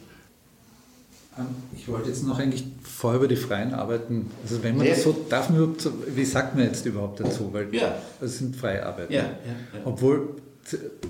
Ähm, 1.38 1.46
ich 1.76 1.88
wollte 1.88 2.10
jetzt 2.10 2.24
noch 2.24 2.40
eigentlich 2.40 2.66
vorher 2.84 3.20
über 3.20 3.28
die 3.28 3.36
freien 3.36 3.74
Arbeiten, 3.74 4.30
also 4.44 4.64
wenn 4.64 4.78
man 4.78 4.86
ja. 4.86 4.94
das 4.94 5.04
so, 5.04 5.26
darf 5.30 5.50
man 5.50 5.60
überhaupt 5.60 5.90
wie 6.16 6.26
sagt 6.26 6.56
man 6.56 6.66
jetzt 6.66 6.86
überhaupt 6.86 7.20
dazu? 7.20 7.52
Weil 7.52 7.74
ja. 7.74 7.96
das 8.20 8.38
sind 8.38 8.56
freie 8.56 8.86
Arbeiten. 8.86 9.14
Ja. 9.14 9.22
ja. 9.22 9.82
Obwohl, 9.86 10.36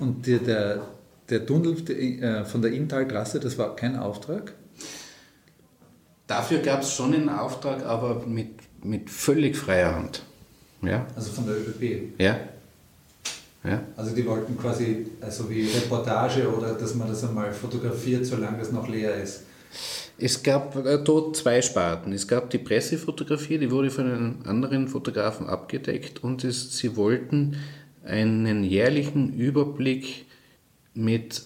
und 0.00 0.26
der, 0.26 0.38
der, 0.38 0.86
der 1.28 1.46
Tunnel 1.46 1.76
äh, 1.90 2.44
von 2.44 2.62
der 2.62 2.72
Inntaltrasse, 2.72 3.40
das 3.40 3.58
war 3.58 3.76
kein 3.76 3.96
Auftrag? 3.96 4.54
Dafür 6.26 6.58
gab 6.58 6.82
es 6.82 6.94
schon 6.94 7.14
einen 7.14 7.28
Auftrag, 7.28 7.84
aber 7.84 8.24
mit, 8.26 8.48
mit 8.82 9.10
völlig 9.10 9.56
freier 9.56 9.94
Hand. 9.94 10.22
Ja. 10.80 11.06
Also 11.14 11.32
von 11.32 11.46
der 11.46 11.56
ÖBB? 11.56 12.18
Ja. 12.18 12.38
Ja. 13.62 13.82
Also 13.96 14.14
die 14.14 14.26
wollten 14.26 14.58
quasi, 14.58 15.06
also 15.20 15.48
wie 15.48 15.66
Reportage 15.66 16.54
oder 16.54 16.74
dass 16.74 16.94
man 16.94 17.08
das 17.08 17.24
einmal 17.24 17.52
fotografiert, 17.52 18.26
solange 18.26 18.60
es 18.60 18.70
noch 18.72 18.88
leer 18.88 19.14
ist. 19.16 19.44
Es 20.16 20.42
gab 20.42 20.76
äh, 20.76 21.02
dort 21.02 21.36
zwei 21.36 21.60
Sparten. 21.60 22.12
Es 22.12 22.28
gab 22.28 22.50
die 22.50 22.58
Pressefotografie, 22.58 23.58
die 23.58 23.70
wurde 23.70 23.90
von 23.90 24.06
einem 24.06 24.38
anderen 24.44 24.88
Fotografen 24.88 25.48
abgedeckt 25.48 26.22
und 26.22 26.44
es, 26.44 26.76
sie 26.76 26.96
wollten 26.96 27.56
einen 28.04 28.64
jährlichen 28.64 29.32
Überblick 29.32 30.26
mit, 30.92 31.42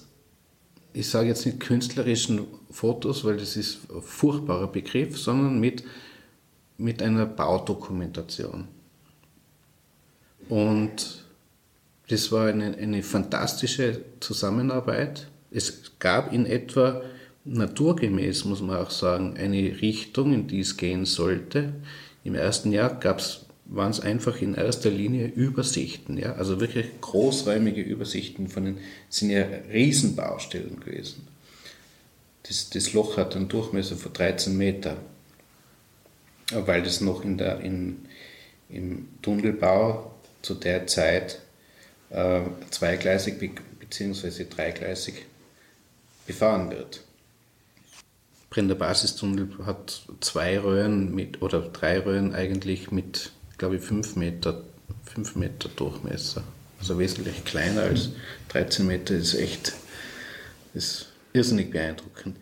ich 0.93 1.09
sage 1.09 1.29
jetzt 1.29 1.47
nicht 1.47 1.61
künstlerischen 1.61 2.47
Fotos, 2.71 3.25
weil 3.25 3.37
das 3.37 3.57
ist 3.57 3.91
ein 3.91 4.03
furchtbarer 4.03 4.67
Begriff, 4.67 5.17
sondern 5.19 5.61
mit, 5.61 5.85
mit 6.77 7.01
einer 7.01 7.27
Baudokumentation. 7.27 8.69
Und 10.49 11.25
das 12.09 12.33
war 12.33 12.47
eine, 12.47 12.77
eine 12.77 13.03
fantastische 13.03 14.03
Zusammenarbeit. 14.21 15.29
Es 15.51 15.99
gab 15.99 16.33
in 16.33 16.47
etwa 16.47 17.03
naturgemäß, 17.53 18.45
muss 18.45 18.61
man 18.61 18.77
auch 18.77 18.91
sagen, 18.91 19.37
eine 19.37 19.81
Richtung, 19.81 20.33
in 20.33 20.47
die 20.47 20.61
es 20.61 20.77
gehen 20.77 21.05
sollte. 21.05 21.73
Im 22.25 22.35
ersten 22.35 22.73
Jahr 22.73 23.01
waren 23.67 23.91
es 23.91 24.01
einfach 24.01 24.41
in 24.41 24.55
erster 24.55 24.91
Linie 24.91 25.27
Übersichten, 25.27 26.17
ja? 26.17 26.33
also 26.35 26.61
wirklich 26.61 26.87
großräumige 27.01 27.83
Übersichten 27.83 28.49
von 28.49 28.65
den, 28.65 28.79
sind 29.09 29.31
ja 29.31 29.45
Riesenbaustellen 29.71 30.81
gewesen. 30.81 31.27
Das, 32.45 32.71
das 32.71 32.93
Loch 32.95 33.17
hat 33.19 33.37
einen 33.37 33.49
Durchmesser 33.49 33.97
von 33.97 34.13
13 34.13 34.57
Meter, 34.57 34.97
weil 36.51 36.83
das 36.83 37.03
noch 37.03 37.23
in 37.25 37.37
der, 37.37 37.61
in, 37.61 38.07
im 38.71 39.09
Tunnelbau 39.21 40.13
zu 40.41 40.55
der 40.55 40.87
Zeit 40.87 41.41
äh, 42.11 42.41
zweigleisig 42.71 43.35
bzw. 43.81 44.45
dreigleisig 44.49 45.27
befahren 46.27 46.71
wird. 46.71 47.03
Brenner 48.51 48.75
Basistunnel 48.75 49.49
hat 49.67 50.03
zwei 50.21 50.59
Röhren 50.59 51.15
mit, 51.15 51.43
oder 51.43 51.61
drei 51.61 51.99
Röhren 52.01 52.35
eigentlich 52.35 52.91
mit, 52.91 53.33
glaube 53.59 53.77
ich, 53.77 53.83
5 53.83 54.17
Meter, 54.17 54.63
5 55.05 55.37
Meter 55.37 55.69
Durchmesser. 55.69 56.43
Also 56.79 56.99
wesentlich 56.99 57.45
kleiner 57.45 57.83
als 57.83 58.11
13 58.51 58.87
Meter 58.87 59.15
ist 59.15 59.35
echt 59.35 59.75
ist 60.75 61.09
irrsinnig 61.33 61.71
beeindruckend. 61.71 62.37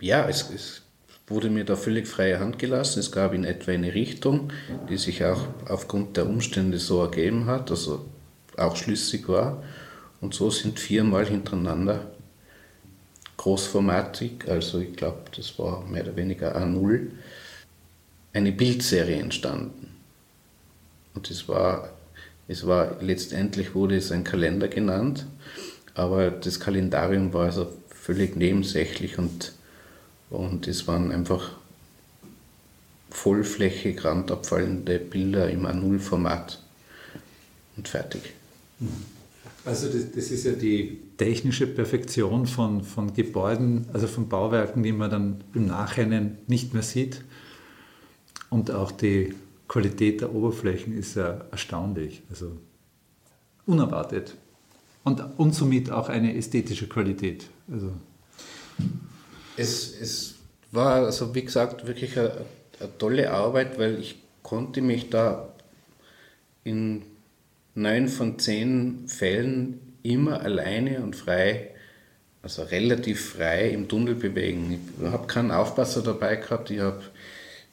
Ja, 0.00 0.28
es, 0.28 0.50
es 0.50 0.82
wurde 1.26 1.50
mir 1.50 1.64
da 1.64 1.76
völlig 1.76 2.06
freie 2.06 2.38
Hand 2.40 2.58
gelassen. 2.58 3.00
Es 3.00 3.12
gab 3.12 3.34
in 3.34 3.44
etwa 3.44 3.72
eine 3.72 3.94
Richtung, 3.94 4.52
die 4.88 4.96
sich 4.96 5.24
auch 5.24 5.46
aufgrund 5.68 6.16
der 6.16 6.26
Umstände 6.26 6.78
so 6.78 7.02
ergeben 7.02 7.46
hat, 7.46 7.70
also 7.70 8.06
auch 8.56 8.76
schlüssig 8.76 9.28
war. 9.28 9.62
Und 10.20 10.34
so 10.34 10.50
sind 10.50 10.78
viermal 10.78 11.26
hintereinander 11.26 12.12
großformatig, 13.36 14.48
also 14.48 14.78
ich 14.78 14.94
glaube, 14.94 15.22
das 15.34 15.58
war 15.58 15.84
mehr 15.86 16.04
oder 16.04 16.16
weniger 16.16 16.56
A0, 16.56 17.08
eine 18.32 18.52
Bildserie 18.52 19.16
entstanden. 19.16 19.96
Und 21.14 21.30
es 21.30 21.48
war, 21.48 21.90
es 22.48 22.66
war, 22.66 23.02
letztendlich 23.02 23.74
wurde 23.74 23.96
es 23.96 24.12
ein 24.12 24.24
Kalender 24.24 24.68
genannt, 24.68 25.26
aber 25.94 26.30
das 26.30 26.60
Kalendarium 26.60 27.32
war 27.32 27.46
also 27.46 27.72
völlig 27.88 28.36
nebensächlich 28.36 29.18
und, 29.18 29.52
und 30.30 30.66
es 30.66 30.88
waren 30.88 31.12
einfach 31.12 31.52
vollflächig 33.10 34.04
randabfallende 34.04 34.98
Bilder 34.98 35.50
im 35.50 35.66
A0-Format 35.66 36.62
und 37.76 37.88
fertig. 37.88 38.22
Mhm. 38.78 39.11
Also 39.64 39.86
das, 39.86 40.10
das, 40.10 40.30
ist 40.30 40.44
ja 40.44 40.52
die 40.52 41.00
technische 41.16 41.68
Perfektion 41.68 42.46
von, 42.46 42.82
von 42.82 43.14
Gebäuden, 43.14 43.86
also 43.92 44.08
von 44.08 44.28
Bauwerken, 44.28 44.82
die 44.82 44.92
man 44.92 45.10
dann 45.10 45.44
im 45.54 45.66
Nachhinein 45.66 46.38
nicht 46.48 46.74
mehr 46.74 46.82
sieht. 46.82 47.22
Und 48.50 48.72
auch 48.72 48.90
die 48.90 49.34
Qualität 49.68 50.20
der 50.20 50.34
Oberflächen 50.34 50.96
ist 50.98 51.14
ja 51.14 51.44
erstaunlich, 51.50 52.22
also 52.28 52.56
unerwartet. 53.64 54.34
Und, 55.04 55.22
und 55.38 55.54
somit 55.54 55.90
auch 55.90 56.08
eine 56.08 56.36
ästhetische 56.36 56.88
Qualität. 56.88 57.46
Also. 57.70 57.92
Es, 59.56 59.98
es 60.00 60.34
war, 60.72 61.04
also 61.04 61.34
wie 61.34 61.44
gesagt, 61.44 61.86
wirklich 61.86 62.18
eine, 62.18 62.32
eine 62.80 62.98
tolle 62.98 63.30
Arbeit, 63.30 63.78
weil 63.78 63.98
ich 64.00 64.20
konnte 64.42 64.82
mich 64.82 65.08
da 65.08 65.48
in 66.64 67.02
neun 67.74 68.08
von 68.08 68.38
zehn 68.38 69.08
Fällen 69.08 69.80
immer 70.02 70.42
alleine 70.42 71.02
und 71.02 71.16
frei, 71.16 71.70
also 72.42 72.62
relativ 72.62 73.34
frei 73.34 73.70
im 73.70 73.88
Tunnel 73.88 74.14
bewegen. 74.14 74.78
Ich 75.00 75.06
habe 75.06 75.26
keinen 75.26 75.50
Aufpasser 75.50 76.02
dabei 76.02 76.36
gehabt. 76.36 76.70
Ich 76.70 76.80
habe 76.80 77.02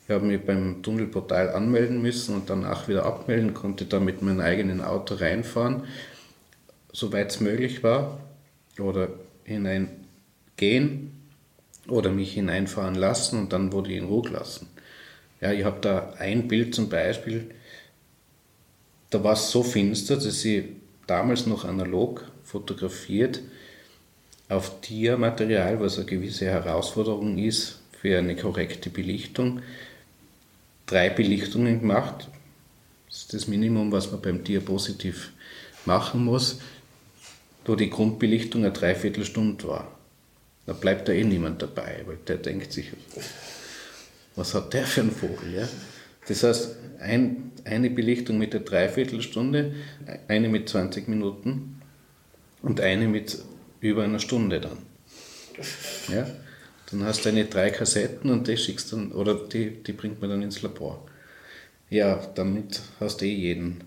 ich 0.08 0.16
hab 0.16 0.24
mich 0.24 0.42
beim 0.42 0.82
Tunnelportal 0.82 1.50
anmelden 1.50 2.02
müssen 2.02 2.34
und 2.34 2.50
danach 2.50 2.88
wieder 2.88 3.06
abmelden, 3.06 3.54
konnte 3.54 3.86
da 3.86 4.00
mit 4.00 4.24
meinem 4.24 4.40
eigenen 4.40 4.82
Auto 4.82 5.14
reinfahren, 5.14 5.84
soweit 6.92 7.30
es 7.30 7.40
möglich 7.42 7.84
war, 7.84 8.20
oder 8.80 9.10
hineingehen 9.44 11.12
oder 11.88 12.10
mich 12.10 12.34
hineinfahren 12.34 12.96
lassen 12.96 13.38
und 13.38 13.54
dann 13.54 13.72
wurde 13.72 13.92
ich 13.92 13.98
in 13.98 14.06
Ruhe 14.06 14.24
gelassen. 14.24 14.68
Ja, 15.42 15.52
ich 15.52 15.64
habe 15.64 15.80
da 15.80 16.14
ein 16.18 16.48
Bild 16.48 16.74
zum 16.74 16.90
Beispiel, 16.90 17.52
da 19.10 19.24
war 19.24 19.34
es 19.34 19.52
so 19.52 19.64
finster, 19.64 20.16
dass 20.16 20.46
ich 20.46 20.66
damals 21.08 21.46
noch 21.46 21.66
analog 21.66 22.30
fotografiert 22.44 23.42
auf 24.48 24.82
Tiermaterial, 24.82 25.80
was 25.80 25.98
eine 25.98 26.06
gewisse 26.06 26.46
Herausforderung 26.46 27.38
ist 27.38 27.80
für 28.02 28.18
eine 28.18 28.36
korrekte 28.36 28.90
Belichtung, 28.90 29.62
drei 30.86 31.10
Belichtungen 31.10 31.82
gemacht. 31.82 32.28
Das 33.08 33.18
ist 33.20 33.34
das 33.34 33.48
Minimum, 33.48 33.92
was 33.92 34.12
man 34.12 34.22
beim 34.22 34.44
Tier 34.44 34.62
positiv 34.62 35.32
machen 35.86 36.26
muss, 36.26 36.60
wo 37.66 37.76
die 37.76 37.90
Grundbelichtung 37.90 38.64
eine 38.64 38.74
Dreiviertelstunde 38.74 39.68
war. 39.68 39.92
Da 40.66 40.74
bleibt 40.74 41.08
da 41.08 41.14
eh 41.14 41.24
niemand 41.24 41.62
dabei, 41.62 42.04
weil 42.06 42.18
der 42.28 42.38
denkt 42.38 42.72
sich, 42.74 42.92
was 44.36 44.54
hat 44.54 44.74
der 44.74 44.86
für 44.86 45.02
einen 45.02 45.12
Vogel? 45.12 45.54
Ja? 45.56 45.68
Das 46.28 46.44
heißt, 46.44 46.76
ein, 47.00 47.49
eine 47.66 47.90
Belichtung 47.90 48.38
mit 48.38 48.54
der 48.54 48.62
Dreiviertelstunde, 48.62 49.74
eine 50.28 50.50
mit 50.50 50.70
20 50.70 51.08
Minuten 51.08 51.82
und 52.62 52.82
eine 52.82 53.08
mit 53.08 53.40
über 53.80 54.04
einer 54.04 54.20
Stunde 54.20 54.60
dann. 54.60 54.78
Ja? 56.14 56.28
Dann 56.92 57.04
hast 57.04 57.24
du 57.24 57.30
eine 57.30 57.46
drei 57.46 57.70
Kassetten 57.70 58.32
und 58.32 58.48
die 58.48 58.58
schickst 58.58 58.94
dann, 58.94 59.12
oder 59.12 59.36
die, 59.36 59.84
die 59.84 59.94
bringt 59.94 60.22
man 60.22 60.30
dann 60.30 60.42
ins 60.42 60.62
Labor. 60.62 61.06
Ja, 61.90 62.16
damit 62.36 62.82
hast 63.00 63.22
du 63.22 63.26
eh 63.26 63.34
jeden, 63.34 63.84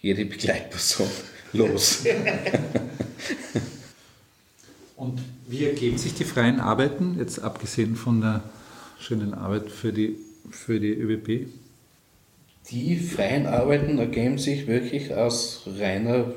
jede 0.00 0.24
Begleitperson 0.24 1.08
los. 1.52 2.04
und 4.96 5.20
wie 5.46 5.64
ergeben 5.64 5.98
sich 5.98 6.14
die 6.14 6.24
freien 6.24 6.60
Arbeiten, 6.60 7.18
jetzt 7.18 7.40
abgesehen 7.40 7.96
von 7.96 8.20
der 8.20 8.42
schönen 8.98 9.34
Arbeit 9.34 9.70
für 9.70 9.92
die, 9.92 10.16
für 10.50 10.80
die 10.80 10.92
ÖBB? 10.92 11.48
Die 12.70 12.96
freien 12.96 13.46
Arbeiten 13.46 13.98
ergeben 13.98 14.38
sich 14.38 14.66
wirklich 14.66 15.14
aus 15.14 15.62
reiner, 15.66 16.32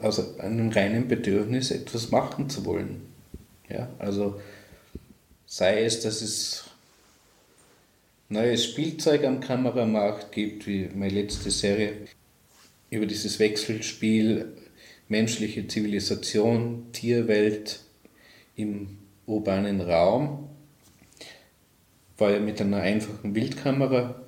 aus 0.00 0.38
einem 0.38 0.70
reinen 0.70 1.06
Bedürfnis, 1.06 1.70
etwas 1.70 2.10
machen 2.10 2.50
zu 2.50 2.64
wollen. 2.64 3.02
Ja, 3.68 3.88
also 3.98 4.40
sei 5.46 5.84
es, 5.84 6.00
dass 6.00 6.20
es 6.22 6.64
neues 8.28 8.64
Spielzeug 8.64 9.24
am 9.24 9.40
Kameramarkt 9.40 10.32
gibt, 10.32 10.66
wie 10.66 10.88
meine 10.94 11.14
letzte 11.14 11.50
Serie 11.50 11.92
über 12.90 13.06
dieses 13.06 13.38
Wechselspiel 13.38 14.52
menschliche 15.08 15.66
Zivilisation, 15.68 16.86
Tierwelt 16.92 17.80
im 18.56 18.98
urbanen 19.26 19.80
Raum 19.80 20.48
war 22.18 22.32
ja 22.32 22.40
mit 22.40 22.60
einer 22.60 22.78
einfachen 22.82 23.32
Bildkamera 23.32 24.20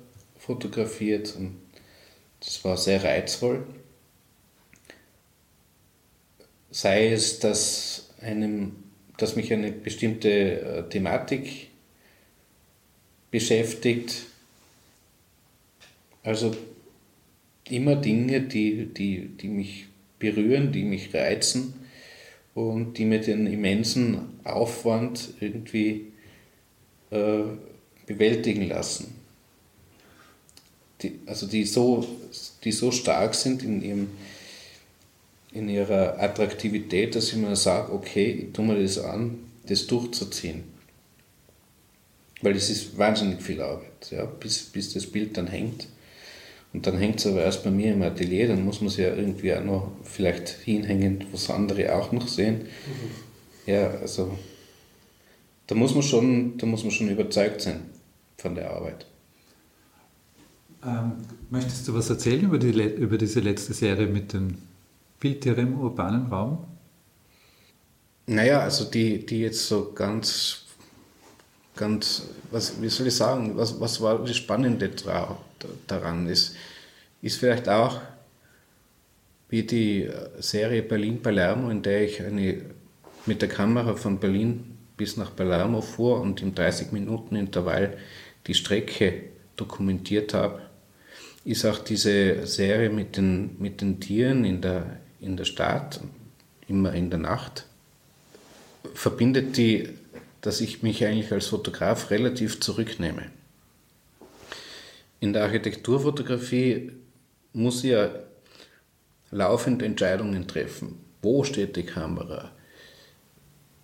fotografiert 0.45 1.35
und 1.37 1.55
das 2.39 2.63
war 2.65 2.75
sehr 2.75 3.03
reizvoll. 3.03 3.65
Sei 6.69 7.13
es, 7.13 7.39
dass, 7.39 8.09
einem, 8.19 8.75
dass 9.17 9.35
mich 9.35 9.53
eine 9.53 9.71
bestimmte 9.71 10.29
äh, 10.29 10.89
Thematik 10.89 11.69
beschäftigt, 13.31 14.25
also 16.23 16.55
immer 17.69 17.95
Dinge, 17.95 18.41
die, 18.41 18.87
die, 18.87 19.27
die 19.27 19.47
mich 19.47 19.85
berühren, 20.19 20.71
die 20.71 20.83
mich 20.83 21.13
reizen 21.13 21.73
und 22.53 22.97
die 22.97 23.05
mir 23.05 23.21
den 23.21 23.47
immensen 23.47 24.39
Aufwand 24.43 25.35
irgendwie 25.39 26.11
äh, 27.11 27.43
bewältigen 28.05 28.67
lassen. 28.67 29.22
Die, 31.03 31.19
also 31.25 31.45
die 31.47 31.65
so, 31.65 32.07
die 32.63 32.71
so 32.71 32.91
stark 32.91 33.35
sind 33.35 33.61
in, 33.61 33.83
ihrem, 33.83 34.07
in 35.51 35.69
ihrer 35.69 36.19
Attraktivität, 36.19 37.15
dass 37.15 37.29
ich 37.29 37.35
mir 37.35 37.55
sage, 37.55 37.93
okay, 37.93 38.31
ich 38.31 38.53
tue 38.53 38.65
mir 38.65 38.81
das 38.81 38.97
an, 38.97 39.39
das 39.67 39.85
durchzuziehen. 39.87 40.63
Weil 42.41 42.55
es 42.55 42.69
ist 42.69 42.97
wahnsinnig 42.97 43.41
viel 43.41 43.61
Arbeit, 43.61 44.11
ja, 44.11 44.25
bis, 44.25 44.63
bis 44.63 44.93
das 44.93 45.05
Bild 45.07 45.37
dann 45.37 45.47
hängt. 45.47 45.87
Und 46.73 46.87
dann 46.87 46.97
hängt 46.97 47.19
es 47.19 47.27
aber 47.27 47.43
erst 47.43 47.63
bei 47.63 47.69
mir 47.69 47.93
im 47.93 48.01
Atelier, 48.01 48.47
dann 48.47 48.65
muss 48.65 48.81
man 48.81 48.87
es 48.87 48.97
ja 48.97 49.15
irgendwie 49.15 49.53
auch 49.53 49.63
noch 49.63 49.91
vielleicht 50.03 50.49
hinhängen, 50.49 51.25
was 51.31 51.49
andere 51.49 51.95
auch 51.95 52.11
noch 52.11 52.27
sehen. 52.27 52.63
Mhm. 52.63 53.71
Ja, 53.71 53.91
also 53.91 54.37
da 55.67 55.75
muss 55.75 55.93
man 55.93 56.03
schon, 56.03 56.57
da 56.57 56.65
muss 56.65 56.83
man 56.83 56.91
schon 56.91 57.09
überzeugt 57.09 57.61
sein 57.61 57.81
von 58.37 58.55
der 58.55 58.71
Arbeit. 58.71 59.05
Ähm, 60.85 61.13
möchtest 61.49 61.87
du 61.87 61.93
was 61.93 62.09
erzählen 62.09 62.43
über, 62.43 62.57
die, 62.57 62.71
über 62.71 63.17
diese 63.17 63.39
letzte 63.39 63.73
Serie 63.73 64.07
mit 64.07 64.33
den 64.33 64.57
Bildtieren 65.19 65.67
im 65.67 65.79
urbanen 65.79 66.27
Raum? 66.27 66.65
Naja, 68.25 68.59
also 68.59 68.85
die, 68.85 69.25
die 69.25 69.41
jetzt 69.41 69.67
so 69.67 69.91
ganz, 69.93 70.63
ganz, 71.75 72.23
was, 72.51 72.81
wie 72.81 72.89
soll 72.89 73.07
ich 73.07 73.15
sagen, 73.15 73.55
was, 73.55 73.79
was 73.79 74.01
war 74.01 74.19
das 74.19 74.35
Spannende 74.35 74.91
daran? 75.87 76.27
Ist, 76.27 76.55
ist 77.21 77.37
vielleicht 77.37 77.69
auch 77.69 78.01
wie 79.49 79.63
die 79.63 80.09
Serie 80.39 80.81
Berlin-Palermo, 80.81 81.69
in 81.69 81.81
der 81.81 82.03
ich 82.03 82.21
eine, 82.21 82.61
mit 83.25 83.41
der 83.41 83.49
Kamera 83.49 83.95
von 83.95 84.19
Berlin 84.19 84.77
bis 84.97 85.15
nach 85.15 85.35
Palermo 85.35 85.81
fuhr 85.81 86.21
und 86.21 86.41
im 86.41 86.53
30-Minuten-Intervall 86.53 87.97
die 88.47 88.53
Strecke 88.53 89.23
dokumentiert 89.55 90.33
habe, 90.33 90.61
ist 91.45 91.65
auch 91.65 91.79
diese 91.79 92.45
Serie 92.47 92.89
mit 92.89 93.17
den, 93.17 93.59
mit 93.59 93.81
den 93.81 93.99
Tieren 93.99 94.45
in 94.45 94.61
der, 94.61 94.99
in 95.19 95.37
der 95.37 95.45
Stadt, 95.45 95.99
immer 96.67 96.93
in 96.93 97.09
der 97.09 97.19
Nacht, 97.19 97.65
verbindet 98.93 99.57
die, 99.57 99.89
dass 100.41 100.61
ich 100.61 100.83
mich 100.83 101.05
eigentlich 101.05 101.31
als 101.31 101.47
Fotograf 101.47 102.11
relativ 102.11 102.59
zurücknehme. 102.59 103.23
In 105.19 105.33
der 105.33 105.43
Architekturfotografie 105.43 106.91
muss 107.53 107.83
ich 107.83 107.91
ja 107.91 108.11
laufend 109.31 109.81
Entscheidungen 109.81 110.47
treffen. 110.47 110.99
Wo 111.21 111.43
steht 111.43 111.75
die 111.75 111.83
Kamera? 111.83 112.51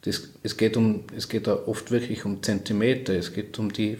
Das, 0.01 0.29
es, 0.43 0.57
geht 0.57 0.77
um, 0.77 1.03
es 1.15 1.27
geht 1.27 1.47
da 1.47 1.55
oft 1.65 1.91
wirklich 1.91 2.25
um 2.25 2.41
Zentimeter, 2.41 3.13
es 3.13 3.33
geht 3.33 3.57
um 3.59 3.71
die 3.71 3.97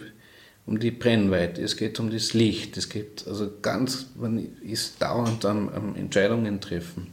um 0.70 0.78
die 0.78 0.92
Brennweite, 0.92 1.60
es 1.62 1.76
geht 1.76 1.98
um 1.98 2.10
das 2.10 2.32
Licht, 2.32 2.76
es 2.76 2.88
geht 2.88 3.26
also 3.26 3.50
ganz, 3.60 4.06
man 4.14 4.56
ist 4.62 5.02
dauernd 5.02 5.44
am, 5.44 5.68
am 5.68 5.96
Entscheidungen 5.96 6.60
treffen. 6.60 7.08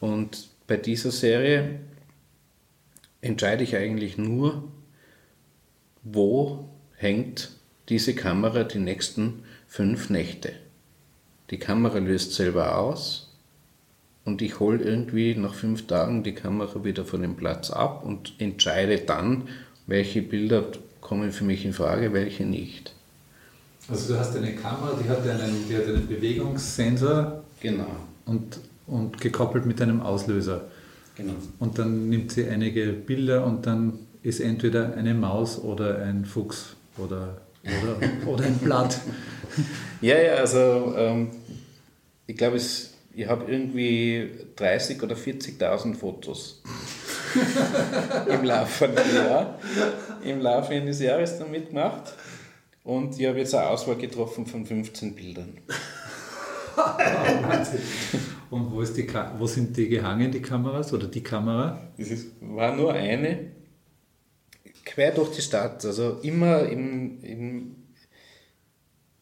Und 0.00 0.50
bei 0.66 0.76
dieser 0.76 1.10
Serie 1.10 1.80
entscheide 3.22 3.64
ich 3.64 3.74
eigentlich 3.74 4.18
nur, 4.18 4.70
wo 6.02 6.68
hängt 6.96 7.52
diese 7.88 8.14
Kamera 8.14 8.64
die 8.64 8.80
nächsten 8.80 9.44
fünf 9.66 10.10
Nächte. 10.10 10.52
Die 11.50 11.58
Kamera 11.58 11.96
löst 11.96 12.34
selber 12.34 12.76
aus 12.76 13.34
und 14.26 14.42
ich 14.42 14.60
hole 14.60 14.84
irgendwie 14.84 15.34
nach 15.34 15.54
fünf 15.54 15.86
Tagen 15.86 16.22
die 16.22 16.34
Kamera 16.34 16.84
wieder 16.84 17.06
von 17.06 17.22
dem 17.22 17.34
Platz 17.34 17.70
ab 17.70 18.04
und 18.04 18.34
entscheide 18.36 18.98
dann, 18.98 19.48
welche 19.86 20.20
Bilder 20.20 20.70
kommen 21.00 21.32
für 21.32 21.44
mich 21.44 21.64
in 21.64 21.72
Frage, 21.72 22.12
welche 22.12 22.44
nicht. 22.44 22.92
Also 23.90 24.12
du 24.12 24.20
hast 24.20 24.36
eine 24.36 24.54
Kamera, 24.54 24.98
die 25.02 25.08
hat 25.08 25.26
einen, 25.26 25.66
die 25.68 25.76
hat 25.76 25.86
einen 25.86 26.06
Bewegungssensor 26.06 27.42
genau. 27.60 27.86
und, 28.26 28.58
und 28.86 29.20
gekoppelt 29.20 29.64
mit 29.64 29.80
einem 29.80 30.02
Auslöser. 30.02 30.68
Genau. 31.16 31.32
Und 31.58 31.78
dann 31.78 32.08
nimmt 32.08 32.32
sie 32.32 32.46
einige 32.48 32.92
Bilder 32.92 33.44
und 33.44 33.66
dann 33.66 33.98
ist 34.22 34.40
entweder 34.40 34.94
eine 34.94 35.14
Maus 35.14 35.58
oder 35.58 36.02
ein 36.02 36.24
Fuchs 36.24 36.76
oder, 36.98 37.40
oder, 37.64 38.26
oder 38.26 38.44
ein 38.44 38.58
Blatt. 38.58 39.00
Ja, 40.00 40.18
ja, 40.18 40.34
also 40.34 40.94
ähm, 40.96 41.30
ich 42.26 42.36
glaube, 42.36 42.56
ich 42.58 43.26
habe 43.26 43.50
irgendwie 43.50 44.30
30.000 44.58 45.02
oder 45.02 45.16
40.000 45.16 45.94
Fotos. 45.94 46.62
Im 48.28 48.44
Laufe 48.44 48.86
eines 48.86 49.14
Jahres, 49.14 49.46
im 50.24 50.40
Laufe 50.40 50.72
eines 50.72 51.00
Jahres 51.00 51.38
dann 51.38 51.50
mitgemacht. 51.50 52.14
Und 52.84 53.18
ich 53.18 53.26
habe 53.26 53.38
jetzt 53.38 53.54
eine 53.54 53.68
Auswahl 53.68 53.96
getroffen 53.96 54.46
von 54.46 54.64
15 54.64 55.14
Bildern. 55.14 55.58
Und 58.50 58.72
wo, 58.72 58.80
ist 58.80 58.96
die, 58.96 59.06
wo 59.38 59.46
sind 59.46 59.76
die 59.76 59.88
gehangen, 59.88 60.30
die 60.32 60.40
Kameras 60.40 60.92
oder 60.92 61.06
die 61.06 61.22
Kamera? 61.22 61.92
Es 61.98 62.26
war 62.40 62.74
nur 62.74 62.94
eine, 62.94 63.50
quer 64.84 65.12
durch 65.12 65.32
die 65.36 65.42
Stadt. 65.42 65.84
Also 65.84 66.18
immer 66.22 66.62
im, 66.62 67.22
im 67.22 67.76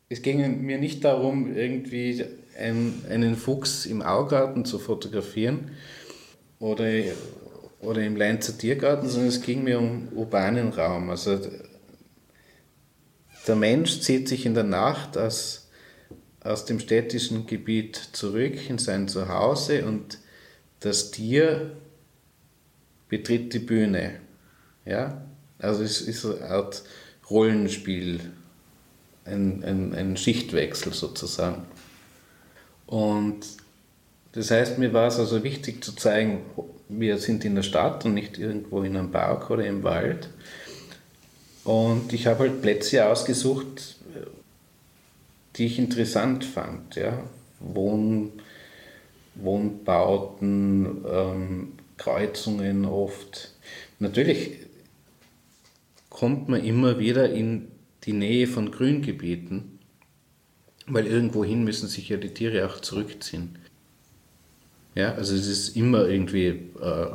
es 0.08 0.22
ging 0.22 0.64
mir 0.64 0.78
nicht 0.78 1.04
darum, 1.04 1.54
irgendwie 1.56 2.24
einen, 2.58 3.04
einen 3.10 3.34
Fuchs 3.34 3.86
im 3.86 4.02
Augarten 4.02 4.64
zu 4.64 4.78
fotografieren 4.78 5.72
oder 6.60 6.88
oder 7.80 8.02
im 8.02 8.16
Leinzer 8.16 8.56
Tiergarten, 8.56 9.08
sondern 9.08 9.28
es 9.28 9.42
ging 9.42 9.64
mir 9.64 9.78
um 9.78 10.08
urbanen 10.12 10.70
Raum. 10.70 11.10
Also 11.10 11.40
der 13.46 13.56
Mensch 13.56 14.00
zieht 14.00 14.28
sich 14.28 14.46
in 14.46 14.54
der 14.54 14.64
Nacht 14.64 15.16
aus, 15.16 15.68
aus 16.40 16.64
dem 16.64 16.80
städtischen 16.80 17.46
Gebiet 17.46 17.96
zurück 18.12 18.68
in 18.68 18.78
sein 18.78 19.08
Zuhause 19.08 19.84
und 19.84 20.18
das 20.80 21.10
Tier 21.10 21.76
betritt 23.08 23.52
die 23.52 23.60
Bühne. 23.60 24.20
Ja? 24.84 25.24
Also 25.58 25.82
es 25.82 26.00
ist 26.00 26.24
eine 26.24 26.42
Art 26.42 26.82
Rollenspiel, 27.30 28.20
ein, 29.24 29.64
ein, 29.64 29.94
ein 29.94 30.16
Schichtwechsel 30.16 30.92
sozusagen. 30.92 31.66
Und 32.86 33.46
das 34.32 34.50
heißt, 34.50 34.78
mir 34.78 34.92
war 34.92 35.08
es 35.08 35.18
also 35.18 35.42
wichtig 35.42 35.82
zu 35.82 35.94
zeigen, 35.94 36.42
wir 36.88 37.18
sind 37.18 37.44
in 37.44 37.54
der 37.54 37.62
Stadt 37.62 38.04
und 38.04 38.14
nicht 38.14 38.38
irgendwo 38.38 38.82
in 38.82 38.96
einem 38.96 39.10
Park 39.10 39.50
oder 39.50 39.66
im 39.66 39.82
Wald. 39.82 40.28
Und 41.64 42.12
ich 42.12 42.26
habe 42.26 42.40
halt 42.40 42.62
Plätze 42.62 43.06
ausgesucht, 43.06 43.96
die 45.56 45.66
ich 45.66 45.78
interessant 45.78 46.44
fand. 46.44 46.94
Ja? 46.94 47.24
Wohn, 47.60 48.32
Wohnbauten, 49.34 51.04
ähm, 51.10 51.72
Kreuzungen 51.96 52.84
oft. 52.84 53.52
Natürlich 53.98 54.52
kommt 56.10 56.48
man 56.48 56.62
immer 56.62 56.98
wieder 56.98 57.30
in 57.30 57.68
die 58.04 58.12
Nähe 58.12 58.46
von 58.46 58.70
Grüngebieten, 58.70 59.78
weil 60.86 61.06
irgendwohin 61.06 61.64
müssen 61.64 61.88
sich 61.88 62.08
ja 62.10 62.16
die 62.16 62.32
Tiere 62.32 62.66
auch 62.66 62.80
zurückziehen. 62.80 63.58
Ja, 64.96 65.14
also 65.14 65.34
es 65.34 65.46
ist 65.46 65.76
immer 65.76 66.08
irgendwie 66.08 66.46
äh, 66.46 67.06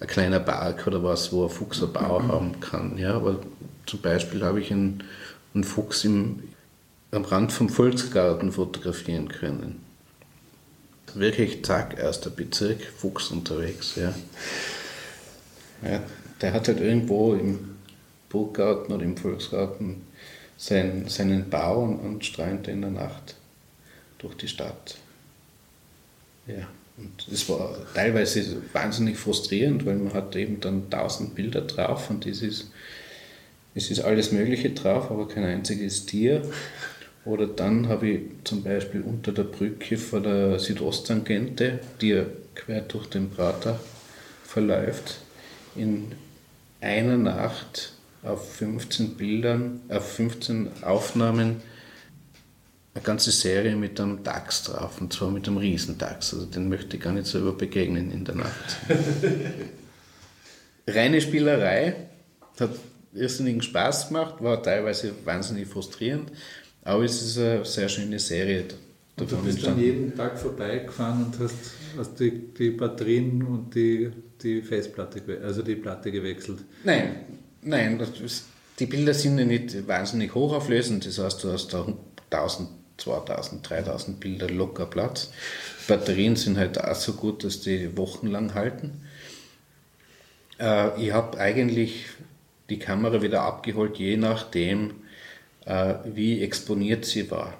ein 0.00 0.06
kleiner 0.08 0.40
Park 0.40 0.86
oder 0.86 1.04
was, 1.04 1.30
wo 1.30 1.44
ein 1.44 1.50
Fuchs 1.50 1.82
eine 1.82 1.92
Bau 1.92 2.22
haben 2.22 2.58
kann. 2.60 2.96
Ja, 2.96 3.14
aber 3.16 3.38
zum 3.84 4.00
Beispiel 4.00 4.42
habe 4.42 4.60
ich 4.60 4.72
einen, 4.72 5.04
einen 5.54 5.62
Fuchs 5.62 6.04
im, 6.04 6.42
am 7.10 7.24
Rand 7.24 7.52
vom 7.52 7.68
Volksgarten 7.68 8.50
fotografieren 8.50 9.28
können. 9.28 9.84
Wirklich, 11.12 11.62
zack, 11.64 11.98
erster 11.98 12.30
Bezirk, 12.30 12.80
Fuchs 12.82 13.30
unterwegs. 13.30 13.96
Ja. 13.96 14.14
ja 15.82 16.02
der 16.40 16.52
hat 16.54 16.66
halt 16.66 16.80
irgendwo 16.80 17.34
im 17.34 17.76
Burggarten 18.30 18.92
oder 18.92 19.04
im 19.04 19.18
Volksgarten 19.18 20.02
sein, 20.56 21.04
seinen 21.08 21.50
Bau 21.50 21.82
und 21.82 22.24
streunte 22.24 22.70
in 22.70 22.80
der 22.80 22.90
Nacht 22.90 23.36
durch 24.18 24.34
die 24.36 24.48
Stadt. 24.48 24.96
Ja. 26.46 26.66
Und 26.98 27.28
es 27.30 27.48
war 27.48 27.76
teilweise 27.94 28.62
wahnsinnig 28.72 29.18
frustrierend, 29.18 29.84
weil 29.84 29.96
man 29.96 30.14
hat 30.14 30.34
eben 30.36 30.60
dann 30.60 30.88
tausend 30.88 31.34
Bilder 31.34 31.60
drauf 31.62 32.08
und 32.08 32.26
es 32.26 32.40
ist, 32.42 32.70
es 33.74 33.90
ist 33.90 34.00
alles 34.00 34.32
Mögliche 34.32 34.70
drauf, 34.70 35.10
aber 35.10 35.28
kein 35.28 35.44
einziges 35.44 36.06
Tier. 36.06 36.42
Oder 37.26 37.46
dann 37.46 37.88
habe 37.88 38.08
ich 38.08 38.20
zum 38.44 38.62
Beispiel 38.62 39.02
unter 39.02 39.32
der 39.32 39.42
Brücke 39.42 39.98
vor 39.98 40.20
der 40.20 40.58
Südosttangente, 40.58 41.80
die 42.00 42.08
ja 42.10 42.24
quer 42.54 42.82
durch 42.82 43.06
den 43.08 43.30
Prater 43.30 43.78
verläuft, 44.44 45.18
in 45.74 46.12
einer 46.80 47.18
Nacht 47.18 47.92
auf 48.22 48.54
15 48.54 49.16
Bildern, 49.16 49.80
auf 49.88 50.14
15 50.14 50.82
Aufnahmen 50.82 51.62
eine 52.96 53.04
ganze 53.04 53.30
Serie 53.30 53.76
mit 53.76 54.00
einem 54.00 54.22
Dachs 54.24 54.62
drauf, 54.62 55.02
und 55.02 55.12
zwar 55.12 55.30
mit 55.30 55.46
einem 55.46 55.58
Riesendachs. 55.58 56.32
Also 56.32 56.46
den 56.46 56.70
möchte 56.70 56.96
ich 56.96 57.02
gar 57.02 57.12
nicht 57.12 57.26
selber 57.26 57.52
begegnen 57.52 58.10
in 58.10 58.24
der 58.24 58.36
Nacht. 58.36 58.76
Reine 60.88 61.20
Spielerei, 61.20 62.08
hat 62.58 62.70
irrsinnigen 63.12 63.60
Spaß 63.60 64.08
gemacht, 64.08 64.36
war 64.42 64.62
teilweise 64.62 65.12
wahnsinnig 65.24 65.68
frustrierend, 65.68 66.32
aber 66.84 67.04
es 67.04 67.20
ist 67.20 67.38
eine 67.38 67.66
sehr 67.66 67.90
schöne 67.90 68.18
Serie. 68.18 68.64
Und 69.18 69.30
du 69.30 69.36
bist 69.38 69.66
dann 69.66 69.78
jeden 69.78 70.16
Tag 70.16 70.38
vorbeigefahren 70.38 71.26
und 71.26 71.38
hast, 71.38 71.54
hast 71.98 72.18
die, 72.18 72.30
die 72.54 72.70
Batterien 72.70 73.42
und 73.42 73.74
die, 73.74 74.10
die 74.42 74.62
Festplatte, 74.62 75.22
also 75.42 75.60
die 75.60 75.76
Platte 75.76 76.10
gewechselt? 76.10 76.60
Nein, 76.82 77.16
nein, 77.60 78.00
ist, 78.24 78.46
die 78.78 78.86
Bilder 78.86 79.12
sind 79.12 79.38
ja 79.38 79.44
nicht 79.44 79.86
wahnsinnig 79.86 80.34
hochauflösend, 80.34 81.04
das 81.06 81.18
heißt, 81.18 81.44
du 81.44 81.52
hast 81.52 81.74
da 81.74 81.86
1000 82.30 82.85
2000, 82.98 83.68
3000 83.68 84.20
Bilder 84.20 84.48
locker 84.48 84.86
Platz. 84.86 85.30
Batterien 85.86 86.36
sind 86.36 86.58
halt 86.58 86.82
auch 86.82 86.94
so 86.94 87.12
gut, 87.14 87.44
dass 87.44 87.60
die 87.60 87.96
wochenlang 87.96 88.54
halten. 88.54 89.02
Äh, 90.58 91.02
ich 91.02 91.12
habe 91.12 91.38
eigentlich 91.38 92.06
die 92.70 92.78
Kamera 92.78 93.22
wieder 93.22 93.42
abgeholt, 93.42 93.98
je 93.98 94.16
nachdem, 94.16 94.94
äh, 95.64 95.94
wie 96.04 96.42
exponiert 96.42 97.04
sie 97.04 97.30
war. 97.30 97.54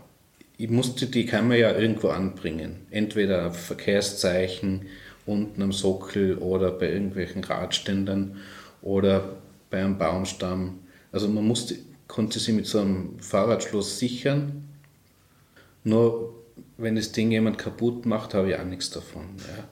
Ich 0.59 0.71
musste 0.71 1.07
die 1.07 1.27
Kamera 1.27 1.59
ja 1.59 1.79
irgendwo 1.79 2.09
anbringen. 2.09 2.87
Entweder 2.91 3.49
auf 3.49 3.59
Verkehrszeichen, 3.59 4.87
unten 5.27 5.63
am 5.63 5.73
Sockel 5.73 6.39
oder 6.39 6.71
bei 6.71 6.91
irgendwelchen 6.91 7.45
Radständern 7.45 8.39
oder 8.81 9.37
bei 9.71 9.79
einem 9.79 9.99
Baumstamm. 9.99 10.79
Also 11.13 11.29
man 11.29 11.47
musste, 11.47 11.77
konnte 12.09 12.39
sie 12.39 12.53
mit 12.53 12.67
so 12.67 12.81
einem 12.81 13.19
Fahrradschloss 13.21 13.99
sichern 13.99 14.65
nur 15.87 16.35
wenn 16.79 16.97
das 16.97 17.13
Ding 17.13 17.31
jemand 17.31 17.59
kaputt 17.59 18.07
macht, 18.07 18.35
habe 18.35 18.51
ich 18.51 18.59
auch 18.59 18.65
nichts 18.65 18.91
davon. 18.91 19.23
Ja. 19.39 19.69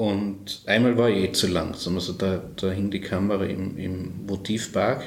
Und 0.00 0.62
einmal 0.66 0.96
war 0.96 1.10
ich 1.10 1.24
eh 1.24 1.32
zu 1.32 1.48
langsam. 1.48 1.96
Also 1.96 2.12
da, 2.12 2.40
da 2.56 2.70
hing 2.70 2.90
die 2.90 3.00
Kamera 3.00 3.44
im, 3.44 3.76
im 3.76 4.26
Motivpark 4.26 5.02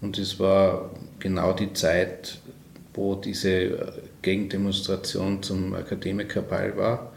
und 0.00 0.18
es 0.18 0.40
war 0.40 0.90
genau 1.20 1.52
die 1.52 1.72
Zeit, 1.74 2.38
wo 2.92 3.14
diese 3.14 4.02
Gegendemonstration 4.22 5.42
zum 5.44 5.72
Akademikerball 5.74 6.76
war. 6.76 7.12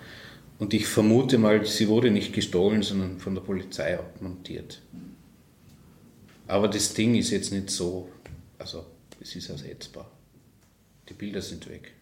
Und 0.59 0.73
ich 0.75 0.85
vermute 0.85 1.39
mal, 1.39 1.65
sie 1.65 1.87
wurde 1.87 2.11
nicht 2.11 2.33
gestohlen, 2.33 2.83
sondern 2.83 3.19
von 3.19 3.33
der 3.33 3.41
Polizei 3.41 3.97
abmontiert. 3.97 4.81
Aber 6.47 6.67
das 6.67 6.93
Ding 6.93 7.15
ist 7.15 7.31
jetzt 7.31 7.51
nicht 7.51 7.71
so, 7.71 8.09
also 8.59 8.85
es 9.19 9.35
ist 9.35 9.49
ersetzbar 9.49 10.11
die 11.09 11.13
Bilder 11.13 11.41
sind 11.41 11.69
weg. 11.69 11.93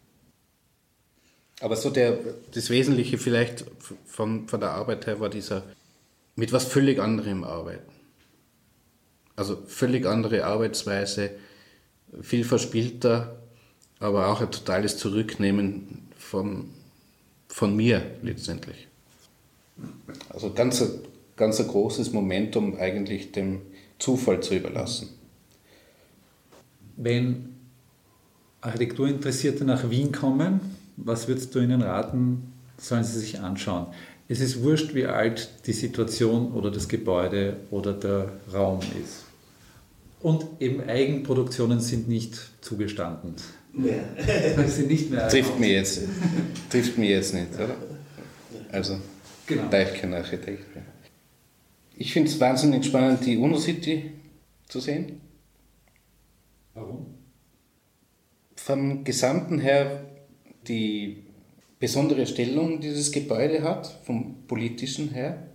Aber 1.60 1.76
so 1.76 1.90
der, 1.90 2.20
das 2.54 2.70
Wesentliche 2.70 3.18
vielleicht 3.18 3.66
von, 4.06 4.48
von 4.48 4.60
der 4.60 4.72
Arbeit 4.72 5.08
her 5.08 5.20
war 5.20 5.30
dieser 5.30 5.64
mit 6.36 6.54
was 6.54 6.66
völlig 6.66 7.00
anderem 7.00 7.44
arbeiten. 7.44 7.92
Also 9.36 9.58
völlig 9.68 10.06
andere 10.06 10.46
Arbeitsweise, 10.46 11.32
viel 12.22 12.44
verspielter, 12.44 13.38
aber 14.00 14.28
auch 14.28 14.42
ein 14.42 14.52
totales 14.52 14.98
Zurücknehmen 14.98 16.08
von, 16.16 16.70
von 17.48 17.76
mir 17.76 18.04
letztendlich. 18.22 18.88
Also 20.30 20.54
ganz, 20.54 20.84
ganz 21.36 21.60
ein 21.60 21.68
großes 21.68 22.14
Momentum 22.14 22.78
eigentlich 22.78 23.32
dem 23.32 23.62
Zufall 24.00 24.42
zu 24.42 24.56
überlassen. 24.56 25.10
Wenn 26.96 27.57
Architekturinteressierte 28.62 29.66
nach 29.66 29.90
Wien 29.90 30.12
kommen, 30.12 30.60
was 30.98 31.28
würdest 31.28 31.54
du 31.54 31.60
ihnen 31.60 31.82
raten, 31.82 32.54
sollen 32.78 33.04
sie 33.04 33.20
sich 33.20 33.40
anschauen? 33.40 33.88
Es 34.30 34.42
ist 34.42 34.62
wurscht, 34.62 34.94
wie 34.94 35.06
alt 35.06 35.50
die 35.68 35.74
Situation 35.74 36.52
oder 36.52 36.70
das 36.70 36.88
Gebäude 36.90 37.58
oder 37.72 37.94
der 37.94 38.32
Raum 38.54 38.80
ist. 39.02 39.24
Und 40.22 40.46
eben 40.60 40.82
Eigenproduktionen 40.90 41.80
sind 41.80 42.08
nicht 42.10 42.38
zugestanden. 42.62 43.36
Mehr. 43.72 44.04
sind 44.68 44.88
nicht 44.88 45.12
mehr 45.12 45.30
trifft 45.30 45.60
mich 45.60 45.70
jetzt, 45.70 46.02
trifft 46.70 46.98
mich 46.98 47.10
jetzt 47.10 47.34
nicht, 47.34 47.54
oder? 47.56 47.76
Also, 48.72 49.00
genau. 49.46 49.70
da 49.70 49.82
ich 49.82 49.94
kein 49.94 50.14
Architekt 50.14 50.74
bin. 50.74 50.84
Ich 51.96 52.12
finde 52.12 52.30
es 52.30 52.40
wahnsinnig 52.40 52.86
spannend, 52.86 53.26
die 53.26 53.38
UNO-City 53.38 54.12
zu 54.68 54.80
sehen. 54.80 55.22
Warum? 56.74 57.17
Vom 58.68 59.06
Gesamten 59.06 59.60
her 59.60 60.04
die 60.68 61.24
besondere 61.80 62.28
Stellung 62.28 62.82
dieses 62.82 63.14
Gebäude 63.14 63.64
hat, 63.64 63.98
vom 64.04 64.44
politischen 64.46 65.12
her. 65.12 65.48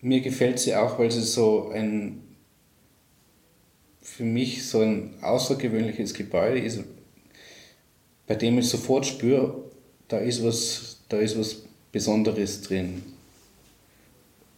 Mir 0.00 0.22
gefällt 0.22 0.58
sie 0.58 0.74
auch, 0.74 0.98
weil 0.98 1.10
sie 1.10 1.20
so 1.20 1.68
ein, 1.68 2.22
für 4.00 4.24
mich 4.24 4.66
so 4.66 4.80
ein 4.80 5.12
außergewöhnliches 5.20 6.14
Gebäude 6.14 6.60
ist, 6.60 6.80
bei 8.26 8.36
dem 8.36 8.58
ich 8.58 8.68
sofort 8.70 9.04
spüre, 9.04 9.62
da 10.08 10.16
ist 10.16 10.42
was, 10.42 11.00
da 11.10 11.18
ist 11.18 11.38
was 11.38 11.64
Besonderes 11.92 12.62
drin. 12.62 13.02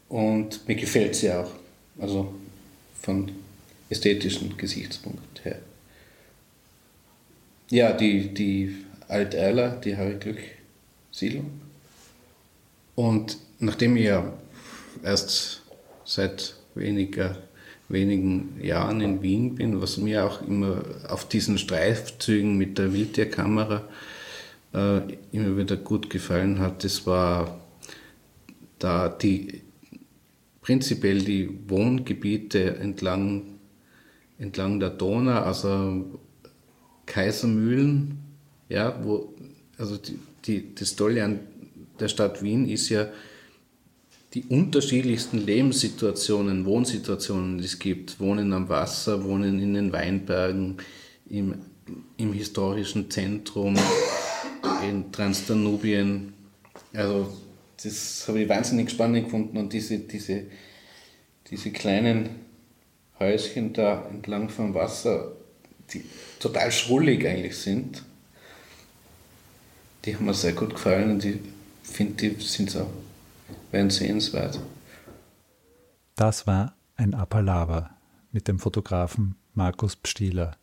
Und 0.09 0.69
mir 0.69 0.77
gefällt 0.77 1.17
sie 1.17 1.33
auch, 1.33 1.51
also 1.99 2.33
von 3.01 3.33
ästhetischen 3.91 4.57
Gesichtspunkt 4.57 5.21
her. 5.21 5.32
Ja, 7.73 7.95
die, 7.95 8.35
die 8.35 8.77
Alt-Erler, 9.09 9.71
die 9.77 9.97
Harry 9.97 10.17
Glück-Siedlung. 10.17 11.63
Und 12.95 13.39
nachdem 13.61 13.97
ich 13.97 14.05
ja 14.05 14.31
erst 15.03 15.63
seit 16.05 16.55
weniger, 16.75 17.39
wenigen 17.89 18.61
Jahren 18.63 19.01
in 19.01 19.23
Wien 19.23 19.55
bin, 19.55 19.81
was 19.81 19.97
mir 19.97 20.27
auch 20.27 20.43
immer 20.43 20.83
auf 21.09 21.27
diesen 21.27 21.57
Streifzügen 21.57 22.59
mit 22.59 22.77
der 22.77 22.93
Wildtierkamera 22.93 23.89
äh, 24.75 25.01
immer 25.33 25.57
wieder 25.57 25.79
gut 25.79 26.11
gefallen 26.11 26.59
hat, 26.59 26.85
das 26.85 27.07
war 27.07 27.59
da 28.81 29.09
die 29.09 29.63
prinzipiell 30.61 31.23
die 31.23 31.49
Wohngebiete 31.69 32.77
entlang, 32.77 33.45
entlang 34.39 34.79
der 34.79 34.91
Donau, 34.91 35.41
also 35.41 36.21
Kaisermühlen, 37.13 38.17
ja, 38.71 38.99
wo, 39.05 39.35
also 39.77 39.99
die, 39.99 40.19
die, 40.47 40.75
das 40.75 40.97
Tolle 40.97 41.23
an 41.23 41.41
der 42.01 42.09
Stadt 42.09 42.43
Wien 42.43 42.67
ist 42.67 42.89
ja 42.89 43.09
die 44.33 44.45
unterschiedlichsten 44.45 45.45
Lebenssituationen, 45.45 46.65
Wohnsituationen, 46.65 47.59
die 47.59 47.67
es 47.67 47.79
gibt. 47.79 48.19
Wohnen 48.19 48.55
am 48.55 48.71
Wasser, 48.71 49.25
wohnen 49.25 49.61
in 49.61 49.75
den 49.75 49.93
Weinbergen, 49.93 50.79
im, 51.29 51.57
im 52.17 52.33
historischen 52.33 53.11
Zentrum, 53.11 53.77
in 54.89 55.13
Transdanubien. 55.13 56.33
Also 56.95 57.31
das 57.83 58.25
habe 58.27 58.41
ich 58.41 58.49
wahnsinnig 58.49 58.91
spannend 58.91 59.25
gefunden 59.25 59.59
und 59.59 59.71
diese, 59.71 59.99
diese, 59.99 60.45
diese 61.51 61.71
kleinen 61.73 62.31
Häuschen 63.19 63.75
da 63.75 64.07
entlang 64.11 64.49
vom 64.49 64.73
Wasser, 64.73 65.37
die 65.95 66.05
total 66.39 66.73
schrullig 66.73 67.27
eigentlich 67.27 67.57
sind, 67.57 68.03
die 70.05 70.15
haben 70.17 70.27
mir 70.27 70.35
sehr 70.35 70.53
gut 70.53 70.71
gefallen 70.71 71.13
und 71.13 71.25
ich 71.25 71.39
finde, 71.83 72.31
die 72.31 72.43
sind 72.43 72.71
so, 72.71 72.91
wären 73.71 73.89
sehenswert. 73.91 74.59
Das 76.17 76.47
war 76.47 76.75
ein 76.97 77.15
Appalava 77.15 77.91
mit 78.33 78.49
dem 78.49 78.59
Fotografen 78.59 79.37
Markus 79.55 79.97
Pstieler. 79.97 80.57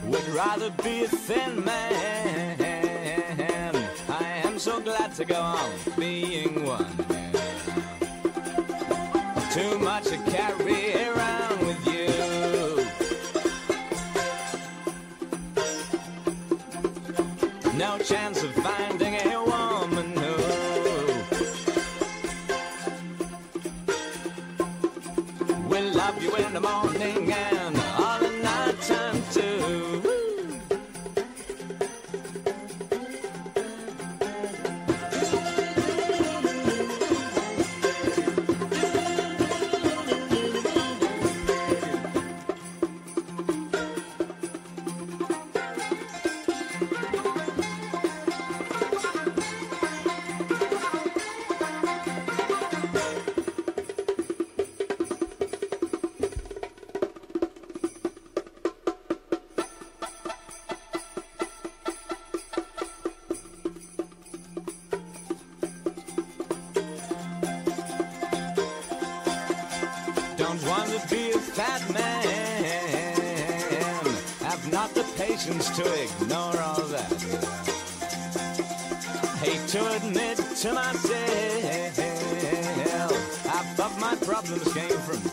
Would 0.06 0.28
rather 0.30 0.72
be 0.84 1.04
a 1.04 1.08
thin 1.08 1.64
man. 1.64 3.76
I 4.10 4.42
am 4.46 4.60
so 4.60 4.82
glad 4.82 5.14
to 5.16 5.26
go 5.26 5.40
on 5.40 5.72
being 5.98 6.66
one. 6.66 6.96
Too 9.52 9.80
much 9.80 10.06
to 10.06 10.18
carry 10.32 10.94
patience 75.54 75.78
to 75.78 76.04
ignore 76.04 76.58
all 76.62 76.82
that. 76.88 77.12
Hate 79.42 79.68
to 79.70 79.96
admit 79.96 80.38
to 80.38 80.74
myself, 80.74 81.14
I 83.46 83.64
thought 83.76 84.00
my 84.00 84.16
problems 84.16 84.74
came 84.74 84.98
from 85.00 85.33